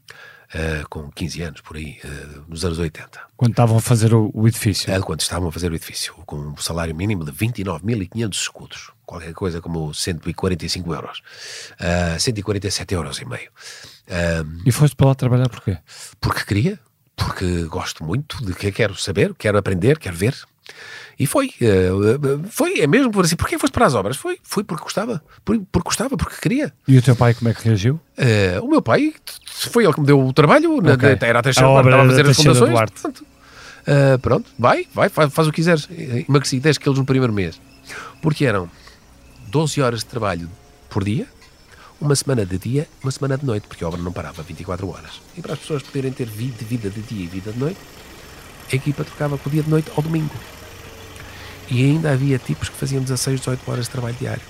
Uh, 0.56 0.88
com 0.88 1.12
15 1.12 1.42
anos, 1.42 1.60
por 1.60 1.76
aí, 1.76 2.00
uh, 2.06 2.46
nos 2.48 2.64
anos 2.64 2.80
80. 2.80 3.20
Quando 3.36 3.52
estavam 3.52 3.76
a 3.76 3.82
fazer 3.82 4.14
o, 4.14 4.32
o 4.34 4.48
edifício? 4.48 4.90
É, 4.90 4.98
quando 5.02 5.20
estavam 5.20 5.50
a 5.50 5.52
fazer 5.52 5.70
o 5.70 5.76
edifício, 5.76 6.14
com 6.26 6.38
um 6.38 6.56
salário 6.56 6.96
mínimo 6.96 7.26
de 7.26 7.32
29.500 7.34 8.34
escudos, 8.34 8.92
qualquer 9.06 9.34
coisa 9.34 9.60
como 9.60 9.94
145 9.94 10.94
euros, 10.94 11.22
uh, 11.74 12.18
147 12.18 12.94
euros 12.94 13.20
e 13.20 13.26
meio. 13.26 13.50
Uh, 14.08 14.62
e 14.66 14.72
foste 14.72 14.96
para 14.96 15.08
lá 15.08 15.16
trabalhar 15.16 15.50
porquê? 15.50 15.78
Porque 16.22 16.46
queria, 16.46 16.80
porque 17.18 17.64
gosto 17.66 18.06
muito 18.06 18.42
de 18.46 18.54
que 18.54 18.72
quero 18.72 18.96
saber, 18.96 19.34
quero 19.38 19.58
aprender, 19.58 20.00
quero 20.00 20.16
ver. 20.16 20.36
E 21.18 21.26
foi, 21.26 21.48
uh, 21.48 22.44
foi, 22.50 22.80
é 22.82 22.88
mesmo 22.88 23.12
por 23.12 23.24
assim. 23.24 23.36
Porquê 23.36 23.58
foste 23.58 23.74
para 23.74 23.86
as 23.86 23.96
obras? 23.96 24.18
Foi, 24.18 24.38
foi 24.44 24.64
porque 24.64 24.84
gostava, 24.84 25.24
por, 25.44 25.58
porque 25.72 25.86
gostava, 25.86 26.18
porque 26.18 26.36
queria. 26.42 26.74
E 26.88 26.98
o 26.98 27.02
teu 27.02 27.16
pai 27.16 27.34
como 27.34 27.50
é 27.50 27.54
que 27.54 27.64
reagiu? 27.64 28.00
Uh, 28.18 28.66
o 28.66 28.70
meu 28.70 28.82
pai, 28.82 29.14
foi 29.46 29.86
ele 29.86 29.94
que 29.94 30.02
me 30.02 30.06
deu 30.06 30.20
o 30.20 30.34
trabalho, 30.34 30.78
okay. 30.78 31.16
na, 31.20 31.28
era 31.28 31.40
a 31.40 31.44
terceira 31.44 31.70
parte, 31.70 31.88
estava 31.88 32.04
a 32.04 32.08
fazer 32.08 32.28
as 32.28 32.38
fundações. 32.38 32.92
Pronto. 33.02 33.26
Uh, 33.86 34.20
pronto, 34.20 34.52
vai, 34.58 34.88
vai, 34.94 35.10
faz, 35.10 35.32
faz 35.32 35.48
o 35.48 35.52
que 35.52 35.58
quiseres. 35.58 35.88
Emagreci 36.28 36.60
10 36.60 36.78
quilos 36.80 37.00
no 37.00 37.06
primeiro 37.06 37.32
mês. 37.32 37.62
Porque 38.22 38.46
eram 38.46 38.70
12 39.48 39.82
horas 39.82 40.00
de 40.00 40.08
trabalho 40.08 40.50
por 40.90 41.04
dia, 41.04 41.28
uma 42.02 42.16
semana 42.16 42.46
de 42.46 42.58
dia, 42.58 42.88
uma 43.02 43.12
semana 43.12 43.38
de 43.38 43.46
noite, 43.46 43.68
porque 43.68 43.84
a 43.84 43.88
obra 43.88 44.02
não 44.02 44.12
parava 44.12 44.42
24 44.44 44.90
horas. 44.90 45.22
E 45.38 45.42
para 45.42 45.54
as 45.54 45.60
pessoas 45.60 45.84
poderem 45.84 46.12
ter 46.12 46.26
vida, 46.26 46.58
vida 46.62 46.90
de 46.90 47.02
dia 47.02 47.24
e 47.24 47.28
vida 47.28 47.52
de 47.52 47.60
noite, 47.60 47.80
a 48.72 48.76
equipa 48.76 49.04
trocava 49.04 49.38
com 49.38 49.48
o 49.48 49.52
dia 49.52 49.64
de 49.64 49.70
noite 49.70 49.92
ao 49.96 50.02
domingo. 50.02 50.34
E 51.70 51.84
ainda 51.84 52.12
havia 52.12 52.38
tipos 52.38 52.70
que 52.70 52.76
faziam 52.76 53.02
16, 53.02 53.40
18 53.40 53.72
horas 53.72 53.86
de 53.86 53.92
trabalho 53.92 54.16
diário. 54.16 54.44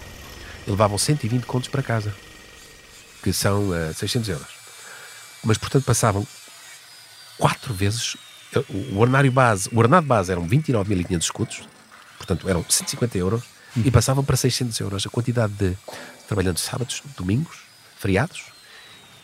E 0.67 0.69
levavam 0.69 0.97
120 0.97 1.45
contos 1.45 1.69
para 1.69 1.81
casa, 1.81 2.13
que 3.23 3.31
são 3.31 3.69
uh, 3.69 3.75
eh, 3.75 3.93
600 3.93 4.29
euros. 4.29 4.47
Mas, 5.43 5.57
portanto, 5.57 5.85
passavam 5.85 6.25
quatro 7.37 7.73
vezes. 7.73 8.17
Eh, 8.53 8.63
o 8.93 8.99
ordenário 8.99 9.31
base, 9.31 9.69
o 9.71 9.77
ordenado 9.77 10.07
base 10.07 10.31
eram 10.31 10.47
29.500 10.47 11.21
escudos, 11.21 11.61
portanto, 12.17 12.49
eram 12.49 12.65
150 12.67 13.17
euros, 13.17 13.43
uhum. 13.75 13.83
e 13.85 13.91
passavam 13.91 14.23
para 14.23 14.35
600 14.35 14.79
euros 14.79 15.05
a 15.05 15.09
quantidade 15.09 15.53
de. 15.53 15.77
trabalhando 16.27 16.57
sábados, 16.57 17.01
domingos, 17.15 17.59
feriados 17.97 18.43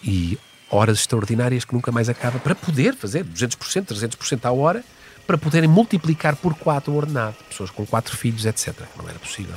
e 0.04 0.40
horas 0.70 1.00
extraordinárias 1.00 1.66
que 1.66 1.74
nunca 1.74 1.92
mais 1.92 2.08
acaba 2.08 2.40
para 2.40 2.56
poder 2.56 2.96
fazer 2.96 3.26
200%, 3.26 3.88
300% 3.88 4.46
à 4.46 4.52
hora 4.52 4.84
para 5.32 5.38
poderem 5.38 5.70
multiplicar 5.70 6.36
por 6.36 6.54
4 6.56 6.92
o 6.92 6.98
ordenado. 6.98 7.38
Pessoas 7.48 7.70
com 7.70 7.86
4 7.86 8.18
filhos, 8.18 8.46
etc. 8.46 8.76
Não 8.98 9.08
era 9.08 9.18
possível. 9.18 9.56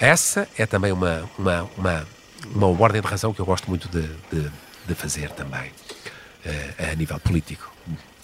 Essa 0.00 0.48
é 0.58 0.66
também 0.66 0.90
uma, 0.90 1.30
uma, 1.38 1.70
uma, 1.78 2.06
uma 2.52 2.66
ordem 2.66 3.00
de 3.00 3.06
razão 3.06 3.32
que 3.32 3.40
eu 3.40 3.46
gosto 3.46 3.68
muito 3.68 3.88
de, 3.88 4.02
de, 4.28 4.50
de 4.88 4.94
fazer 4.96 5.30
também, 5.30 5.70
uh, 5.70 6.90
a 6.92 6.94
nível 6.96 7.20
político. 7.20 7.72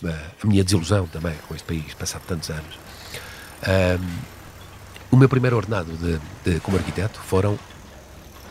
Uh, 0.02 0.08
a 0.42 0.46
minha 0.48 0.64
desilusão 0.64 1.06
também 1.06 1.36
com 1.46 1.54
este 1.54 1.64
país, 1.64 1.94
passado 1.94 2.22
tantos 2.26 2.50
anos. 2.50 2.76
O 5.08 5.16
meu 5.16 5.28
primeiro 5.28 5.56
ordenado 5.56 5.92
de, 5.92 6.18
de, 6.44 6.58
como 6.58 6.76
arquiteto 6.76 7.20
foram 7.20 7.56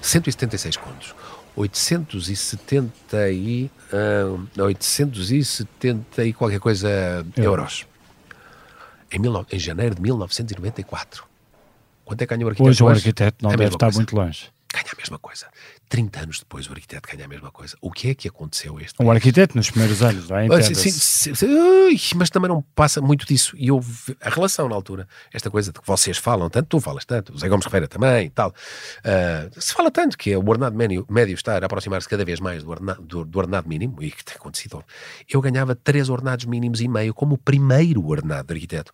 176 0.02 0.78
contos. 0.78 1.14
870 1.56 3.30
e, 3.32 3.72
uh, 3.92 4.48
ah, 4.58 4.64
870 4.64 6.26
e 6.26 6.34
qualquer 6.34 6.60
coisa 6.60 7.26
euros. 7.36 7.86
Em, 9.12 9.20
mil, 9.20 9.46
em 9.52 9.60
janeiro 9.60 9.96
de 9.96 10.02
1994. 10.02 11.26
Quanto 12.06 12.22
é 12.22 12.26
que 12.26 12.34
ganha 12.34 12.46
o 12.46 12.50
arquiteto 12.50 12.70
hoje? 12.70 12.84
Hoje 12.84 12.84
o 12.84 12.96
arquiteto 12.96 13.44
não 13.44 13.52
é 13.52 13.58
deve 13.58 13.76
estar 13.76 13.88
coisa. 13.88 13.98
muito 13.98 14.16
longe 14.16 14.52
ganha 14.72 14.92
a 14.92 14.98
mesma 14.98 15.20
coisa. 15.20 15.48
30 15.92 16.22
anos 16.22 16.40
depois 16.40 16.70
o 16.70 16.72
arquiteto 16.72 17.10
ganha 17.12 17.26
a 17.26 17.28
mesma 17.28 17.52
coisa. 17.52 17.76
O 17.82 17.92
que 17.92 18.10
é 18.10 18.16
que 18.16 18.26
aconteceu 18.26 18.80
este 18.80 19.04
O 19.04 19.12
arquiteto 19.12 19.58
nos 19.58 19.70
primeiros 19.70 20.02
anos, 20.02 20.30
não 20.30 20.38
é? 20.38 20.62
Sim, 20.62 20.74
sim, 20.74 21.36
sim, 21.36 22.16
mas 22.16 22.30
também 22.30 22.48
não 22.48 22.62
passa 22.74 23.02
muito 23.02 23.28
disso. 23.28 23.54
E 23.58 23.70
houve 23.70 24.16
a 24.22 24.30
relação 24.30 24.70
na 24.70 24.76
altura, 24.76 25.06
esta 25.34 25.52
coisa 25.52 25.70
de 25.70 25.82
que 25.82 25.86
vocês 25.86 26.18
falam 26.18 26.50
tanto, 26.50 26.68
tu 26.68 26.80
falas 26.80 27.04
tanto, 27.04 27.34
o 27.34 27.38
Zé 27.38 27.50
Gomes 27.50 27.66
Ferreira 27.66 27.90
também 27.90 28.28
e 28.28 28.30
tal. 28.30 28.52
Uh, 28.52 29.62
se 29.62 29.74
fala 29.74 29.92
tanto 29.92 30.18
que 30.18 30.32
é 30.32 30.38
o 30.38 30.48
ordenado 30.48 30.78
médio, 30.78 31.06
médio 31.10 31.36
está 31.36 31.58
a 31.58 31.66
aproximar-se 31.66 32.08
cada 32.08 32.24
vez 32.24 32.40
mais 32.40 32.64
do 32.64 32.70
ordenado, 32.70 33.02
do, 33.02 33.26
do 33.26 33.40
ordenado 33.40 33.68
mínimo, 33.68 34.02
e 34.02 34.12
que 34.12 34.24
tem 34.24 34.38
acontecido. 34.38 34.82
Eu 35.30 35.42
ganhava 35.42 35.76
três 35.76 36.08
ordenados 36.08 36.46
mínimos 36.46 36.80
e 36.80 36.88
meio 36.88 37.14
como 37.14 37.36
o 37.36 37.38
primeiro 37.38 38.08
ordenado 38.08 38.48
de 38.48 38.54
arquiteto. 38.54 38.94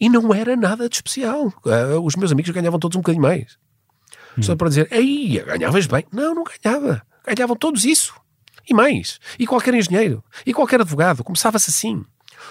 E 0.00 0.08
não 0.08 0.34
era 0.34 0.56
nada 0.56 0.88
de 0.88 0.94
especial. 0.94 1.52
Uh, 1.66 2.00
os 2.02 2.16
meus 2.16 2.32
amigos 2.32 2.50
ganhavam 2.52 2.78
todos 2.78 2.96
um 2.96 3.00
bocadinho 3.00 3.22
mais. 3.22 3.58
Hum. 4.36 4.42
Só 4.42 4.56
para 4.56 4.68
dizer, 4.68 4.88
aí, 4.90 5.42
ganhavas 5.44 5.86
bem. 5.86 6.04
Não, 6.12 6.34
não 6.34 6.44
ganhava. 6.44 7.02
Ganhavam 7.26 7.56
todos 7.56 7.84
isso. 7.84 8.14
E 8.68 8.74
mais. 8.74 9.18
E 9.38 9.46
qualquer 9.46 9.74
engenheiro. 9.74 10.22
E 10.46 10.52
qualquer 10.52 10.80
advogado. 10.80 11.24
Começava-se 11.24 11.70
assim. 11.70 12.04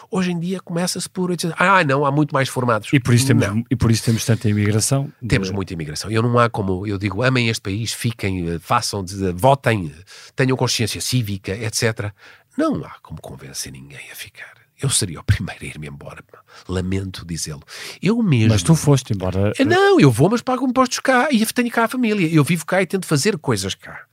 Hoje 0.09 0.32
em 0.32 0.39
dia 0.39 0.59
começa-se 0.61 1.09
por 1.09 1.36
dizer, 1.36 1.53
ah, 1.57 1.84
não, 1.84 2.05
há 2.05 2.11
muito 2.11 2.34
mais 2.34 2.47
formados. 2.47 2.89
E 2.93 2.99
por 2.99 3.13
isso 3.13 3.27
temos, 3.27 3.45
e 3.69 3.75
por 3.75 3.91
isso 3.91 4.03
temos 4.03 4.25
tanta 4.25 4.47
imigração. 4.47 5.11
De... 5.21 5.27
Temos 5.27 5.51
muita 5.51 5.73
imigração. 5.73 6.09
Eu 6.09 6.21
não 6.21 6.39
há 6.39 6.49
como, 6.49 6.88
eu 6.88 6.97
digo, 6.97 7.21
amem 7.21 7.49
este 7.49 7.61
país, 7.61 7.91
fiquem, 7.91 8.57
façam, 8.59 9.03
votem, 9.36 9.93
tenham 10.36 10.55
consciência 10.55 11.01
cívica, 11.01 11.51
etc. 11.51 12.11
Não 12.57 12.84
há 12.86 12.95
como 13.01 13.19
convencer 13.21 13.71
ninguém 13.71 14.09
a 14.11 14.15
ficar 14.15 14.61
eu 14.82 14.89
seria 14.89 15.19
o 15.19 15.23
primeiro 15.23 15.63
a 15.63 15.67
ir-me 15.67 15.88
embora. 15.88 16.23
Lamento 16.67 17.25
dizê-lo. 17.25 17.61
Eu 18.01 18.21
mesmo. 18.21 18.49
Mas 18.49 18.63
tu 18.63 18.75
foste 18.75 19.13
embora. 19.13 19.53
Eh, 19.57 19.65
não, 19.65 19.99
eu 19.99 20.11
vou, 20.11 20.29
mas 20.29 20.41
pago 20.41 20.67
impostos 20.67 20.99
cá 20.99 21.27
e 21.32 21.45
tenho 21.45 21.71
cá 21.71 21.86
a 21.86 21.88
família. 21.88 22.27
Eu 22.34 22.43
vivo 22.43 22.65
cá 22.65 22.82
e 22.82 22.86
tento 22.86 23.05
fazer 23.05 23.38
coisas 23.38 23.75
cá. 23.75 24.05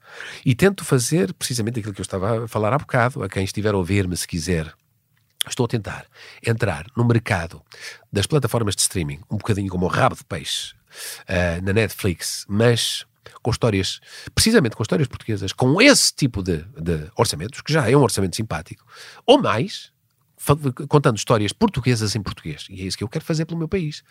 E 0.44 0.54
tento 0.54 0.84
fazer 0.84 1.32
precisamente 1.34 1.80
aquilo 1.80 1.94
que 1.94 2.00
eu 2.00 2.04
estava 2.04 2.44
a 2.44 2.48
falar 2.48 2.72
há 2.72 2.78
bocado. 2.78 3.22
A 3.22 3.28
quem 3.28 3.44
estiver 3.44 3.74
a 3.74 3.76
ouvir-me, 3.76 4.16
se 4.16 4.26
quiser, 4.26 4.72
estou 5.48 5.64
a 5.64 5.68
tentar 5.68 6.06
entrar 6.46 6.86
no 6.96 7.04
mercado 7.04 7.62
das 8.12 8.26
plataformas 8.26 8.74
de 8.74 8.82
streaming, 8.82 9.20
um 9.30 9.36
bocadinho 9.36 9.68
como 9.70 9.86
o 9.86 9.88
rabo 9.88 10.16
de 10.16 10.24
peixe 10.24 10.74
uh, 10.74 11.64
na 11.64 11.72
Netflix, 11.72 12.44
mas 12.48 13.06
com 13.42 13.50
histórias, 13.50 14.00
precisamente 14.34 14.76
com 14.76 14.82
histórias 14.82 15.08
portuguesas, 15.08 15.52
com 15.52 15.80
esse 15.80 16.12
tipo 16.14 16.42
de, 16.42 16.58
de 16.80 17.10
orçamentos, 17.16 17.60
que 17.60 17.72
já 17.72 17.90
é 17.90 17.96
um 17.96 18.02
orçamento 18.02 18.36
simpático, 18.36 18.84
ou 19.26 19.40
mais, 19.40 19.92
contando 20.88 21.16
histórias 21.16 21.52
portuguesas 21.52 22.14
em 22.14 22.22
português. 22.22 22.66
E 22.70 22.82
é 22.82 22.84
isso 22.84 22.96
que 22.96 23.04
eu 23.04 23.08
quero 23.08 23.24
fazer 23.24 23.44
pelo 23.44 23.58
meu 23.58 23.68
país. 23.68 24.02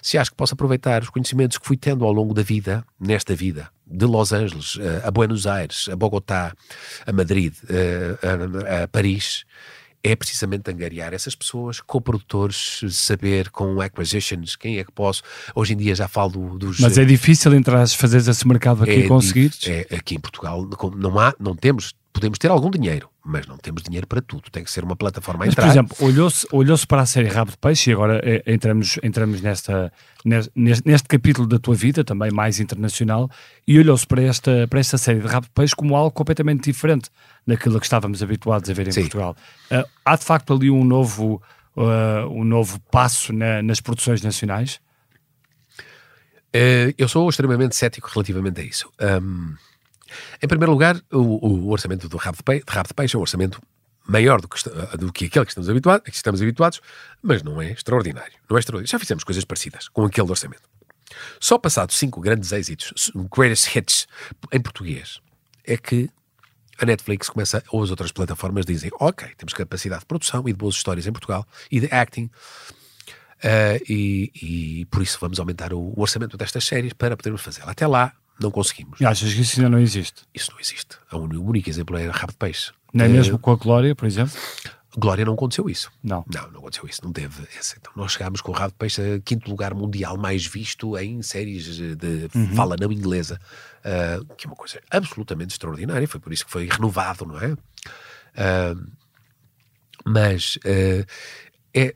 Se 0.00 0.16
acho 0.18 0.30
que 0.30 0.36
posso 0.36 0.54
aproveitar 0.54 1.02
os 1.02 1.10
conhecimentos 1.10 1.58
que 1.58 1.66
fui 1.66 1.76
tendo 1.76 2.04
ao 2.04 2.12
longo 2.12 2.34
da 2.34 2.42
vida, 2.42 2.84
nesta 3.00 3.34
vida, 3.34 3.68
de 3.86 4.06
Los 4.06 4.32
Angeles 4.32 4.78
a 5.04 5.10
Buenos 5.10 5.46
Aires, 5.46 5.88
a 5.90 5.96
Bogotá, 5.96 6.54
a 7.06 7.12
Madrid, 7.12 7.54
a, 7.68 8.80
a, 8.80 8.84
a 8.84 8.88
Paris, 8.88 9.44
é 10.02 10.16
precisamente 10.16 10.70
angariar 10.70 11.14
essas 11.14 11.34
pessoas, 11.34 11.80
co-produtores, 11.80 12.80
saber 12.90 13.50
com 13.50 13.80
acquisitions, 13.80 14.56
quem 14.56 14.78
é 14.78 14.84
que 14.84 14.90
posso. 14.90 15.22
Hoje 15.54 15.74
em 15.74 15.76
dia 15.76 15.94
já 15.94 16.08
falo 16.08 16.58
dos. 16.58 16.80
Mas 16.80 16.98
é 16.98 17.04
difícil 17.04 17.54
entrar, 17.54 17.86
fazer 17.88 18.18
esse 18.18 18.48
mercado 18.48 18.82
aqui 18.82 18.92
é 18.92 18.98
e 18.98 19.08
conseguir. 19.08 19.52
É, 19.66 19.96
aqui 19.96 20.16
em 20.16 20.20
Portugal 20.20 20.68
não 20.96 21.18
há, 21.18 21.32
não 21.38 21.54
temos, 21.54 21.94
podemos 22.12 22.38
ter 22.38 22.50
algum 22.50 22.70
dinheiro, 22.70 23.08
mas 23.24 23.46
não 23.46 23.56
temos 23.56 23.82
dinheiro 23.82 24.06
para 24.06 24.20
tudo. 24.20 24.50
Tem 24.50 24.64
que 24.64 24.70
ser 24.70 24.82
uma 24.84 24.96
plataforma 24.96 25.44
a 25.44 25.46
Mas, 25.46 25.52
entrar. 25.54 25.64
por 25.66 25.70
exemplo, 25.70 25.96
olhou-se 26.00 26.46
olhou 26.52 26.76
para 26.88 27.02
a 27.02 27.06
série 27.06 27.28
Rabo 27.28 27.50
de 27.52 27.56
Peixe 27.58 27.90
e 27.90 27.92
agora 27.92 28.20
eh, 28.24 28.42
entramos, 28.46 28.98
entramos 29.02 29.40
nesta, 29.40 29.92
neste, 30.24 30.82
neste 30.86 31.06
capítulo 31.08 31.46
da 31.46 31.58
tua 31.58 31.74
vida, 31.74 32.02
também 32.04 32.30
mais 32.30 32.58
internacional, 32.60 33.30
e 33.66 33.78
olhou-se 33.78 34.06
para 34.06 34.22
esta, 34.22 34.66
para 34.68 34.80
esta 34.80 34.98
série 34.98 35.20
de 35.20 35.26
Rabo 35.26 35.46
de 35.46 35.52
Peixe 35.52 35.74
como 35.76 35.94
algo 35.96 36.10
completamente 36.10 36.64
diferente 36.64 37.10
daquilo 37.46 37.78
que 37.78 37.86
estávamos 37.86 38.22
habituados 38.22 38.68
a 38.68 38.72
ver 38.74 38.88
em 38.88 38.92
Sim. 38.92 39.02
Portugal. 39.02 39.36
Uh, 39.70 39.88
há 40.04 40.16
de 40.16 40.24
facto 40.24 40.52
ali 40.52 40.70
um 40.70 40.84
novo, 40.84 41.40
uh, 41.76 42.28
um 42.30 42.44
novo 42.44 42.80
passo 42.90 43.32
na- 43.32 43.62
nas 43.62 43.80
produções 43.80 44.20
nacionais? 44.22 44.80
Eh, 46.54 46.94
eu 46.98 47.08
sou 47.08 47.28
extremamente 47.30 47.74
cético 47.74 48.10
relativamente 48.12 48.60
a 48.60 48.64
isso. 48.64 48.90
Ahm, 49.00 49.54
em 50.42 50.48
primeiro 50.48 50.72
lugar, 50.72 51.00
o, 51.12 51.46
o 51.46 51.70
orçamento 51.70 52.08
do 52.08 52.16
Rabo 52.16 52.36
de, 52.36 52.42
Peixe, 52.42 52.64
de 52.64 52.72
Rabo 52.72 52.88
de 52.88 52.94
Peixe 52.94 53.16
é 53.16 53.18
um 53.18 53.22
orçamento 53.22 53.60
maior 54.06 54.40
do 54.40 54.48
que, 54.48 54.68
do 54.98 55.12
que 55.12 55.26
aquele 55.26 55.44
que 55.44 55.50
estamos, 55.50 55.68
habituados, 55.68 56.04
que 56.04 56.16
estamos 56.16 56.42
habituados, 56.42 56.80
mas 57.22 57.42
não 57.42 57.60
é 57.60 57.72
extraordinário. 57.72 58.34
Não 58.48 58.56
é 58.56 58.60
extraordinário. 58.60 58.90
Já 58.90 58.98
fizemos 58.98 59.24
coisas 59.24 59.44
parecidas 59.44 59.88
com 59.88 60.04
aquele 60.04 60.28
orçamento. 60.28 60.62
Só 61.38 61.58
passado 61.58 61.92
cinco 61.92 62.20
grandes 62.20 62.52
êxitos, 62.52 63.12
greatest 63.30 63.74
hits 63.74 64.06
em 64.50 64.60
português, 64.60 65.20
é 65.64 65.76
que 65.76 66.08
a 66.78 66.86
Netflix 66.86 67.28
começa, 67.28 67.62
ou 67.70 67.82
as 67.82 67.90
outras 67.90 68.10
plataformas 68.10 68.64
dizem, 68.64 68.90
ok, 68.98 69.28
temos 69.36 69.52
capacidade 69.52 70.00
de 70.00 70.06
produção 70.06 70.40
e 70.48 70.52
de 70.52 70.58
boas 70.58 70.74
histórias 70.74 71.06
em 71.06 71.12
Portugal 71.12 71.46
e 71.70 71.80
de 71.80 71.88
acting, 71.92 72.30
Uh, 73.44 73.74
e, 73.88 74.30
e 74.40 74.84
por 74.84 75.02
isso 75.02 75.18
vamos 75.20 75.40
aumentar 75.40 75.72
o, 75.72 75.92
o 75.96 76.00
orçamento 76.00 76.36
destas 76.36 76.62
séries 76.64 76.92
para 76.92 77.16
podermos 77.16 77.42
fazê-la. 77.42 77.72
Até 77.72 77.88
lá, 77.88 78.12
não 78.42 78.50
conseguimos. 78.50 79.00
E 79.00 79.06
achas 79.06 79.32
que 79.32 79.40
isso 79.40 79.60
ainda 79.60 79.70
não 79.70 79.78
existe? 79.78 80.22
Isso 80.34 80.50
não 80.52 80.60
existe. 80.60 80.96
O 81.12 81.18
único, 81.18 81.68
exemplo 81.68 81.96
é 81.96 82.08
Rabo 82.08 82.32
de 82.32 82.38
Peixe. 82.38 82.72
Nem 82.92 83.08
Uh, 83.08 83.12
mesmo 83.12 83.38
com 83.38 83.50
a 83.52 83.56
Glória, 83.56 83.94
por 83.94 84.06
exemplo? 84.06 84.34
Glória 84.96 85.24
não 85.24 85.32
aconteceu 85.32 85.70
isso. 85.70 85.90
Não. 86.02 86.24
Não, 86.32 86.50
não 86.50 86.60
aconteceu 86.60 86.86
isso. 86.86 87.00
Não 87.02 87.12
teve 87.12 87.42
esse. 87.58 87.76
Então, 87.80 87.92
nós 87.96 88.12
chegámos 88.12 88.42
com 88.42 88.52
o 88.52 88.54
Rabo 88.54 88.72
de 88.72 88.78
Peixe 88.78 89.00
a 89.00 89.20
quinto 89.20 89.48
lugar 89.48 89.72
mundial 89.74 90.18
mais 90.18 90.44
visto 90.46 90.98
em 90.98 91.22
séries 91.22 91.76
de 91.96 92.28
fala 92.54 92.76
não 92.78 92.92
inglesa, 92.92 93.40
uh, 93.78 94.34
que 94.34 94.46
é 94.46 94.50
uma 94.50 94.56
coisa 94.56 94.80
absolutamente 94.90 95.52
extraordinária. 95.52 96.06
Foi 96.06 96.20
por 96.20 96.32
isso 96.32 96.44
que 96.44 96.50
foi 96.50 96.68
renovado, 96.70 97.24
não 97.24 97.38
é? 97.40 97.52
Uh, 97.52 98.92
mas 100.04 100.56
uh, 100.56 101.06
é, 101.74 101.94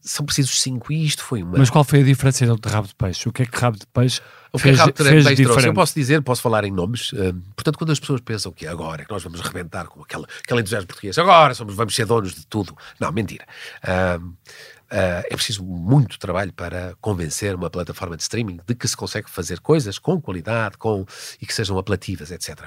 são 0.00 0.24
precisos 0.24 0.60
cinco 0.60 0.92
e 0.92 1.04
isto 1.04 1.22
foi 1.22 1.42
uma. 1.42 1.58
Mas 1.58 1.70
qual 1.70 1.82
foi 1.82 2.00
a 2.00 2.04
diferença 2.04 2.46
de 2.46 2.68
Rabo 2.68 2.86
de 2.86 2.94
Peixe? 2.94 3.28
O 3.28 3.32
que 3.32 3.42
é 3.42 3.46
que 3.46 3.58
Rabo 3.58 3.78
de 3.78 3.86
Peixe 3.86 4.20
O 4.56 4.58
fez, 4.58 4.78
fez 4.80 5.24
diferente? 5.36 5.66
Eu 5.66 5.74
posso 5.74 5.94
dizer, 5.94 6.22
posso 6.22 6.42
falar 6.42 6.64
em 6.64 6.70
nomes. 6.72 7.12
hum, 7.12 7.40
portanto, 7.54 7.78
quando 7.78 7.92
as 7.92 8.00
pessoas 8.00 8.20
pensam 8.20 8.50
que 8.52 8.66
agora 8.66 9.02
é 9.02 9.04
que 9.04 9.10
nós 9.12 9.22
vamos 9.22 9.40
arrebentar 9.40 9.86
com 9.86 10.02
aquele, 10.02 10.24
aquele 10.42 10.60
entusiasmo 10.60 10.86
português, 10.88 11.16
agora 11.18 11.54
somos, 11.54 11.74
vamos 11.74 11.94
ser 11.94 12.06
donos 12.06 12.34
de 12.34 12.46
tudo. 12.46 12.76
Não, 12.98 13.10
mentira. 13.12 13.46
Ah, 14.88 15.22
é 15.28 15.34
preciso 15.34 15.64
muito 15.64 16.16
trabalho 16.18 16.52
para 16.52 16.94
convencer 17.00 17.54
uma 17.56 17.68
plataforma 17.68 18.16
de 18.16 18.22
streaming 18.22 18.60
de 18.66 18.74
que 18.74 18.86
se 18.86 18.96
consegue 18.96 19.28
fazer 19.28 19.58
coisas 19.60 19.98
com 19.98 20.20
qualidade 20.20 20.76
com, 20.78 21.04
e 21.42 21.46
que 21.46 21.52
sejam 21.52 21.76
apelativas, 21.76 22.30
etc. 22.30 22.60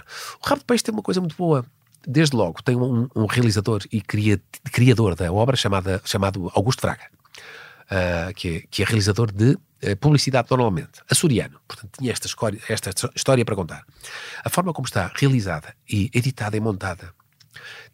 O 0.43 0.45
Rabo 0.47 0.59
de 0.59 0.65
Peixe 0.65 0.83
tem 0.83 0.93
uma 0.93 1.01
coisa 1.01 1.21
muito 1.21 1.35
boa. 1.37 1.65
Desde 2.05 2.35
logo, 2.35 2.61
tem 2.61 2.75
um, 2.75 3.07
um 3.15 3.25
realizador 3.25 3.83
e 3.91 4.01
cria- 4.01 4.41
criador 4.71 5.15
da 5.15 5.31
obra 5.31 5.55
chamada, 5.55 6.01
chamado 6.05 6.51
Augusto 6.53 6.81
Fraga 6.81 7.03
uh, 7.91 8.33
que, 8.35 8.67
que 8.69 8.83
é 8.83 8.85
realizador 8.85 9.31
de 9.31 9.51
uh, 9.51 9.95
publicidade 9.99 10.47
normalmente, 10.49 11.01
açoriano. 11.09 11.59
Portanto, 11.67 11.97
tinha 11.99 12.11
esta, 12.11 12.27
escória- 12.27 12.61
esta 12.69 12.91
história 13.15 13.43
para 13.45 13.55
contar. 13.55 13.85
A 14.43 14.49
forma 14.49 14.73
como 14.73 14.87
está 14.87 15.11
realizada 15.15 15.75
e 15.89 16.09
editada 16.13 16.55
e 16.55 16.59
montada 16.59 17.13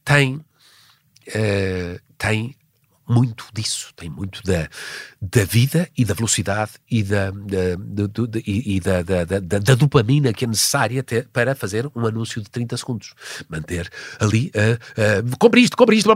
tem, 0.03 0.35
uh, 0.35 1.99
tem 2.17 2.55
muito 3.07 3.45
disso, 3.53 3.93
tem 3.95 4.09
muito 4.09 4.41
da, 4.43 4.67
da 5.21 5.43
vida 5.45 5.87
e 5.97 6.03
da 6.03 6.13
velocidade 6.13 6.71
e 6.89 7.03
da, 7.03 7.31
da, 7.31 8.07
do- 8.07 8.27
de- 8.27 8.43
e, 8.47 8.75
e 8.75 8.79
da, 8.79 9.01
da, 9.03 9.23
da, 9.25 9.39
da- 9.39 9.59
da 9.59 9.75
dopamina 9.75 10.33
que 10.33 10.45
é 10.45 10.47
necessária 10.47 11.05
para 11.31 11.53
fazer 11.55 11.87
um 11.95 12.05
anúncio 12.05 12.41
de 12.41 12.49
30 12.49 12.75
segundos. 12.77 13.13
Manter 13.47 13.89
ali, 14.19 14.51
uh, 14.55 15.29
uh, 15.33 15.37
compre 15.37 15.61
isto, 15.61 15.77
compre 15.77 15.95
isto, 15.97 16.07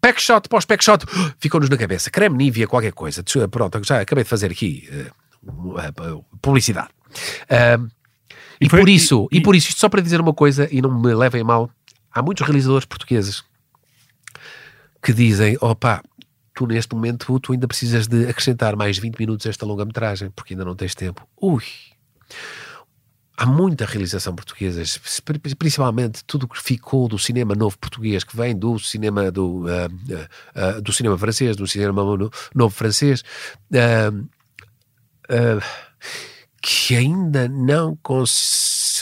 pack 0.00 0.20
shot 0.22 0.48
pós 0.48 0.64
pack 0.64 0.82
shot, 0.82 1.04
ficou-nos 1.38 1.68
na 1.68 1.76
cabeça. 1.76 2.10
Creme 2.10 2.36
Nivea, 2.36 2.66
qualquer 2.66 2.92
coisa. 2.92 3.22
Pronto, 3.50 3.80
já 3.84 4.00
acabei 4.00 4.24
de 4.24 4.30
fazer 4.30 4.50
aqui 4.50 4.88
uh, 5.44 5.78
uh, 5.78 6.24
publicidade. 6.40 6.88
Um, 7.78 7.88
e, 8.60 8.68
foi- 8.68 8.80
por 8.80 8.88
isso, 8.88 9.28
e- 9.30 9.38
e, 9.38 9.40
por 9.42 9.54
isso, 9.54 9.68
isto 9.68 9.80
só 9.80 9.88
para 9.88 10.00
dizer 10.00 10.20
uma 10.20 10.32
coisa, 10.32 10.68
e 10.70 10.80
não 10.80 10.98
me 11.00 11.12
levem 11.14 11.44
mal, 11.44 11.68
há 12.10 12.22
muitos 12.22 12.46
realizadores 12.46 12.86
portugueses 12.86 13.42
que 15.02 15.12
dizem: 15.12 15.56
opá, 15.60 16.02
tu 16.54 16.66
neste 16.66 16.94
momento 16.94 17.38
tu 17.40 17.52
ainda 17.52 17.66
precisas 17.66 18.06
de 18.06 18.26
acrescentar 18.28 18.76
mais 18.76 18.98
20 18.98 19.18
minutos 19.18 19.46
a 19.46 19.50
esta 19.50 19.66
longa-metragem, 19.66 20.30
porque 20.30 20.54
ainda 20.54 20.64
não 20.64 20.76
tens 20.76 20.94
tempo. 20.94 21.26
Ui! 21.40 21.62
Há 23.34 23.46
muita 23.46 23.86
realização 23.86 24.34
portuguesa, 24.36 24.82
pri- 25.24 25.38
principalmente 25.38 26.22
tudo 26.26 26.46
que 26.46 26.62
ficou 26.62 27.08
do 27.08 27.18
cinema 27.18 27.54
novo 27.54 27.76
português, 27.78 28.22
que 28.22 28.36
vem 28.36 28.54
do 28.56 28.78
cinema 28.78 29.32
do, 29.32 29.64
ah, 29.68 29.88
ah, 30.54 30.80
do 30.80 30.92
cinema 30.92 31.16
francês, 31.18 31.56
do 31.56 31.66
cinema 31.66 32.04
no- 32.04 32.30
novo 32.54 32.74
francês, 32.74 33.24
ah, 33.74 34.12
que 36.60 36.94
ainda 36.94 37.48
não 37.48 37.96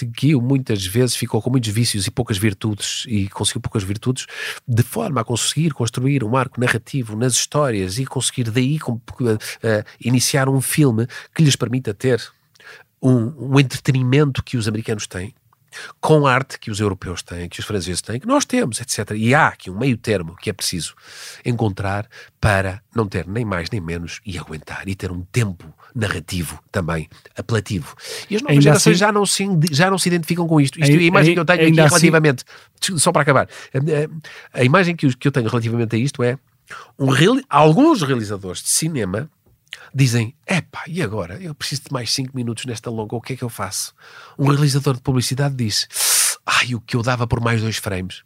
conseguiu, 0.01 0.41
muitas 0.41 0.85
vezes 0.87 1.15
ficou 1.17 1.43
com 1.43 1.51
muitos 1.51 1.71
vícios 1.71 2.07
e 2.07 2.11
poucas 2.11 2.39
virtudes, 2.39 3.05
e 3.07 3.29
conseguiu 3.29 3.61
poucas 3.61 3.83
virtudes, 3.83 4.27
de 4.67 4.83
forma 4.83 5.21
a 5.21 5.25
conseguir 5.25 5.73
construir 5.73 6.25
um 6.25 6.37
arco 6.37 6.61
narrativo 6.61 7.17
nas 7.17 7.35
histórias 7.35 7.99
e 7.99 8.07
conseguir 8.07 8.51
daí 8.51 8.79
com- 8.79 9.01
eh, 9.63 9.85
iniciar 10.01 10.49
um 10.49 10.61
filme 10.61 11.07
que 11.35 11.43
lhes 11.43 11.57
permita 11.57 11.93
ter 11.93 12.21
um, 13.03 13.55
um 13.55 13.61
entretenimento 13.61 14.43
que 14.43 14.57
os 14.57 14.67
americanos 14.69 15.07
têm, 15.07 15.35
com 16.01 16.27
arte 16.27 16.59
que 16.59 16.71
os 16.71 16.81
europeus 16.81 17.23
têm, 17.23 17.49
que 17.49 17.61
os 17.61 17.67
franceses 17.67 18.01
têm, 18.03 18.19
que 18.21 18.27
nós 18.27 18.45
temos, 18.45 18.81
etc. 18.81 19.11
E 19.17 19.35
há 19.35 19.49
aqui 19.49 19.71
um 19.71 19.79
meio 19.79 19.97
termo 19.97 20.37
que 20.37 20.51
é 20.51 20.53
preciso 20.53 20.95
encontrar 21.45 22.09
para 22.41 22.83
não 22.95 23.07
ter 23.07 23.27
nem 23.27 23.45
mais 23.45 23.71
nem 23.71 23.81
menos 23.81 24.21
e 24.27 24.39
aguentar 24.39 24.89
e 24.89 24.95
ter 24.95 25.11
um 25.13 25.23
tempo 25.33 25.73
narrativo 25.95 26.59
também 26.71 27.09
apelativo. 27.37 27.95
E 28.29 28.37
as 28.37 28.43
novas 28.43 28.53
Ainda 28.53 28.63
gerações 28.63 28.93
assim- 28.95 28.99
já, 29.01 29.13
não 29.13 29.27
se, 29.27 29.45
já 29.73 29.91
não 29.91 29.99
se 29.99 30.09
identificam 30.09 30.47
com 30.47 30.61
isto. 30.61 30.79
Isto 30.81 30.93
é 30.93 30.97
a 30.99 31.03
imagem 31.03 31.35
que 31.35 31.41
eu 31.41 31.45
tenho 31.45 31.59
aqui 31.59 31.67
ainda 31.67 31.83
assim- 31.85 31.91
relativamente, 31.91 32.45
só 32.97 33.13
para 33.13 33.23
acabar, 33.23 33.49
a, 34.55 34.61
a 34.61 34.65
imagem 34.65 34.95
que, 34.97 35.07
eu- 35.07 35.15
tenho 35.33 35.49
relativamente 35.49 35.95
a 35.97 35.99
isto 35.99 36.23
é 36.23 36.39
um 36.99 37.11
alguns 37.49 38.03
realizadores 38.03 38.63
de 38.63 38.69
cinema 38.71 39.29
dizem: 39.95 40.35
epá, 40.47 40.85
e 40.87 41.03
agora? 41.03 41.41
Eu 41.41 41.55
preciso 41.55 41.83
de 41.83 41.93
mais 41.93 42.13
5 42.13 42.37
minutos 42.37 42.65
nesta 42.65 42.91
longa, 42.91 43.17
o 43.17 43.21
que 43.21 43.35
é 43.35 43.37
que 43.37 43.45
eu 43.45 43.49
faço? 43.49 43.95
Um 44.39 44.49
realizador 44.49 44.95
de 44.95 45.01
publicidade 45.01 45.55
diz: 45.55 45.87
ai, 46.47 46.75
o 46.75 46.81
que 46.81 46.97
eu 46.97 47.03
dava 47.03 47.27
por 47.27 47.41
mais 47.41 47.61
dois 47.61 47.77
frames. 47.77 48.23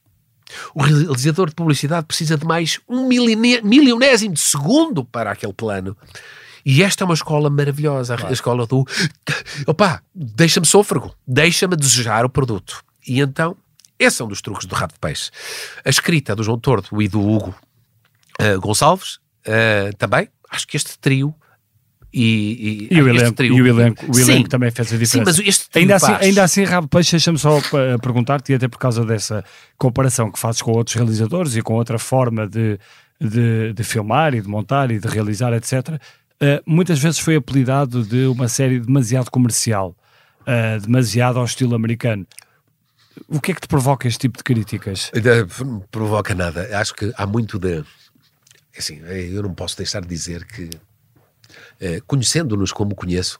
O 0.74 0.82
realizador 0.82 1.48
de 1.48 1.54
publicidade 1.54 2.06
precisa 2.06 2.36
de 2.36 2.46
mais 2.46 2.78
um 2.88 3.08
milionésimo 3.08 4.34
de 4.34 4.40
segundo 4.40 5.04
para 5.04 5.30
aquele 5.32 5.52
plano. 5.52 5.96
E 6.64 6.82
esta 6.82 7.02
é 7.02 7.06
uma 7.06 7.14
escola 7.14 7.50
maravilhosa, 7.50 8.16
a 8.26 8.32
escola 8.32 8.66
do 8.66 8.86
opá, 9.66 10.02
deixa-me 10.14 10.66
sôfrego, 10.66 11.14
deixa-me 11.26 11.76
desejar 11.76 12.24
o 12.24 12.28
produto. 12.30 12.82
E 13.06 13.20
então, 13.20 13.54
esse 13.98 14.22
é 14.22 14.24
um 14.24 14.28
dos 14.28 14.40
truques 14.40 14.66
do 14.66 14.74
rabo 14.74 14.94
de 14.94 14.98
peixe. 14.98 15.30
A 15.84 15.90
escrita 15.90 16.34
do 16.34 16.42
João 16.42 16.58
Tordo 16.58 17.02
e 17.02 17.08
do 17.08 17.20
Hugo 17.20 17.54
uh, 18.40 18.60
Gonçalves 18.60 19.16
uh, 19.46 19.94
também, 19.98 20.28
acho 20.50 20.66
que 20.66 20.76
este 20.76 20.98
trio 20.98 21.34
e, 22.22 22.88
E 22.90 23.02
o 23.02 23.08
este 23.08 23.20
elenco, 23.20 23.36
trio- 23.36 23.56
e 23.56 23.62
o 23.62 23.66
elenco, 23.66 24.10
o 24.10 24.14
Sim. 24.14 24.22
elenco 24.22 24.48
também 24.48 24.70
fez 24.70 24.92
a 24.92 24.96
diferença. 24.96 25.32
Sim, 25.32 25.42
mas 25.42 25.48
este 25.48 25.78
ainda, 25.78 25.96
assim, 25.96 26.06
faz. 26.06 26.22
ainda 26.22 26.42
assim, 26.44 26.64
Rabo 26.64 26.88
Peixe, 26.88 27.10
deixa-me 27.12 27.38
só 27.38 27.58
uh, 27.58 27.62
perguntar-te, 28.00 28.52
e 28.52 28.54
até 28.54 28.68
por 28.68 28.78
causa 28.78 29.04
dessa 29.04 29.44
comparação 29.76 30.30
que 30.30 30.38
fazes 30.38 30.62
com 30.62 30.70
outros 30.72 30.94
realizadores 30.96 31.56
e 31.56 31.62
com 31.62 31.74
outra 31.74 31.98
forma 31.98 32.46
de, 32.46 32.78
de, 33.20 33.72
de 33.72 33.84
filmar 33.84 34.34
e 34.34 34.40
de 34.40 34.48
montar 34.48 34.90
e 34.90 34.98
de 34.98 35.08
realizar, 35.08 35.52
etc., 35.52 35.88
uh, 35.88 35.98
muitas 36.66 36.98
vezes 36.98 37.18
foi 37.18 37.36
apelidado 37.36 38.04
de 38.04 38.26
uma 38.26 38.48
série 38.48 38.78
demasiado 38.80 39.30
comercial, 39.30 39.96
uh, 40.42 40.80
demasiado 40.80 41.38
ao 41.38 41.44
estilo 41.44 41.74
americano. 41.74 42.26
O 43.28 43.40
que 43.40 43.52
é 43.52 43.54
que 43.54 43.60
te 43.60 43.68
provoca 43.68 44.08
este 44.08 44.18
tipo 44.20 44.38
de 44.38 44.44
críticas? 44.44 45.10
Ainda 45.14 45.46
Não 45.64 45.80
provoca 45.90 46.34
nada. 46.34 46.68
Acho 46.78 46.92
que 46.94 47.12
há 47.16 47.24
muito 47.26 47.58
de. 47.60 47.84
Assim, 48.76 49.00
eu 49.06 49.40
não 49.44 49.54
posso 49.54 49.76
deixar 49.76 50.00
de 50.00 50.08
dizer 50.08 50.44
que, 50.44 50.68
eh, 51.80 52.00
conhecendo-nos 52.06 52.72
como 52.72 52.94
conheço, 52.94 53.38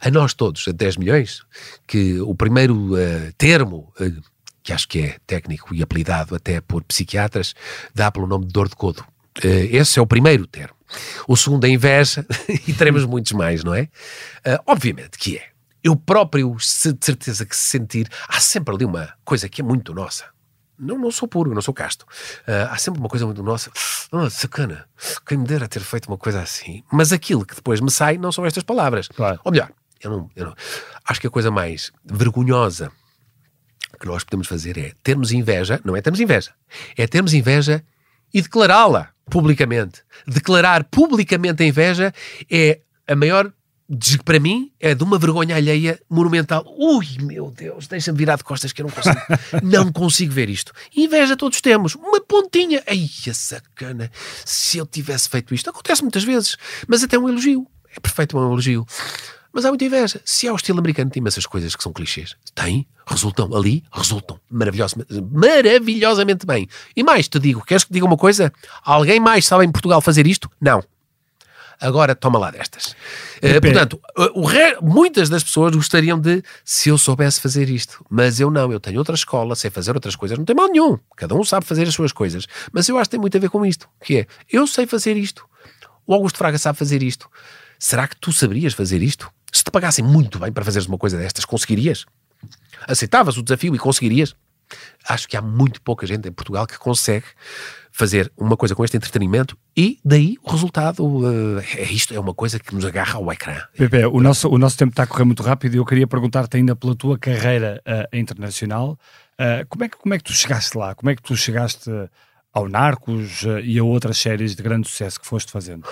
a 0.00 0.10
nós 0.10 0.34
todos, 0.34 0.66
a 0.68 0.72
10 0.72 0.98
milhões, 0.98 1.42
que 1.86 2.20
o 2.20 2.34
primeiro 2.34 2.96
eh, 2.96 3.32
termo 3.38 3.92
eh, 3.98 4.12
que 4.62 4.72
acho 4.72 4.88
que 4.88 5.00
é 5.00 5.16
técnico 5.26 5.74
e 5.74 5.82
apelidado 5.82 6.34
até 6.34 6.60
por 6.60 6.82
psiquiatras, 6.84 7.54
dá 7.94 8.10
pelo 8.10 8.26
nome 8.26 8.46
de 8.46 8.52
dor 8.52 8.68
de 8.68 8.76
codo. 8.76 9.04
Esse 9.42 9.98
é 9.98 10.02
o 10.02 10.06
primeiro 10.06 10.46
termo. 10.46 10.74
O 11.28 11.36
segundo 11.36 11.66
é 11.66 11.68
inveja, 11.68 12.24
e 12.66 12.72
teremos 12.72 13.04
muitos 13.04 13.32
mais, 13.32 13.62
não 13.62 13.74
é? 13.74 13.90
Obviamente 14.64 15.18
que 15.18 15.36
é. 15.36 15.48
Eu 15.82 15.94
próprio, 15.96 16.56
de 16.56 16.64
certeza 17.04 17.44
que 17.44 17.54
se 17.54 17.62
sentir, 17.62 18.08
há 18.26 18.40
sempre 18.40 18.74
ali 18.74 18.86
uma 18.86 19.12
coisa 19.22 19.50
que 19.50 19.60
é 19.60 19.64
muito 19.64 19.92
nossa. 19.92 20.24
Não, 20.78 20.98
não 20.98 21.10
sou 21.10 21.28
puro, 21.28 21.54
não 21.54 21.62
sou 21.62 21.72
casto. 21.72 22.04
Uh, 22.48 22.70
há 22.70 22.76
sempre 22.76 23.00
uma 23.00 23.08
coisa 23.08 23.24
muito 23.24 23.42
nossa. 23.42 23.70
Oh, 24.10 24.28
sacana, 24.28 24.86
quem 25.26 25.38
me 25.38 25.46
dera 25.46 25.68
ter 25.68 25.80
feito 25.80 26.06
uma 26.06 26.18
coisa 26.18 26.40
assim. 26.40 26.82
Mas 26.92 27.12
aquilo 27.12 27.46
que 27.46 27.54
depois 27.54 27.80
me 27.80 27.90
sai 27.90 28.18
não 28.18 28.32
são 28.32 28.44
estas 28.44 28.62
palavras. 28.62 29.08
Claro. 29.08 29.40
Ou 29.44 29.52
melhor, 29.52 29.70
eu 30.02 30.10
não, 30.10 30.30
eu 30.34 30.46
não. 30.46 30.54
Acho 31.06 31.20
que 31.20 31.26
a 31.26 31.30
coisa 31.30 31.50
mais 31.50 31.92
vergonhosa 32.04 32.90
que 34.00 34.06
nós 34.06 34.24
podemos 34.24 34.46
fazer 34.46 34.76
é 34.76 34.92
termos 35.02 35.32
inveja, 35.32 35.80
não 35.84 35.96
é 35.96 36.02
termos 36.02 36.20
inveja, 36.20 36.52
é 36.96 37.06
termos 37.06 37.32
inveja 37.32 37.82
e 38.32 38.42
declará-la 38.42 39.10
publicamente. 39.30 40.02
Declarar 40.26 40.84
publicamente 40.84 41.62
a 41.62 41.66
inveja 41.66 42.12
é 42.50 42.80
a 43.06 43.14
maior 43.14 43.52
para 44.24 44.40
mim 44.40 44.72
é 44.80 44.94
de 44.94 45.04
uma 45.04 45.18
vergonha 45.18 45.56
alheia 45.56 46.00
monumental. 46.08 46.64
Ui, 46.78 47.06
meu 47.20 47.50
Deus, 47.50 47.86
deixa-me 47.86 48.16
virar 48.16 48.36
de 48.36 48.44
costas 48.44 48.72
que 48.72 48.80
eu 48.80 48.86
não 48.86 48.92
consigo. 48.92 49.20
não 49.62 49.92
consigo 49.92 50.32
ver 50.32 50.48
isto. 50.48 50.72
Inveja 50.96 51.36
todos 51.36 51.60
temos. 51.60 51.94
Uma 51.94 52.20
pontinha. 52.20 52.82
Ai, 52.86 53.08
a 53.28 53.34
sacana. 53.34 54.10
Se 54.44 54.78
eu 54.78 54.86
tivesse 54.86 55.28
feito 55.28 55.54
isto. 55.54 55.68
Acontece 55.68 56.02
muitas 56.02 56.24
vezes. 56.24 56.56
Mas 56.88 57.02
até 57.02 57.18
um 57.18 57.28
elogio. 57.28 57.66
É 57.94 58.00
perfeito 58.00 58.38
um 58.38 58.44
elogio. 58.44 58.86
Mas 59.52 59.64
há 59.64 59.68
muita 59.68 59.84
inveja. 59.84 60.20
Se 60.24 60.48
há 60.48 60.52
o 60.52 60.56
estilo 60.56 60.80
americano, 60.80 61.10
tem 61.10 61.22
essas 61.26 61.46
coisas 61.46 61.76
que 61.76 61.82
são 61.82 61.92
clichês. 61.92 62.34
Tem, 62.54 62.88
resultam 63.06 63.54
ali, 63.54 63.84
resultam 63.92 64.40
maravilhosamente, 64.50 65.20
maravilhosamente 65.30 66.44
bem. 66.44 66.68
E 66.96 67.04
mais, 67.04 67.28
te 67.28 67.38
digo, 67.38 67.64
queres 67.64 67.84
que 67.84 67.90
te 67.90 67.94
diga 67.94 68.06
uma 68.06 68.16
coisa? 68.16 68.52
Alguém 68.82 69.20
mais 69.20 69.46
sabe 69.46 69.64
em 69.64 69.70
Portugal 69.70 70.00
fazer 70.00 70.26
isto? 70.26 70.50
Não. 70.60 70.82
Agora 71.80 72.14
toma 72.14 72.38
lá 72.38 72.50
destas. 72.50 72.94
Uh, 73.42 73.60
portanto, 73.60 74.00
re... 74.46 74.76
muitas 74.80 75.28
das 75.28 75.42
pessoas 75.42 75.74
gostariam 75.74 76.18
de 76.18 76.42
se 76.64 76.88
eu 76.88 76.98
soubesse 76.98 77.40
fazer 77.40 77.68
isto, 77.68 78.04
mas 78.08 78.40
eu 78.40 78.50
não, 78.50 78.72
eu 78.72 78.80
tenho 78.80 78.98
outra 78.98 79.14
escola, 79.14 79.54
sei 79.54 79.70
fazer 79.70 79.94
outras 79.94 80.16
coisas, 80.16 80.38
não 80.38 80.44
tem 80.44 80.56
mal 80.56 80.68
nenhum. 80.68 80.98
Cada 81.16 81.34
um 81.34 81.44
sabe 81.44 81.66
fazer 81.66 81.86
as 81.86 81.94
suas 81.94 82.12
coisas, 82.12 82.46
mas 82.72 82.88
eu 82.88 82.96
acho 82.98 83.08
que 83.08 83.12
tem 83.12 83.20
muito 83.20 83.36
a 83.36 83.40
ver 83.40 83.50
com 83.50 83.64
isto, 83.66 83.88
que 84.02 84.18
é, 84.18 84.26
eu 84.50 84.66
sei 84.66 84.86
fazer 84.86 85.16
isto. 85.16 85.44
O 86.06 86.14
Augusto 86.14 86.38
Fraga 86.38 86.58
sabe 86.58 86.78
fazer 86.78 87.02
isto. 87.02 87.28
Será 87.78 88.06
que 88.06 88.16
tu 88.16 88.32
saberias 88.32 88.72
fazer 88.72 89.02
isto? 89.02 89.30
Se 89.52 89.62
te 89.62 89.70
pagassem 89.70 90.04
muito 90.04 90.38
bem 90.38 90.52
para 90.52 90.64
fazeres 90.64 90.86
uma 90.88 90.98
coisa 90.98 91.16
destas, 91.16 91.44
conseguirias? 91.44 92.04
Aceitavas 92.86 93.36
o 93.36 93.42
desafio 93.42 93.74
e 93.74 93.78
conseguirias? 93.78 94.34
Acho 95.06 95.28
que 95.28 95.36
há 95.36 95.42
muito 95.42 95.80
pouca 95.80 96.06
gente 96.06 96.28
em 96.28 96.32
Portugal 96.32 96.66
que 96.66 96.78
consegue 96.78 97.26
fazer 97.96 98.30
uma 98.36 98.56
coisa 98.56 98.74
com 98.74 98.84
este 98.84 98.96
entretenimento 98.96 99.56
e 99.76 100.00
daí 100.04 100.36
o 100.42 100.50
resultado 100.50 101.06
uh, 101.06 101.60
é 101.76 101.84
isto, 101.84 102.12
é 102.12 102.18
uma 102.18 102.34
coisa 102.34 102.58
que 102.58 102.74
nos 102.74 102.84
agarra 102.84 103.18
ao 103.18 103.32
ecrã. 103.32 103.56
Pepe, 103.78 104.04
o 104.06 104.20
nosso, 104.20 104.48
o 104.48 104.58
nosso 104.58 104.76
tempo 104.76 104.90
está 104.90 105.04
a 105.04 105.06
correr 105.06 105.22
muito 105.22 105.44
rápido 105.44 105.74
e 105.74 105.76
eu 105.76 105.84
queria 105.84 106.04
perguntar-te 106.04 106.56
ainda 106.56 106.74
pela 106.74 106.96
tua 106.96 107.16
carreira 107.16 107.80
uh, 107.86 108.16
internacional, 108.16 108.98
uh, 109.38 109.64
como, 109.68 109.84
é 109.84 109.88
que, 109.88 109.96
como 109.96 110.12
é 110.12 110.18
que 110.18 110.24
tu 110.24 110.32
chegaste 110.32 110.76
lá? 110.76 110.92
Como 110.96 111.08
é 111.08 111.14
que 111.14 111.22
tu 111.22 111.36
chegaste 111.36 111.88
ao 112.52 112.68
Narcos 112.68 113.44
e 113.62 113.78
a 113.78 113.84
outras 113.84 114.18
séries 114.18 114.56
de 114.56 114.62
grande 114.62 114.88
sucesso 114.88 115.20
que 115.20 115.26
foste 115.26 115.52
fazendo? 115.52 115.86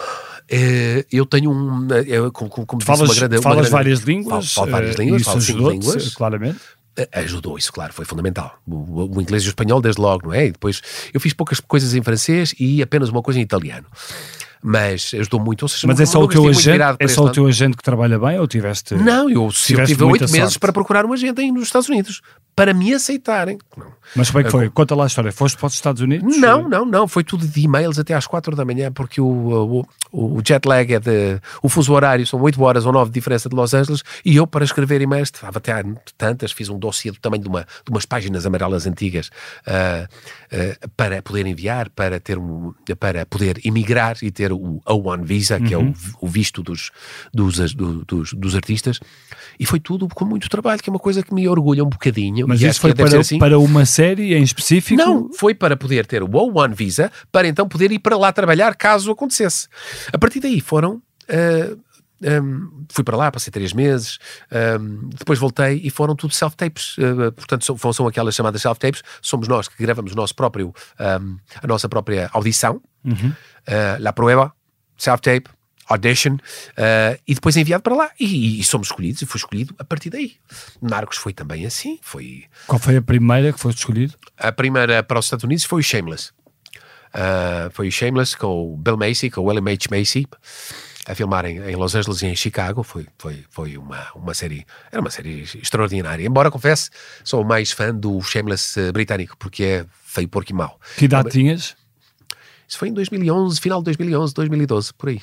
eu 1.10 1.24
tenho 1.24 1.50
um. 1.50 1.88
Como, 2.32 2.66
como 2.66 2.82
falas, 2.82 3.10
disse, 3.10 3.20
uma 3.20 3.28
grande, 3.28 3.42
falas 3.42 3.56
uma 3.56 3.62
grande, 3.62 3.70
várias 3.70 4.00
línguas. 4.00 4.52
Falo, 4.52 4.66
falo 4.66 4.70
várias 4.70 4.96
línguas, 4.96 5.22
falo 5.22 5.70
línguas. 5.70 6.14
Claramente. 6.14 6.60
Ajudou 7.12 7.56
isso, 7.56 7.72
claro, 7.72 7.92
foi 7.92 8.04
fundamental. 8.04 8.58
O, 8.66 9.16
o, 9.16 9.22
inglês 9.22 9.42
e 9.44 9.46
o 9.46 9.48
espanhol, 9.48 9.80
desde 9.80 10.00
logo, 10.00 10.26
não 10.26 10.34
é? 10.34 10.46
E 10.46 10.52
depois 10.52 10.82
eu 11.12 11.20
fiz 11.20 11.32
poucas 11.32 11.58
coisas 11.58 11.94
em 11.94 12.02
francês 12.02 12.54
e 12.58 12.82
apenas 12.82 13.08
uma 13.08 13.22
coisa 13.22 13.40
em 13.40 13.42
italiano 13.42 13.86
mas 14.62 15.12
ajudou 15.14 15.40
muito. 15.40 15.68
Seja, 15.68 15.86
mas 15.86 15.98
é 15.98 16.06
só, 16.06 16.22
o 16.22 16.28
teu, 16.28 16.46
agente, 16.48 16.78
é 16.98 17.08
só 17.08 17.24
o 17.24 17.30
teu 17.30 17.46
agente 17.46 17.76
que 17.76 17.82
trabalha 17.82 18.18
bem 18.18 18.38
ou 18.38 18.46
tiveste. 18.46 18.94
Não, 18.94 19.28
eu, 19.28 19.50
eu 19.70 19.84
tive 19.84 20.04
oito 20.04 20.30
meses 20.30 20.56
para 20.56 20.72
procurar 20.72 21.04
um 21.04 21.12
agente 21.12 21.40
aí 21.40 21.50
nos 21.50 21.64
Estados 21.64 21.88
Unidos 21.88 22.22
para 22.54 22.74
me 22.74 22.92
aceitarem. 22.92 23.58
Mas 24.14 24.30
como 24.30 24.40
é 24.40 24.44
que 24.44 24.50
foi? 24.50 24.68
Conta 24.68 24.94
lá 24.94 25.04
a 25.04 25.06
história. 25.06 25.32
Foste 25.32 25.56
para 25.56 25.68
os 25.68 25.74
Estados 25.74 26.02
Unidos? 26.02 26.36
Não, 26.36 26.68
não, 26.68 26.84
não. 26.84 27.08
Foi 27.08 27.24
tudo 27.24 27.46
de 27.46 27.60
e-mails 27.62 27.98
até 27.98 28.14
às 28.14 28.26
quatro 28.26 28.54
da 28.54 28.64
manhã, 28.64 28.92
porque 28.92 29.20
o, 29.20 29.86
o, 30.12 30.36
o 30.36 30.42
jet 30.46 30.66
lag 30.66 30.92
é 30.92 31.00
de. 31.00 31.40
O 31.62 31.68
fuso 31.68 31.92
horário 31.92 32.26
são 32.26 32.40
oito 32.42 32.62
horas 32.62 32.84
ou 32.84 32.92
nove 32.92 33.10
de 33.10 33.14
diferença 33.14 33.48
de 33.48 33.56
Los 33.56 33.72
Angeles 33.72 34.02
e 34.24 34.36
eu, 34.36 34.46
para 34.46 34.64
escrever 34.64 35.00
e-mails, 35.00 35.30
estava 35.32 35.58
até 35.58 35.82
tantas, 36.18 36.52
fiz 36.52 36.68
um 36.68 36.78
dossiê 36.78 37.10
do 37.10 37.18
tamanho 37.18 37.42
de, 37.42 37.48
uma, 37.48 37.62
de 37.62 37.90
umas 37.90 38.04
páginas 38.04 38.44
amarelas 38.44 38.86
antigas 38.86 39.30
uh, 39.66 40.04
uh, 40.04 40.90
para 40.94 41.22
poder 41.22 41.46
enviar, 41.46 41.88
para, 41.88 42.20
ter 42.20 42.36
um, 42.38 42.74
para 42.98 43.24
poder 43.24 43.60
emigrar 43.64 44.16
e 44.22 44.30
ter 44.30 44.51
o 44.52 44.80
O1 44.86 45.24
Visa, 45.24 45.60
que 45.60 45.74
uhum. 45.74 45.94
é 46.20 46.22
o, 46.22 46.26
o, 46.26 46.28
visto 46.28 46.62
dos, 46.62 46.90
dos, 47.32 47.74
dos, 47.74 48.32
dos 48.32 48.54
artistas. 48.54 49.00
E 49.58 49.66
foi 49.66 49.80
tudo 49.80 50.08
com 50.08 50.24
muito 50.24 50.48
trabalho, 50.48 50.82
que 50.82 50.88
é 50.88 50.92
uma 50.92 50.98
coisa 50.98 51.22
que 51.22 51.34
me 51.34 51.48
orgulha 51.48 51.84
um 51.84 51.88
bocadinho. 51.88 52.46
Mas 52.48 52.60
isso 52.62 52.80
foi 52.80 52.94
para, 52.94 53.18
assim. 53.18 53.38
para 53.38 53.58
uma 53.58 53.84
série 53.84 54.34
em 54.34 54.42
específico? 54.42 55.00
Não, 55.00 55.32
foi 55.32 55.54
para 55.54 55.76
poder 55.76 56.06
ter 56.06 56.22
o 56.22 56.28
O1 56.28 56.74
Visa, 56.74 57.10
para 57.30 57.48
então 57.48 57.68
poder 57.68 57.92
ir 57.92 57.98
para 57.98 58.16
lá 58.16 58.32
trabalhar 58.32 58.74
caso 58.74 59.10
acontecesse. 59.10 59.68
A 60.12 60.18
partir 60.18 60.40
daí 60.40 60.60
foram. 60.60 61.02
Uh, 61.28 61.78
um, 62.22 62.84
fui 62.88 63.04
para 63.04 63.16
lá, 63.16 63.30
passei 63.30 63.50
três 63.50 63.72
meses, 63.72 64.18
um, 64.80 65.08
depois 65.08 65.38
voltei 65.38 65.80
e 65.82 65.90
foram 65.90 66.14
tudo 66.14 66.32
self-tapes. 66.32 66.96
Uh, 66.98 67.32
portanto, 67.32 67.64
são, 67.64 67.92
são 67.92 68.06
aquelas 68.06 68.34
chamadas 68.34 68.62
self-tapes. 68.62 69.02
Somos 69.20 69.48
nós 69.48 69.68
que 69.68 69.82
gravamos 69.82 70.12
o 70.12 70.16
nosso 70.16 70.34
próprio, 70.34 70.74
um, 70.98 71.38
a 71.62 71.66
nossa 71.66 71.88
própria 71.88 72.30
audição, 72.32 72.80
uhum. 73.04 73.30
uh, 73.30 74.00
La 74.00 74.12
Prueba, 74.12 74.52
self-tape, 74.96 75.48
audition, 75.88 76.34
uh, 76.34 77.20
e 77.26 77.34
depois 77.34 77.56
enviado 77.56 77.82
para 77.82 77.94
lá. 77.94 78.10
E, 78.18 78.60
e, 78.60 78.64
somos 78.64 78.88
escolhidos, 78.88 79.22
e 79.22 79.26
fui 79.26 79.38
escolhido 79.38 79.74
a 79.78 79.84
partir 79.84 80.10
daí. 80.10 80.36
Narcos 80.80 81.18
foi 81.18 81.32
também 81.32 81.66
assim. 81.66 81.98
Foi... 82.02 82.44
Qual 82.66 82.78
foi 82.78 82.96
a 82.96 83.02
primeira 83.02 83.52
que 83.52 83.60
foste 83.60 83.78
escolhido? 83.78 84.14
A 84.38 84.52
primeira 84.52 85.02
para 85.02 85.18
os 85.18 85.26
Estados 85.26 85.44
Unidos 85.44 85.64
foi 85.64 85.80
o 85.80 85.84
Shameless. 85.84 86.30
Uh, 87.14 87.70
foi 87.72 87.88
o 87.88 87.92
Shameless 87.92 88.36
com 88.36 88.72
o 88.72 88.76
Bill 88.76 88.96
Macy, 88.96 89.30
com 89.30 89.42
o 89.42 89.44
William 89.44 89.70
H. 89.70 89.88
Macy, 89.90 90.26
a 91.06 91.14
filmar 91.14 91.44
em, 91.44 91.58
em, 91.58 91.76
Los 91.76 91.94
Angeles 91.94 92.22
e 92.22 92.26
em 92.26 92.36
Chicago. 92.36 92.82
Foi, 92.82 93.06
foi, 93.18 93.44
foi 93.50 93.76
uma, 93.76 94.06
uma 94.14 94.34
série, 94.34 94.64
era 94.90 95.00
uma 95.00 95.10
série 95.10 95.42
extraordinária. 95.42 96.24
Embora, 96.24 96.50
confesse, 96.50 96.90
sou 97.24 97.44
mais 97.44 97.72
fã 97.72 97.94
do 97.94 98.20
Shameless 98.22 98.78
uh, 98.78 98.92
britânico, 98.92 99.36
porque 99.36 99.64
é 99.64 99.86
feio, 100.04 100.28
porco 100.28 100.50
e 100.50 100.54
mau. 100.54 100.78
Que 100.96 101.06
idade 101.06 101.24
Mas, 101.24 101.32
tinhas? 101.32 101.76
Isso 102.68 102.78
foi 102.78 102.88
em 102.88 102.92
2011, 102.92 103.60
final 103.60 103.80
de 103.80 103.86
2011, 103.86 104.34
2012, 104.34 104.94
por 104.94 105.08
aí. 105.08 105.20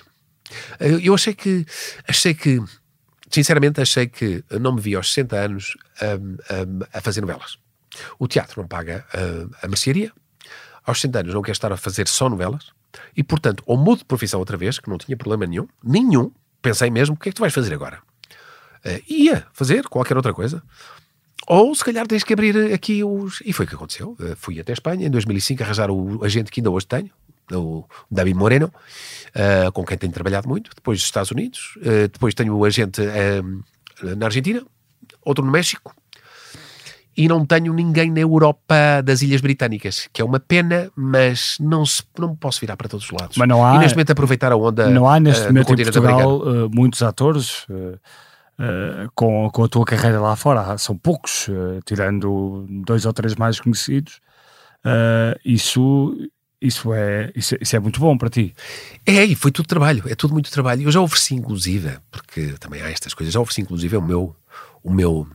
Eu, 0.80 1.00
eu 1.00 1.14
achei 1.14 1.34
que, 1.34 1.66
achei 2.08 2.34
que, 2.34 2.62
sinceramente, 3.30 3.82
achei 3.82 4.08
que 4.08 4.44
não 4.60 4.74
me 4.74 4.82
vi 4.82 4.96
aos 4.96 5.12
60 5.14 5.36
anos 5.36 5.78
um, 6.02 6.32
um, 6.32 6.80
a 6.94 7.02
fazer 7.02 7.22
novelas. 7.22 7.58
O 8.18 8.28
teatro 8.28 8.62
não 8.62 8.68
paga 8.68 9.06
uh, 9.14 9.50
a 9.62 9.68
mercearia, 9.68 10.12
aos 10.86 11.02
60 11.02 11.20
anos 11.20 11.34
não 11.34 11.42
quer 11.42 11.52
estar 11.52 11.72
a 11.72 11.78
fazer 11.78 12.08
só 12.08 12.30
novelas, 12.30 12.72
e 13.16 13.24
portanto, 13.24 13.64
ou 13.66 13.78
mudo 13.78 14.00
de 14.00 14.06
profissão 14.06 14.40
outra 14.40 14.58
vez, 14.58 14.80
que 14.80 14.90
não 14.90 14.98
tinha 14.98 15.16
problema 15.16 15.46
nenhum, 15.46 15.68
nenhum, 15.84 16.32
pensei 16.62 16.90
mesmo, 16.90 17.16
o 17.16 17.18
que 17.18 17.30
é 17.30 17.32
que 17.32 17.36
tu 17.36 17.42
vais 17.42 17.54
fazer 17.54 17.74
agora? 17.74 18.00
Uh, 18.86 19.02
ia 19.08 19.46
fazer 19.54 19.88
qualquer 19.88 20.16
outra 20.16 20.34
coisa. 20.34 20.64
Ou 21.48 21.74
se 21.74 21.84
calhar 21.84 22.06
tens 22.08 22.24
que 22.24 22.34
abrir 22.34 22.74
aqui 22.74 23.04
os. 23.04 23.42
E 23.44 23.52
foi 23.52 23.66
o 23.66 23.70
que 23.70 23.76
aconteceu. 23.76 24.16
Uh, 24.20 24.36
fui 24.36 24.60
até 24.60 24.72
Espanha 24.72 25.08
em 25.08 25.10
2005 25.10 25.64
arranjar 25.64 25.90
o 25.92 26.24
agente 26.24 26.52
que 26.52 26.60
ainda 26.60 26.70
hoje 26.72 26.88
tenho, 26.88 27.10
o 27.52 27.86
David 28.10 28.38
Moreno, 28.38 28.68
uh, 28.68 29.72
com 29.72 29.84
quem 29.84 29.98
tenho 29.98 30.14
trabalhado 30.14 30.48
muito, 30.48 30.72
depois 30.76 31.00
dos 31.00 31.06
Estados 31.06 31.32
Unidos, 31.32 31.78
depois 32.12 32.34
tenho 32.34 32.56
o 32.56 32.64
agente 32.64 33.02
na 34.16 34.28
Argentina, 34.28 34.64
outro 35.24 35.44
no 35.44 35.52
México, 35.52 35.96
e 37.20 37.28
não 37.28 37.46
tenho 37.46 37.74
ninguém 37.74 38.12
na 38.12 38.22
Europa 38.22 39.02
das 39.04 39.22
Ilhas 39.22 39.42
Britânicas, 39.42 40.08
que 40.14 40.22
é 40.22 40.26
uma 40.26 40.40
pena, 40.40 40.90
mas 40.96 41.58
não, 41.60 41.86
se, 41.86 42.02
não 42.18 42.36
posso 42.36 42.60
virar 42.62 42.78
para 42.78 42.88
todos 42.88 43.06
os 43.06 43.12
lados. 43.12 43.38
Mas 43.38 43.48
não 43.48 43.66
há, 43.66 43.76
e 43.76 43.80
neste 43.80 43.96
momento 43.96 44.12
aproveitar 44.12 44.52
a 44.52 44.56
onda 44.56 44.90
Não 44.90 45.08
há 45.08 45.20
neste 45.20 45.46
momento 45.48 45.74
em 45.74 45.84
Portugal 45.84 46.42
muitos 46.74 47.02
atores... 47.04 47.66
Uh, 48.62 49.10
com, 49.16 49.50
com 49.54 49.64
a 49.64 49.70
tua 49.70 49.86
carreira 49.86 50.20
lá 50.20 50.36
fora. 50.36 50.78
São 50.78 50.98
poucos, 50.98 51.48
uh, 51.48 51.80
tirando 51.86 52.68
dois 52.86 53.06
ou 53.06 53.14
três 53.14 53.34
mais 53.36 53.58
conhecidos. 53.58 54.20
Uh, 54.84 55.40
isso 55.46 56.14
isso 56.62 56.94
é, 56.94 57.32
isso, 57.36 57.56
isso, 57.62 57.76
é 57.76 57.80
muito 57.80 58.00
bom 58.02 58.18
para 58.18 58.30
ti. 58.30 58.54
É, 59.06 59.24
e 59.24 59.34
foi 59.34 59.50
tudo 59.50 59.66
trabalho, 59.66 60.04
é 60.08 60.16
tudo 60.16 60.34
muito 60.34 60.52
trabalho. 60.52 60.84
Eu 60.84 60.92
já 60.92 61.00
ofereci, 61.00 61.36
inclusive, 61.36 62.00
porque 62.12 62.54
também 62.60 62.82
há 62.82 62.90
estas 62.90 63.14
coisas, 63.14 63.34
já 63.34 63.40
ofereci, 63.40 63.62
inclusive, 63.62 63.96
o 63.96 64.02
meu, 64.02 64.36
o 64.84 64.92
meu, 64.92 65.26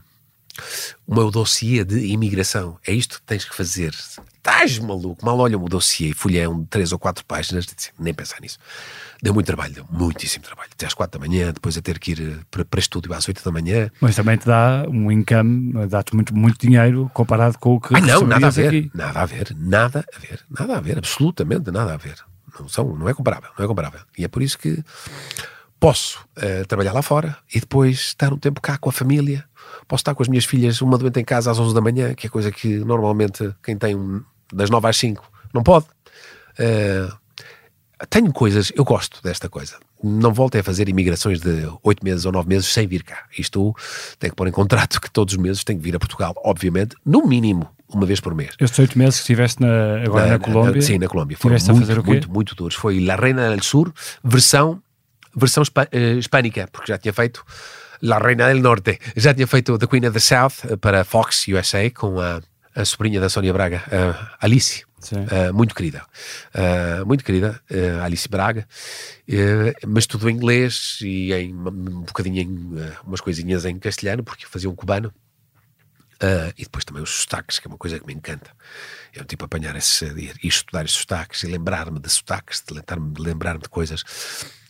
o 1.05 1.13
meu 1.15 1.31
dossiê 1.31 1.83
de 1.83 2.07
imigração. 2.07 2.77
É 2.85 2.93
isto 2.93 3.19
que 3.19 3.25
tens 3.25 3.45
que 3.45 3.55
fazer. 3.55 3.93
estás 4.37 4.79
maluco? 4.79 5.25
Mal 5.25 5.37
olha 5.39 5.57
o 5.57 5.69
dossiê 5.69 6.09
e 6.09 6.13
folhei 6.13 6.45
um 6.47 6.61
de 6.61 6.67
três 6.67 6.91
ou 6.91 6.99
quatro 6.99 7.25
páginas, 7.25 7.65
nem 7.99 8.13
pensar 8.13 8.39
nisso. 8.41 8.57
Deu 9.21 9.33
muito 9.33 9.47
trabalho, 9.47 9.73
deu 9.73 9.85
muitíssimo 9.89 10.43
trabalho. 10.43 10.69
Até 10.71 10.85
às 10.85 10.93
quatro 10.93 11.19
da 11.19 11.27
manhã, 11.27 11.51
depois 11.51 11.77
a 11.77 11.81
ter 11.81 11.97
que 11.99 12.11
ir 12.11 12.21
eh, 12.21 12.43
para, 12.51 12.63
para 12.65 12.79
estúdio 12.79 13.13
às 13.13 13.27
oito 13.27 13.43
da 13.43 13.51
manhã. 13.51 13.89
Mas 13.99 14.15
também 14.15 14.37
te 14.37 14.45
dá 14.45 14.85
um 14.87 15.11
income, 15.11 15.87
dá-te 15.87 16.13
muito, 16.13 16.35
muito 16.35 16.59
dinheiro 16.59 17.09
comparado 17.13 17.57
com 17.57 17.75
o 17.75 17.81
que 17.81 17.95
Ai, 17.95 18.01
não, 18.01 18.21
nada 18.27 18.47
a 18.47 18.49
ver, 18.49 18.67
aqui. 18.67 18.91
nada 18.93 19.21
a 19.21 19.25
ver, 19.25 19.55
nada 19.57 20.05
a 20.13 20.19
ver, 20.19 20.45
nada 20.49 20.77
a 20.77 20.81
ver, 20.81 20.97
absolutamente 20.97 21.71
nada 21.71 21.93
a 21.93 21.97
ver. 21.97 22.17
Não, 22.59 22.67
são, 22.67 22.95
não 22.95 23.09
é 23.09 23.13
comparável, 23.13 23.49
não 23.57 23.65
é 23.65 23.67
comparável. 23.67 24.01
E 24.17 24.23
é 24.23 24.27
por 24.27 24.41
isso 24.43 24.57
que 24.57 24.83
posso 25.79 26.19
uh, 26.37 26.65
trabalhar 26.67 26.93
lá 26.93 27.01
fora 27.01 27.37
e 27.53 27.59
depois 27.59 27.97
estar 27.99 28.33
um 28.33 28.37
tempo 28.37 28.61
cá 28.61 28.77
com 28.77 28.89
a 28.89 28.93
família. 28.93 29.45
Posso 29.87 30.01
estar 30.01 30.15
com 30.15 30.23
as 30.23 30.29
minhas 30.29 30.45
filhas, 30.45 30.81
uma 30.81 30.97
doente 30.97 31.19
em 31.19 31.23
casa 31.23 31.51
às 31.51 31.59
11 31.59 31.73
da 31.73 31.81
manhã, 31.81 32.13
que 32.13 32.27
é 32.27 32.29
coisa 32.29 32.51
que 32.51 32.79
normalmente 32.79 33.53
quem 33.63 33.77
tem 33.77 33.95
um, 33.95 34.23
das 34.51 34.69
9 34.69 34.87
às 34.87 34.97
5 34.97 35.31
não 35.53 35.63
pode. 35.63 35.85
Uh, 36.59 37.13
tenho 38.09 38.31
coisas, 38.33 38.71
eu 38.75 38.83
gosto 38.83 39.21
desta 39.23 39.47
coisa. 39.47 39.77
Não 40.03 40.33
voltei 40.33 40.61
a 40.61 40.63
fazer 40.63 40.89
imigrações 40.89 41.39
de 41.39 41.67
8 41.83 42.03
meses 42.03 42.25
ou 42.25 42.31
9 42.31 42.47
meses 42.47 42.67
sem 42.67 42.87
vir 42.87 43.03
cá. 43.03 43.25
Isto 43.37 43.73
tem 44.19 44.29
que 44.29 44.35
pôr 44.35 44.47
em 44.47 44.51
contrato 44.51 44.99
que 44.99 45.09
todos 45.09 45.33
os 45.33 45.39
meses 45.39 45.63
tenho 45.63 45.79
que 45.79 45.85
vir 45.85 45.95
a 45.95 45.99
Portugal, 45.99 46.33
obviamente, 46.43 46.95
no 47.05 47.25
mínimo 47.25 47.69
uma 47.87 48.05
vez 48.05 48.19
por 48.19 48.35
mês. 48.35 48.55
Estes 48.59 48.79
oito 48.79 48.97
meses 48.97 49.15
que 49.15 49.21
estiveste 49.21 49.61
na, 49.61 50.03
agora 50.03 50.25
na, 50.25 50.31
na 50.33 50.39
Colômbia? 50.39 50.81
sim, 50.81 50.97
na 50.97 51.07
Colômbia. 51.07 51.37
Foram 51.37 51.55
muito, 51.55 51.71
a 51.71 51.75
fazer 51.75 51.99
o 51.99 52.03
quê? 52.03 52.09
muito, 52.09 52.31
muito 52.31 52.55
duros. 52.55 52.75
Foi 52.75 52.99
La 52.99 53.15
Reina 53.15 53.49
del 53.49 53.63
Sur, 53.63 53.93
versão, 54.23 54.81
versão 55.35 55.63
uh, 55.63 56.17
hispânica, 56.17 56.67
porque 56.71 56.91
já 56.91 56.97
tinha 56.97 57.13
feito 57.13 57.45
La 58.01 58.19
Reina 58.19 58.47
del 58.47 58.61
Norte. 58.61 58.99
Já 59.15 59.33
tinha 59.33 59.47
feito 59.47 59.77
The 59.77 59.87
Queen 59.87 60.05
of 60.05 60.13
the 60.13 60.19
South 60.19 60.69
eh, 60.69 60.77
para 60.77 61.03
Fox 61.03 61.47
USA 61.47 61.89
com 61.91 62.19
a, 62.19 62.41
a 62.75 62.85
sobrinha 62.85 63.19
da 63.19 63.29
Sónia 63.29 63.53
Braga, 63.53 63.83
Alice. 64.39 64.83
Uh, 65.11 65.53
muito 65.53 65.75
querida, 65.75 66.03
uh, 66.55 67.05
muito 67.05 67.23
querida, 67.23 67.61
uh, 67.69 68.03
Alice 68.03 68.27
Braga, 68.27 68.67
mas 69.85 70.07
tudo 70.07 70.27
em 70.29 70.33
inglês 70.33 70.97
e 71.01 71.31
em 71.31 71.53
um 71.53 72.01
bocadinho 72.01 72.41
em 72.41 72.95
umas 73.05 73.21
coisinhas 73.21 73.65
em 73.65 73.77
castelhano, 73.77 74.23
porque 74.23 74.47
fazia 74.47 74.69
um 74.69 74.75
cubano. 74.75 75.13
e 76.57 76.63
depois 76.63 76.83
também 76.83 77.03
os 77.03 77.09
sotaques, 77.09 77.59
que 77.59 77.67
é 77.67 77.69
uma 77.69 77.77
coisa 77.77 77.99
que 77.99 78.07
me 78.07 78.13
encanta. 78.13 78.49
Eu 79.13 79.25
tipo 79.25 79.45
apanhar 79.45 79.75
esse, 79.75 80.05
e 80.43 80.47
estudar 80.47 80.85
esses 80.85 80.97
sotaques 80.97 81.43
e 81.43 81.47
lembrar-me 81.47 81.99
de 81.99 82.09
sotaques, 82.09 82.63
de 82.67 82.73
lembrar-me 82.73 83.11
de, 83.11 83.21
lembrar 83.21 83.57
de 83.57 83.69
coisas. 83.69 84.03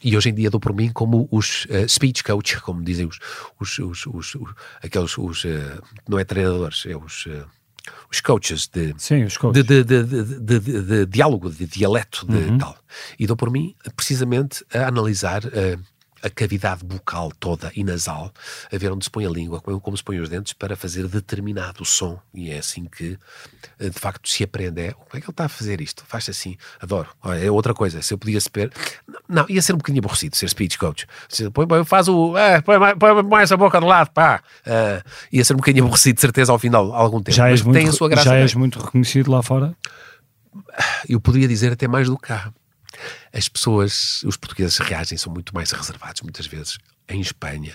E 0.07 0.15
hoje 0.15 0.29
em 0.29 0.35
dia 0.35 0.51
dou 0.51 0.59
por 0.59 0.73
mim 0.73 0.91
como 0.93 1.27
os 1.31 1.65
speech 1.89 2.23
coach, 2.23 2.61
como 2.61 2.83
dizem 2.83 3.07
os, 3.07 3.19
os, 3.59 3.79
os, 3.79 4.05
os, 4.05 4.35
os 4.35 4.53
aqueles, 4.83 5.17
os, 5.17 5.43
não 6.07 6.19
é 6.19 6.23
treinadores, 6.23 6.85
é 6.85 6.95
os 6.95 7.27
os 8.11 8.21
coaches 8.21 8.67
de, 8.67 8.93
Sim, 8.97 9.23
os 9.23 9.37
coaches. 9.37 9.65
De, 9.65 9.83
de, 9.83 10.03
de, 10.03 10.59
de, 10.59 11.05
diálogo, 11.05 11.49
de 11.49 11.65
dialeto, 11.65 12.25
de 12.25 12.35
uhum. 12.35 12.57
tal. 12.57 12.77
E 13.19 13.27
dou 13.27 13.35
por 13.35 13.51
mim, 13.51 13.75
precisamente, 13.95 14.65
a 14.73 14.87
analisar 14.87 15.45
uh, 15.45 15.79
a 16.25 16.29
cavidade 16.29 16.83
bucal 16.83 17.31
toda 17.39 17.71
e 17.75 17.83
nasal, 17.83 18.33
a 18.73 18.77
ver 18.77 18.91
onde 18.91 19.05
se 19.05 19.11
põe 19.11 19.27
a 19.27 19.29
língua, 19.29 19.61
como, 19.61 19.95
se 19.95 20.03
põe 20.03 20.19
os 20.19 20.27
dentes, 20.27 20.53
para 20.53 20.75
fazer 20.75 21.07
determinado 21.07 21.85
som. 21.85 22.19
E 22.33 22.49
é 22.49 22.57
assim 22.57 22.85
que, 22.85 23.15
eh, 23.79 23.89
de 23.89 23.99
facto, 23.99 24.27
se 24.27 24.43
aprende. 24.43 24.81
É, 24.81 24.91
como 24.91 25.07
é 25.13 25.19
que 25.21 25.25
ele 25.25 25.29
está 25.29 25.45
a 25.45 25.49
fazer 25.49 25.79
isto? 25.81 26.03
Faz 26.07 26.27
assim. 26.27 26.57
Adoro. 26.81 27.07
É 27.39 27.51
outra 27.51 27.75
coisa. 27.75 28.01
Se 28.01 28.11
eu 28.11 28.17
podia 28.17 28.41
saber... 28.41 28.71
Não, 29.29 29.45
ia 29.47 29.61
ser 29.61 29.73
um 29.73 29.77
bocadinho 29.77 30.01
aborrecido 30.01 30.35
ser 30.35 30.49
speech 30.49 30.79
coach. 30.79 31.05
Se, 31.29 31.47
põe, 31.51 31.67
faz 31.85 32.07
o... 32.07 32.35
É, 32.35 32.59
põe, 32.61 32.77
põe 32.97 33.23
mais 33.23 33.51
a 33.51 33.57
boca 33.57 33.79
de 33.79 33.85
lado, 33.85 34.09
pá. 34.09 34.41
Uh, 34.65 35.07
ia 35.31 35.45
ser 35.45 35.53
um 35.53 35.57
bocadinho 35.57 35.85
aborrecido, 35.85 36.15
de 36.15 36.21
certeza, 36.21 36.51
ao 36.51 36.57
final, 36.57 36.91
algum 36.91 37.21
tempo. 37.21 37.35
Já 37.35 37.49
és, 37.49 37.61
Mas 37.61 37.67
muito, 37.67 37.77
tem 37.77 37.87
a 37.87 37.91
sua 37.91 38.09
graça 38.09 38.29
já 38.29 38.35
és 38.35 38.55
muito 38.55 38.79
reconhecido 38.79 39.29
lá 39.29 39.43
fora? 39.43 39.77
Eu 41.07 41.21
poderia 41.21 41.47
dizer 41.47 41.71
até 41.71 41.87
mais 41.87 42.07
do 42.07 42.17
que 42.17 42.29
cá 42.29 42.51
as 43.33 43.47
pessoas, 43.47 44.23
os 44.23 44.37
portugueses 44.37 44.77
reagem, 44.77 45.17
são 45.17 45.31
muito 45.31 45.53
mais 45.53 45.71
reservados 45.71 46.21
muitas 46.21 46.47
vezes. 46.47 46.77
Em 47.07 47.21
Espanha, 47.21 47.73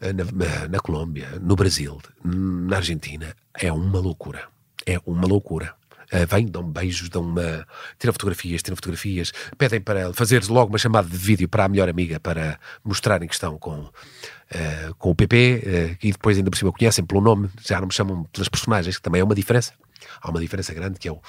eh, 0.00 0.12
na, 0.12 0.68
na, 0.68 0.80
Colômbia, 0.80 1.38
no 1.40 1.56
Brasil, 1.56 2.00
na 2.24 2.76
Argentina, 2.76 3.34
é 3.54 3.72
uma 3.72 4.00
loucura. 4.00 4.48
É 4.86 4.98
uma 5.06 5.26
loucura. 5.26 5.74
Uh, 6.12 6.26
vêm, 6.26 6.46
dão 6.46 6.62
beijos, 6.62 7.10
dão 7.10 7.20
uma. 7.20 7.66
tiram 7.98 8.14
fotografias, 8.14 8.62
tiram 8.62 8.76
fotografias, 8.76 9.30
pedem 9.58 9.78
para 9.78 10.10
fazer 10.14 10.42
logo 10.48 10.72
uma 10.72 10.78
chamada 10.78 11.06
de 11.06 11.16
vídeo 11.16 11.46
para 11.46 11.64
a 11.64 11.68
melhor 11.68 11.86
amiga 11.86 12.18
para 12.18 12.58
mostrarem 12.82 13.28
que 13.28 13.34
estão 13.34 13.58
com, 13.58 13.80
uh, 13.80 14.94
com 14.96 15.10
o 15.10 15.14
PP 15.14 15.62
uh, 15.66 15.96
e 16.02 16.12
depois 16.12 16.38
ainda 16.38 16.50
por 16.50 16.56
cima 16.56 16.72
conhecem 16.72 17.04
pelo 17.04 17.20
nome, 17.20 17.50
já 17.60 17.78
não 17.78 17.88
me 17.88 17.92
chamam 17.92 18.24
pelas 18.24 18.48
personagens, 18.48 18.96
que 18.96 19.02
também 19.02 19.20
é 19.20 19.24
uma 19.24 19.34
diferença. 19.34 19.74
Há 20.20 20.30
uma 20.30 20.40
diferença 20.40 20.72
grande 20.74 20.98
que 20.98 21.08
eu. 21.08 21.20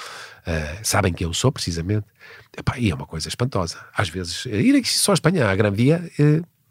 sabem 0.83 1.13
que 1.13 1.23
eu 1.25 1.33
sou, 1.33 1.51
precisamente. 1.51 2.05
Epá, 2.57 2.77
e 2.77 2.91
é 2.91 2.95
uma 2.95 3.05
coisa 3.05 3.27
espantosa. 3.27 3.77
Às 3.95 4.09
vezes, 4.09 4.45
ir 4.45 4.75
aqui 4.75 4.89
só 4.89 5.11
à 5.11 5.15
Espanha, 5.15 5.49
à 5.49 5.55
Gran 5.55 5.71
Via, 5.71 6.09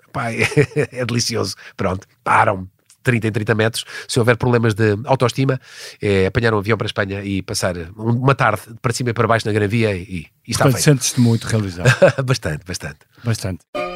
epá, 0.06 0.32
é, 0.32 0.46
é 0.92 1.04
delicioso. 1.06 1.54
Pronto, 1.76 2.06
param 2.24 2.68
30 3.02 3.28
em 3.28 3.32
30 3.32 3.54
metros. 3.54 3.84
Se 4.06 4.18
houver 4.18 4.36
problemas 4.36 4.74
de 4.74 4.98
autoestima, 5.04 5.60
é 6.00 6.26
apanhar 6.26 6.52
um 6.52 6.58
avião 6.58 6.76
para 6.76 6.86
a 6.86 6.88
Espanha 6.88 7.22
e 7.24 7.40
passar 7.42 7.74
uma 7.96 8.34
tarde 8.34 8.62
para 8.82 8.92
cima 8.92 9.10
e 9.10 9.12
para 9.14 9.26
baixo 9.26 9.46
na 9.46 9.52
Gran 9.52 9.68
Via 9.68 9.96
e, 9.96 10.26
e 10.46 10.50
está 10.50 10.64
Portanto, 10.64 10.82
feito. 10.82 10.84
sentes-te 10.84 11.20
muito 11.20 11.44
realizado. 11.44 11.88
bastante, 12.24 12.64
bastante. 12.66 12.98
Bastante. 13.24 13.87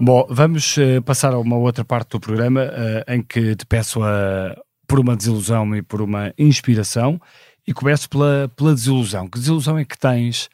Bom, 0.00 0.24
vamos 0.30 0.76
uh, 0.76 1.02
passar 1.02 1.34
a 1.34 1.38
uma 1.38 1.56
outra 1.56 1.84
parte 1.84 2.10
do 2.10 2.20
programa 2.20 2.62
uh, 2.62 3.12
em 3.12 3.20
que 3.20 3.56
te 3.56 3.66
peço 3.66 4.00
a, 4.02 4.56
por 4.86 5.00
uma 5.00 5.16
desilusão 5.16 5.74
e 5.74 5.82
por 5.82 6.00
uma 6.00 6.32
inspiração 6.38 7.20
e 7.66 7.74
começo 7.74 8.08
pela, 8.08 8.48
pela 8.54 8.72
desilusão. 8.74 9.28
Que 9.28 9.40
desilusão 9.40 9.76
é 9.76 9.84
que 9.84 9.98
tens 9.98 10.48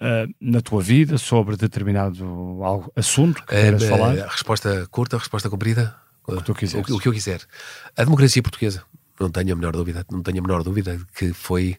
uh, 0.00 0.30
na 0.38 0.60
tua 0.60 0.82
vida 0.82 1.16
sobre 1.16 1.56
determinado 1.56 2.24
algo, 2.62 2.92
assunto 2.94 3.42
que 3.42 3.48
queres 3.48 3.84
falar? 3.84 4.18
A 4.18 4.28
resposta 4.28 4.86
curta, 4.90 5.16
a 5.16 5.18
resposta 5.18 5.48
comprida? 5.48 5.96
O 6.26 6.36
que 6.36 6.44
tu 6.44 6.54
quiseres. 6.54 6.88
O, 6.90 6.96
o 6.96 7.00
que 7.00 7.08
eu 7.08 7.12
quiser. 7.12 7.40
A 7.96 8.04
democracia 8.04 8.42
portuguesa, 8.42 8.84
não 9.18 9.30
tenho 9.30 9.54
a 9.54 9.56
menor 9.56 9.72
dúvida, 9.72 10.04
não 10.12 10.22
tenho 10.22 10.40
a 10.40 10.42
menor 10.42 10.62
dúvida 10.62 11.00
que 11.16 11.32
foi... 11.32 11.78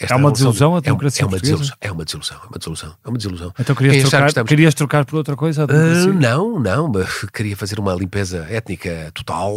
Esta 0.00 0.14
é 0.14 0.16
uma 0.16 0.32
desilusão 0.32 0.74
a 0.74 0.80
democracia 0.80 1.22
é, 1.22 1.26
uma, 1.26 1.36
é 1.36 1.40
desilusão, 1.40 1.76
é 1.78 1.92
uma 1.92 2.04
desilusão, 2.06 2.38
é 2.42 2.46
uma 2.46 2.58
desilusão, 2.58 2.96
é 3.04 3.08
uma 3.08 3.18
desilusão. 3.18 3.54
Então 3.58 3.76
querias, 3.76 4.08
trocar, 4.08 4.26
estamos... 4.28 4.48
querias 4.48 4.74
trocar 4.74 5.04
por 5.04 5.16
outra 5.16 5.36
coisa? 5.36 5.66
Uh, 5.66 6.14
não, 6.14 6.58
não, 6.58 6.90
queria 7.34 7.54
fazer 7.54 7.78
uma 7.78 7.92
limpeza 7.92 8.46
étnica 8.48 9.10
total. 9.12 9.52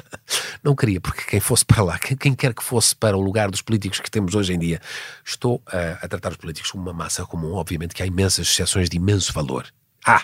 não 0.64 0.74
queria, 0.74 0.98
porque 0.98 1.22
quem 1.28 1.40
fosse 1.40 1.62
para 1.62 1.82
lá, 1.82 1.98
quem 1.98 2.34
quer 2.34 2.54
que 2.54 2.64
fosse 2.64 2.96
para 2.96 3.14
o 3.18 3.20
lugar 3.20 3.50
dos 3.50 3.60
políticos 3.60 4.00
que 4.00 4.10
temos 4.10 4.34
hoje 4.34 4.54
em 4.54 4.58
dia, 4.58 4.80
estou 5.22 5.60
a, 5.66 6.04
a 6.04 6.08
tratar 6.08 6.30
os 6.30 6.38
políticos 6.38 6.70
como 6.70 6.82
uma 6.82 6.94
massa 6.94 7.26
comum, 7.26 7.52
obviamente 7.52 7.94
que 7.94 8.02
há 8.02 8.06
imensas 8.06 8.48
exceções 8.48 8.88
de 8.88 8.96
imenso 8.96 9.30
valor. 9.30 9.66
Ah, 10.06 10.22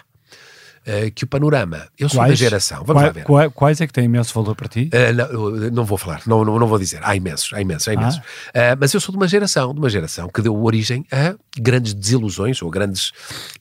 uh, 0.86 1.10
que 1.14 1.24
o 1.24 1.26
panorama. 1.26 1.88
Eu 1.98 2.08
sou 2.08 2.20
quais, 2.20 2.30
da 2.30 2.34
geração. 2.36 2.78
Vamos 2.84 3.02
quais, 3.02 3.06
lá 3.06 3.12
ver. 3.12 3.24
Quais, 3.24 3.52
quais, 3.54 3.80
é 3.80 3.86
que 3.86 3.92
têm 3.92 4.04
imenso 4.04 4.34
valor 4.34 4.54
para 4.54 4.68
ti? 4.68 4.90
Uh, 4.92 5.34
não, 5.34 5.70
não, 5.70 5.84
vou 5.84 5.98
falar, 5.98 6.22
não, 6.26 6.44
não, 6.44 6.58
não, 6.58 6.66
vou 6.66 6.78
dizer. 6.78 7.00
Há 7.02 7.14
imensos, 7.16 7.52
há 7.52 7.60
imensos, 7.60 7.88
há 7.88 7.94
imensos. 7.94 8.20
Ah. 8.54 8.74
Uh, 8.74 8.76
mas 8.78 8.92
eu 8.92 9.00
sou 9.00 9.12
de 9.12 9.16
uma 9.16 9.28
geração, 9.28 9.72
de 9.72 9.78
uma 9.78 9.88
geração 9.88 10.28
que 10.28 10.40
deu 10.42 10.54
origem 10.62 11.04
a 11.10 11.34
grandes 11.58 11.94
desilusões 11.94 12.60
ou 12.62 12.70
grandes 12.70 13.12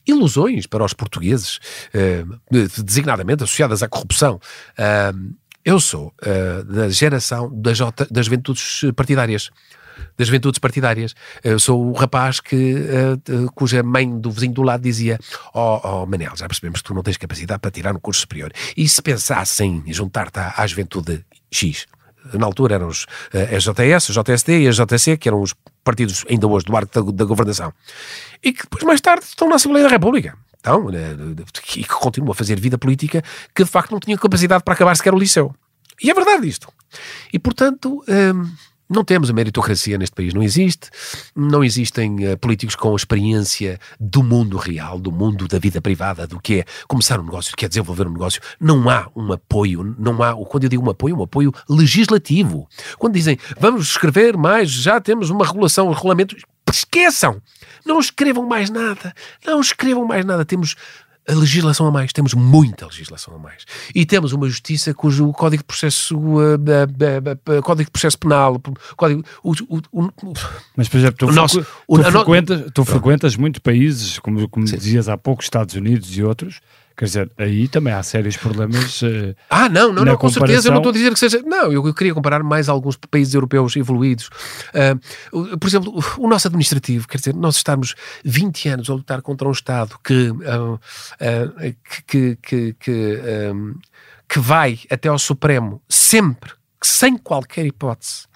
ilusões 0.06 0.66
para 0.66 0.84
os 0.84 0.92
portugueses, 0.92 1.58
designadamente 2.84 3.44
associadas 3.44 3.82
à 3.82 3.88
corrupção. 3.88 4.40
eu 5.64 5.78
sou 5.78 6.12
da 6.66 6.88
geração 6.88 7.50
das, 7.52 7.78
das 8.10 8.26
juventudes 8.26 8.82
partidárias 8.96 9.50
das 10.16 10.28
juventudes 10.28 10.58
partidárias. 10.58 11.14
Eu 11.42 11.58
sou 11.58 11.90
o 11.90 11.92
rapaz 11.92 12.40
que, 12.40 12.74
uh, 12.74 13.52
cuja 13.52 13.82
mãe 13.82 14.18
do 14.18 14.30
vizinho 14.30 14.52
do 14.52 14.62
lado 14.62 14.82
dizia: 14.82 15.18
Ó 15.54 15.80
oh, 15.82 16.02
oh, 16.02 16.06
Manel, 16.06 16.32
já 16.36 16.46
percebemos 16.46 16.80
que 16.80 16.88
tu 16.88 16.94
não 16.94 17.02
tens 17.02 17.16
capacidade 17.16 17.60
para 17.60 17.70
tirar 17.70 17.92
no 17.92 18.00
curso 18.00 18.20
superior. 18.20 18.52
E 18.76 18.88
se 18.88 19.00
pensassem 19.02 19.82
juntar-te 19.86 20.38
à, 20.38 20.66
juventude 20.66 21.24
X? 21.50 21.86
Na 22.34 22.46
altura 22.46 22.76
eram 22.76 22.88
os, 22.88 23.04
uh, 23.04 23.56
a 23.56 23.58
JS, 23.58 24.16
a 24.16 24.22
JSD 24.22 24.62
e 24.62 24.68
a 24.68 24.70
JC, 24.70 25.16
que 25.16 25.28
eram 25.28 25.40
os 25.40 25.54
partidos 25.82 26.24
ainda 26.28 26.46
hoje 26.46 26.64
do 26.64 26.76
arco 26.76 27.02
da, 27.02 27.12
da 27.12 27.24
governação. 27.24 27.72
E 28.42 28.52
que 28.52 28.62
depois, 28.62 28.84
mais 28.84 29.00
tarde, 29.00 29.24
estão 29.24 29.48
na 29.48 29.56
Assembleia 29.56 29.86
da 29.86 29.90
República. 29.90 30.36
Então, 30.62 30.88
e 31.76 31.82
que 31.82 31.88
continuam 31.88 32.30
a 32.30 32.34
fazer 32.36 32.58
vida 32.60 32.78
política 32.78 33.20
que 33.52 33.64
de 33.64 33.70
facto 33.70 33.90
não 33.90 33.98
tinham 33.98 34.16
capacidade 34.16 34.62
para 34.62 34.74
acabar 34.74 34.96
sequer 34.96 35.12
o 35.12 35.18
liceu. 35.18 35.52
E 36.00 36.08
é 36.08 36.14
verdade 36.14 36.48
isto. 36.48 36.68
E 37.32 37.38
portanto. 37.38 38.04
Hum, 38.08 38.50
não 38.92 39.04
temos 39.04 39.30
a 39.30 39.32
meritocracia 39.32 39.96
neste 39.98 40.14
país, 40.14 40.34
não 40.34 40.42
existe. 40.42 40.90
Não 41.34 41.64
existem 41.64 42.32
uh, 42.32 42.38
políticos 42.38 42.76
com 42.76 42.94
experiência 42.94 43.78
do 43.98 44.22
mundo 44.22 44.56
real, 44.56 44.98
do 44.98 45.10
mundo 45.10 45.48
da 45.48 45.58
vida 45.58 45.80
privada, 45.80 46.26
do 46.26 46.40
que 46.40 46.60
é 46.60 46.64
começar 46.86 47.18
um 47.18 47.24
negócio, 47.24 47.52
do 47.52 47.56
que 47.56 47.64
é 47.64 47.68
desenvolver 47.68 48.06
um 48.06 48.12
negócio. 48.12 48.40
Não 48.60 48.88
há 48.88 49.08
um 49.16 49.32
apoio, 49.32 49.96
não 49.98 50.22
há, 50.22 50.34
quando 50.46 50.64
eu 50.64 50.70
digo 50.70 50.86
um 50.86 50.90
apoio, 50.90 51.18
um 51.18 51.22
apoio 51.22 51.52
legislativo. 51.68 52.68
Quando 52.98 53.14
dizem, 53.14 53.38
vamos 53.58 53.88
escrever 53.88 54.36
mais, 54.36 54.70
já 54.70 55.00
temos 55.00 55.30
uma 55.30 55.46
regulação, 55.46 55.90
regulamentos, 55.90 56.42
esqueçam. 56.70 57.40
Não 57.84 57.98
escrevam 57.98 58.46
mais 58.46 58.70
nada. 58.70 59.14
Não 59.44 59.60
escrevam 59.60 60.06
mais 60.06 60.24
nada. 60.24 60.44
Temos 60.44 60.76
a 61.28 61.34
legislação 61.34 61.86
a 61.86 61.90
mais, 61.90 62.12
temos 62.12 62.34
muita 62.34 62.86
legislação 62.86 63.34
a 63.36 63.38
mais. 63.38 63.64
E 63.94 64.04
temos 64.04 64.32
uma 64.32 64.48
justiça 64.48 64.92
cujo 64.92 65.30
Código 65.32 65.62
de 65.62 65.66
Processo, 65.66 66.18
uh, 66.18 66.54
uh, 66.56 67.58
uh, 67.58 67.62
Código 67.62 67.84
de 67.86 67.90
Processo 67.92 68.18
Penal, 68.18 68.60
Código. 68.96 69.24
O, 69.42 69.52
o, 69.68 69.82
o, 69.92 70.32
Mas, 70.76 70.88
por 70.88 70.96
exemplo, 70.98 71.16
tu, 71.28 71.32
nosso- 71.32 71.62
tu 71.62 72.02
frequentas, 72.10 72.70
tu 72.74 72.84
frequentas 72.84 73.36
muitos 73.36 73.60
países, 73.60 74.18
como, 74.18 74.48
como 74.48 74.66
dizias 74.66 75.08
há 75.08 75.16
pouco, 75.16 75.42
Estados 75.42 75.74
Unidos 75.74 76.16
e 76.16 76.22
outros. 76.22 76.60
Quer 76.96 77.04
dizer, 77.06 77.32
aí 77.38 77.68
também 77.68 77.92
há 77.92 78.02
sérios 78.02 78.36
problemas. 78.36 79.02
eh, 79.02 79.34
Ah, 79.48 79.68
não, 79.68 79.92
não, 79.92 80.04
não, 80.04 80.16
com 80.16 80.28
certeza. 80.28 80.68
Eu 80.68 80.72
não 80.72 80.82
comparação- 80.82 80.90
estou 80.90 80.90
a 80.90 80.92
dizer 80.92 81.12
que 81.12 81.18
seja. 81.18 81.42
Não, 81.44 81.72
eu, 81.72 81.86
eu 81.86 81.94
queria 81.94 82.14
comparar 82.14 82.42
mais 82.42 82.68
alguns 82.68 82.96
países 82.96 83.32
europeus 83.34 83.74
evoluídos. 83.76 84.28
O- 85.32 85.56
por 85.58 85.66
exemplo, 85.66 85.92
o, 86.18 86.24
o 86.24 86.28
nosso 86.28 86.48
administrativo, 86.48 87.08
quer 87.08 87.18
dizer, 87.18 87.34
nós 87.34 87.56
estarmos 87.56 87.94
20 88.24 88.68
anos 88.68 88.90
a 88.90 88.94
lutar 88.94 89.22
contra 89.22 89.48
um 89.48 89.52
Estado 89.52 89.96
que, 90.04 90.30
ah, 90.46 91.72
que, 92.06 92.36
que, 92.42 92.74
que, 92.78 93.20
ah, 93.24 93.78
que 94.28 94.38
vai 94.38 94.78
até 94.90 95.08
ao 95.08 95.18
Supremo 95.18 95.82
sempre, 95.88 96.50
sem 96.82 97.16
qualquer 97.16 97.66
hipótese. 97.66 98.26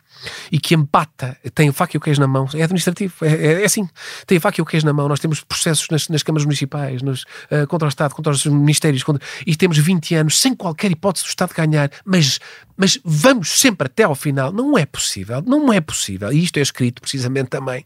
E 0.51 0.59
que 0.59 0.75
empata, 0.75 1.37
tem 1.55 1.69
o 1.69 1.73
faca 1.73 1.97
e 1.97 1.99
o 1.99 2.01
queijo 2.01 2.21
na 2.21 2.27
mão, 2.27 2.49
é 2.55 2.63
administrativo, 2.63 3.15
é, 3.23 3.29
é- 3.29 3.63
é 3.63 3.65
assim, 3.65 3.89
tem 4.27 4.39
o 4.39 4.41
faca 4.41 4.61
e 4.61 4.63
o 4.63 4.67
queijo 4.67 4.87
na 4.87 4.93
mão. 4.93 5.09
Nós 5.09 5.21
temos 5.21 5.41
processos 5.43 5.89
nas, 5.91 6.09
nas 6.09 6.23
câmaras 6.23 6.45
municipais, 6.45 7.03
nos, 7.03 7.25
ah, 7.51 7.67
contra 7.67 7.87
o 7.87 7.89
Estado, 7.89 8.15
contra 8.15 8.33
os 8.33 8.45
ministérios, 8.47 9.03
contra- 9.03 9.25
e 9.47 9.55
temos 9.55 9.79
20 9.79 10.15
anos 10.15 10.39
sem 10.41 10.55
qualquer 10.55 10.91
hipótese 10.91 11.25
do 11.25 11.29
Estado 11.29 11.53
ganhar, 11.55 11.91
mas, 12.05 12.39
mas 12.77 12.99
vamos 13.05 13.59
sempre 13.59 13.87
até 13.87 14.03
ao 14.03 14.15
final. 14.15 14.53
Não 14.53 14.77
é 14.77 14.85
possível, 14.85 15.43
não 15.43 15.73
é 15.73 15.81
possível. 15.81 16.33
E 16.33 16.43
isto 16.43 16.59
é 16.59 16.63
escrito 16.63 17.01
precisamente 17.01 17.49
também. 17.49 17.85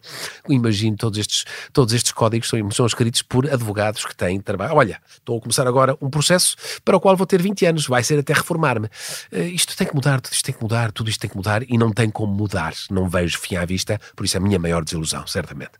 Imagino 0.48 0.96
todos 0.96 1.18
estes, 1.18 1.44
todos 1.72 1.94
estes 1.94 2.12
códigos 2.12 2.48
são, 2.48 2.70
são 2.70 2.86
escritos 2.86 3.22
por 3.22 3.50
advogados 3.50 4.04
que 4.04 4.14
têm 4.14 4.40
trabalho. 4.40 4.74
Olha, 4.74 5.00
estou 5.10 5.38
a 5.38 5.40
começar 5.40 5.66
agora 5.66 5.96
um 6.00 6.10
processo 6.10 6.56
para 6.84 6.96
o 6.96 7.00
qual 7.00 7.16
vou 7.16 7.26
ter 7.26 7.40
20 7.40 7.66
anos, 7.66 7.86
vai 7.86 8.02
ser 8.02 8.18
até 8.18 8.32
reformar-me. 8.32 8.88
Eh, 9.30 9.48
isto 9.48 9.76
tem 9.76 9.86
que 9.86 9.94
mudar, 9.94 10.20
tudo 10.20 10.32
isto 10.32 10.44
tem 10.44 10.54
que 10.54 10.62
mudar, 10.62 10.92
tudo 10.92 11.10
isto 11.10 11.20
tem 11.20 11.30
que 11.30 11.36
mudar 11.36 11.62
e 11.62 11.78
não 11.78 11.92
tem 11.92 12.10
como 12.10 12.32
mudar. 12.32 12.74
Não 12.90 13.08
vejo 13.08 13.38
fim 13.38 13.56
à 13.56 13.64
vista, 13.64 14.00
por 14.16 14.24
isso 14.24 14.36
é 14.36 14.40
a 14.40 14.42
minha 14.42 14.58
maior 14.58 14.84
desilusão, 14.84 15.26
certamente. 15.26 15.72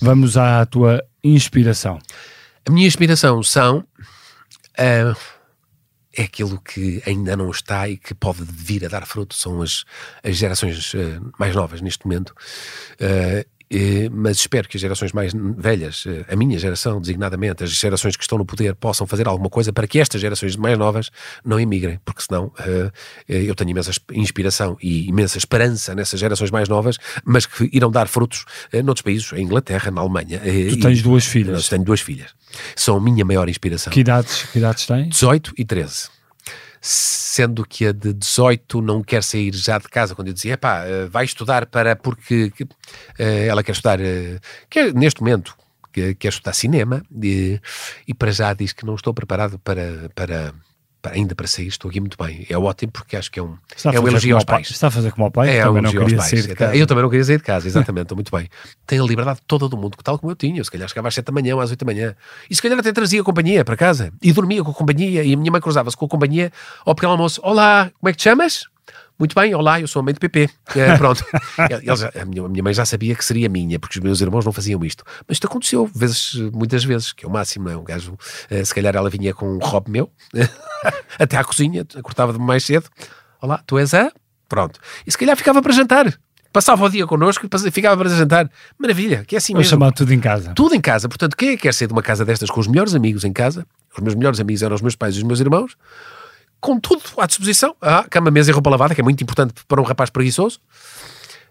vamos 0.00 0.36
à 0.36 0.64
tua 0.66 1.02
inspiração. 1.22 1.98
A 2.66 2.70
minha 2.70 2.86
inspiração 2.86 3.42
são. 3.42 3.84
ah, 4.78 5.14
é 6.16 6.22
aquilo 6.22 6.60
que 6.60 7.02
ainda 7.06 7.36
não 7.36 7.50
está 7.50 7.88
e 7.88 7.96
que 7.96 8.14
pode 8.14 8.42
vir 8.44 8.84
a 8.84 8.88
dar 8.88 9.06
fruto, 9.06 9.34
são 9.34 9.62
as, 9.62 9.84
as 10.22 10.36
gerações 10.36 10.92
ah, 10.94 11.20
mais 11.38 11.54
novas 11.54 11.80
neste 11.80 12.06
momento. 12.06 12.34
Eh, 12.98 13.46
mas 14.12 14.36
espero 14.38 14.68
que 14.68 14.76
as 14.76 14.80
gerações 14.80 15.12
mais 15.12 15.32
velhas, 15.56 16.04
eh, 16.06 16.24
a 16.32 16.36
minha 16.36 16.58
geração 16.58 17.00
designadamente, 17.00 17.64
as 17.64 17.70
gerações 17.70 18.16
que 18.16 18.22
estão 18.22 18.38
no 18.38 18.44
poder, 18.44 18.74
possam 18.74 19.06
fazer 19.06 19.26
alguma 19.26 19.48
coisa 19.50 19.72
para 19.72 19.86
que 19.86 19.98
estas 19.98 20.20
gerações 20.20 20.54
mais 20.56 20.78
novas 20.78 21.10
não 21.44 21.58
emigrem, 21.58 21.98
porque 22.04 22.22
senão 22.22 22.52
eh, 22.60 22.90
eh, 23.28 23.42
eu 23.48 23.54
tenho 23.54 23.70
imensa 23.70 23.90
inspiração 24.12 24.76
e 24.82 25.08
imensa 25.08 25.38
esperança 25.38 25.94
nessas 25.94 26.20
gerações 26.20 26.50
mais 26.50 26.68
novas, 26.68 26.98
mas 27.24 27.46
que 27.46 27.68
irão 27.72 27.90
dar 27.90 28.06
frutos 28.06 28.44
eh, 28.72 28.82
noutros 28.82 29.02
países, 29.02 29.32
em 29.32 29.42
Inglaterra, 29.42 29.90
na 29.90 30.00
Alemanha. 30.00 30.40
eh, 30.44 30.68
Tu 30.68 30.74
e- 30.76 30.80
tens 30.80 31.02
duas 31.02 31.24
filhas. 31.24 31.68
tenho 31.68 31.84
duas 31.84 32.00
filhas. 32.00 32.30
São 32.76 32.96
a 32.96 33.00
minha 33.00 33.24
maior 33.24 33.48
inspiração. 33.48 33.92
Que 33.92 34.00
idades, 34.00 34.42
que 34.52 34.58
idades 34.58 34.86
tens? 34.86 35.08
18 35.08 35.52
e 35.58 35.64
13. 35.64 36.08
Sendo 36.86 37.64
que 37.64 37.86
a 37.86 37.92
de 37.92 38.12
18 38.12 38.82
não 38.82 39.02
quer 39.02 39.22
sair 39.22 39.54
já 39.54 39.78
de 39.78 39.88
casa, 39.88 40.14
quando 40.14 40.28
eu 40.28 40.34
dizia, 40.34 40.52
epá, 40.52 40.84
eh, 40.84 41.06
vai 41.06 41.24
estudar 41.24 41.64
para, 41.64 41.96
porque 41.96 42.50
que, 42.50 42.66
eh, 43.18 43.46
ela 43.46 43.62
quer 43.62 43.72
estudar, 43.72 43.98
eh, 44.02 44.38
quer, 44.68 44.92
neste 44.92 45.22
momento, 45.22 45.56
que- 45.90 46.14
quer 46.14 46.28
estudar 46.28 46.52
cinema, 46.52 47.02
e, 47.22 47.58
e 48.06 48.12
para 48.12 48.30
já 48.32 48.52
diz 48.52 48.74
que 48.74 48.84
não 48.84 48.96
estou 48.96 49.14
preparado 49.14 49.58
para, 49.60 50.10
para, 50.14 50.52
para- 50.52 50.54
ainda 51.12 51.34
para 51.34 51.46
sair, 51.46 51.66
estou 51.66 51.88
aqui 51.88 52.00
muito 52.00 52.16
bem. 52.22 52.46
É 52.48 52.56
ótimo 52.56 52.92
porque 52.92 53.16
acho 53.16 53.30
que 53.30 53.38
é 53.38 53.42
um, 53.42 53.56
é 53.92 54.00
um 54.00 54.08
elogio 54.08 54.34
aos 54.36 54.42
ao 54.42 54.46
pai. 54.46 54.56
pais. 54.56 54.70
Está 54.70 54.88
a 54.88 54.90
fazer 54.90 55.10
como 55.12 55.24
ao 55.24 55.30
pai, 55.30 55.50
É, 55.50 55.62
também 55.62 55.82
um 55.82 55.86
elogio 55.86 56.02
aos 56.02 56.12
pais. 56.12 56.48
Eu 56.74 56.86
também 56.86 57.02
não 57.02 57.10
queria 57.10 57.24
sair 57.24 57.38
de 57.38 57.44
casa, 57.44 57.66
exatamente, 57.68 58.04
estou 58.04 58.16
muito 58.16 58.34
bem. 58.36 58.48
Tenho 58.86 59.04
a 59.04 59.06
liberdade 59.06 59.40
toda 59.46 59.68
do 59.68 59.76
mundo, 59.76 59.96
tal 60.02 60.18
como 60.18 60.32
eu 60.32 60.36
tinha. 60.36 60.58
Eu, 60.60 60.64
se 60.64 60.70
calhar 60.70 60.88
chegava 60.88 61.08
às 61.08 61.14
7 61.14 61.26
da 61.26 61.32
manhã 61.32 61.54
ou 61.54 61.60
às 61.60 61.70
8 61.70 61.84
da 61.84 61.92
manhã. 61.92 62.14
E 62.48 62.54
se 62.54 62.62
calhar 62.62 62.78
até 62.78 62.92
trazia 62.92 63.20
a 63.20 63.24
companhia 63.24 63.64
para 63.64 63.76
casa. 63.76 64.12
E 64.22 64.32
dormia 64.32 64.62
com 64.62 64.70
a 64.70 64.74
companhia. 64.74 65.22
E 65.22 65.32
a 65.32 65.36
minha 65.36 65.50
mãe 65.50 65.60
cruzava-se 65.60 65.96
com 65.96 66.06
a 66.06 66.08
companhia 66.08 66.52
ao 66.84 66.94
pequeno 66.94 67.12
almoço. 67.12 67.40
Olá, 67.42 67.90
como 68.00 68.08
é 68.08 68.12
que 68.12 68.18
te 68.18 68.24
chamas? 68.24 68.73
Muito 69.16 69.32
bem, 69.34 69.54
olá, 69.54 69.80
eu 69.80 69.86
sou 69.86 70.00
a 70.00 70.02
mãe 70.02 70.12
de 70.12 70.18
PP. 70.18 70.50
É, 70.74 70.96
pronto. 70.98 71.24
Eles 71.82 72.02
a, 72.02 72.24
minha, 72.24 72.44
a 72.44 72.48
minha 72.48 72.62
mãe 72.64 72.74
já 72.74 72.84
sabia 72.84 73.14
que 73.14 73.24
seria 73.24 73.48
minha, 73.48 73.78
porque 73.78 73.98
os 73.98 74.04
meus 74.04 74.20
irmãos 74.20 74.44
não 74.44 74.52
faziam 74.52 74.84
isto. 74.84 75.04
Mas 75.26 75.36
isto 75.36 75.46
aconteceu, 75.46 75.88
vezes, 75.94 76.34
muitas 76.52 76.84
vezes, 76.84 77.12
que 77.12 77.24
é 77.24 77.28
o 77.28 77.30
máximo, 77.30 77.66
não 77.66 77.72
é? 77.72 77.76
Um 77.76 77.84
gajo, 77.84 78.16
eh, 78.50 78.64
se 78.64 78.74
calhar 78.74 78.94
ela 78.96 79.08
vinha 79.08 79.32
com 79.32 79.48
um 79.48 79.58
robe 79.58 79.90
meu, 79.90 80.10
até 81.18 81.36
à 81.36 81.44
cozinha, 81.44 81.86
acordava-me 81.94 82.40
mais 82.44 82.64
cedo. 82.64 82.86
Olá, 83.40 83.62
tu 83.64 83.78
és 83.78 83.94
a? 83.94 84.10
Pronto. 84.48 84.80
E 85.06 85.12
se 85.12 85.16
calhar 85.16 85.36
ficava 85.36 85.62
para 85.62 85.72
jantar. 85.72 86.12
Passava 86.52 86.84
o 86.84 86.88
dia 86.88 87.06
connosco 87.06 87.46
e 87.46 87.70
ficava 87.70 87.96
para 87.96 88.08
jantar. 88.14 88.50
Maravilha, 88.78 89.24
que 89.24 89.34
é 89.34 89.38
assim 89.38 89.52
Vamos 89.52 89.66
mesmo. 89.66 89.78
chamar 89.78 89.92
tudo 89.92 90.12
em 90.12 90.20
casa. 90.20 90.52
Tudo 90.54 90.74
em 90.74 90.80
casa. 90.80 91.08
Portanto, 91.08 91.36
quem 91.36 91.50
é 91.50 91.56
que 91.56 91.62
quer 91.62 91.74
ser 91.74 91.86
de 91.88 91.92
uma 91.92 92.02
casa 92.02 92.24
destas 92.24 92.48
com 92.48 92.60
os 92.60 92.68
melhores 92.68 92.94
amigos 92.94 93.24
em 93.24 93.32
casa? 93.32 93.66
Os 93.96 94.02
meus 94.02 94.14
melhores 94.14 94.38
amigos 94.38 94.62
eram 94.62 94.74
os 94.74 94.80
meus 94.80 94.94
pais 94.94 95.14
e 95.14 95.18
os 95.18 95.24
meus 95.24 95.40
irmãos. 95.40 95.76
Com 96.64 96.80
tudo 96.80 97.02
à 97.18 97.26
disposição. 97.26 97.76
Ah, 97.82 98.06
cama, 98.08 98.30
mesa 98.30 98.50
e 98.50 98.54
roupa 98.54 98.70
lavada, 98.70 98.94
que 98.94 99.00
é 99.02 99.04
muito 99.04 99.22
importante 99.22 99.52
para 99.68 99.80
um 99.82 99.84
rapaz 99.84 100.08
preguiçoso. 100.08 100.58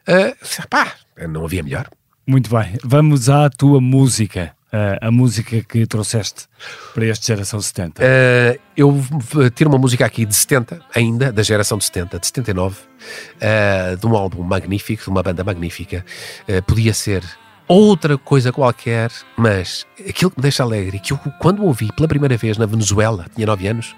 Ah, 0.07 0.33
pá, 0.67 0.91
não 1.29 1.45
havia 1.45 1.61
melhor. 1.61 1.87
Muito 2.25 2.49
bem, 2.49 2.77
vamos 2.83 3.29
à 3.29 3.47
tua 3.47 3.79
música. 3.79 4.55
eh, 4.75 4.97
a 5.01 5.11
música 5.11 5.61
que 5.61 5.85
trouxeste 5.85 6.47
para 6.95 7.05
este 7.05 7.27
Geração 7.27 7.61
70. 7.61 8.01
Uh, 8.01 8.59
eu 8.75 8.91
v- 8.91 9.51
tiro 9.51 9.69
uma 9.69 9.77
música 9.77 10.03
aqui 10.03 10.25
de 10.25 10.33
70, 10.33 10.81
ainda, 10.95 11.31
da 11.31 11.43
geração 11.43 11.77
de 11.77 11.85
70, 11.85 12.17
de 12.17 12.25
79, 12.25 12.77
uh, 13.35 13.95
de 13.95 14.07
um 14.07 14.15
álbum 14.15 14.41
magnífico, 14.41 15.03
de 15.03 15.09
uma 15.11 15.21
banda 15.21 15.43
magnífica. 15.43 16.03
Uh, 16.49 16.63
podia 16.63 16.91
ser 16.91 17.23
outra 17.67 18.17
coisa 18.17 18.51
qualquer, 18.51 19.11
mas 19.37 19.85
aquilo 20.09 20.31
que 20.31 20.37
me 20.39 20.41
deixa 20.41 20.63
alegre, 20.63 20.97
que 20.97 21.13
eu, 21.13 21.19
quando 21.39 21.63
ouvi 21.63 21.91
pela 21.95 22.07
primeira 22.07 22.35
vez 22.35 22.57
na 22.57 22.65
Venezuela, 22.65 23.27
tinha 23.35 23.45
9 23.45 23.67
anos, 23.67 23.95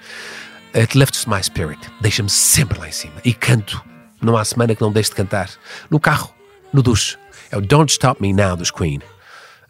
It 0.75 0.97
lifts 0.97 1.25
my 1.25 1.41
spirit, 1.41 1.79
deixa-me 2.01 2.29
sempre 2.29 2.77
lá 2.77 2.89
em 2.89 2.91
cima. 2.91 3.13
E 3.23 3.33
canto, 3.33 3.81
não 4.21 4.35
há 4.35 4.43
semana 4.43 4.75
que 4.75 4.81
não 4.81 4.91
deixe 4.91 5.09
de 5.09 5.15
cantar. 5.15 5.49
No 5.89 6.01
carro, 6.01 6.33
no 6.73 6.83
duche. 6.83 7.17
É 7.49 7.57
o 7.57 7.61
Don't 7.61 7.89
Stop 7.89 8.21
Me 8.21 8.33
Now 8.33 8.57
dos 8.57 8.71
Queen. 8.71 8.99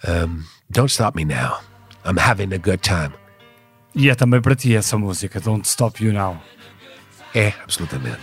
Um, 0.07 0.41
Don't 0.67 0.91
Stop 0.91 1.15
Me 1.15 1.23
Now. 1.23 1.59
I'm 2.05 2.19
having 2.19 2.51
a 2.55 2.57
good 2.57 2.79
time. 2.79 3.11
E 3.93 4.09
é 4.09 4.15
também 4.15 4.41
para 4.41 4.55
ti 4.55 4.75
essa 4.75 4.97
música, 4.97 5.39
Don't 5.39 5.67
Stop 5.67 6.03
You 6.03 6.11
Now. 6.11 6.41
É, 7.35 7.53
absolutamente. 7.63 8.21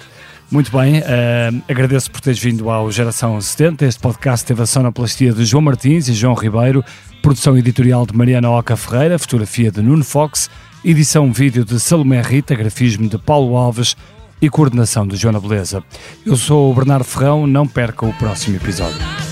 Muito 0.51 0.71
bem, 0.77 0.99
eh, 0.99 1.51
agradeço 1.69 2.11
por 2.11 2.21
teres 2.21 2.39
vindo 2.39 2.69
ao 2.69 2.91
Geração 2.91 3.41
70. 3.41 3.87
Este 3.87 4.01
podcast 4.01 4.45
teve 4.45 4.61
a 4.61 4.67
sonoplastia 4.67 5.33
de 5.33 5.45
João 5.45 5.63
Martins 5.63 6.09
e 6.09 6.15
João 6.15 6.35
Ribeiro, 6.35 6.85
produção 7.23 7.57
editorial 7.57 8.05
de 8.05 8.15
Mariana 8.15 8.51
Oca 8.51 8.77
Ferreira, 8.77 9.19
fotografia 9.19 9.71
de 9.71 9.81
Nuno 9.81 10.05
Fox, 10.05 10.51
edição 10.85 11.33
vídeo 11.33 11.65
de 11.65 11.79
Salomé 11.79 12.21
Rita, 12.21 12.55
grafismo 12.55 13.09
de 13.09 13.17
Paulo 13.17 13.57
Alves 13.57 13.97
e 14.41 14.49
coordenação 14.51 15.07
de 15.07 15.17
Joana 15.17 15.39
Beleza. 15.39 15.83
Eu 16.27 16.37
sou 16.37 16.71
o 16.71 16.75
Bernardo 16.75 17.05
Ferrão, 17.05 17.47
não 17.47 17.67
perca 17.67 18.05
o 18.05 18.13
próximo 18.15 18.57
episódio. 18.57 19.32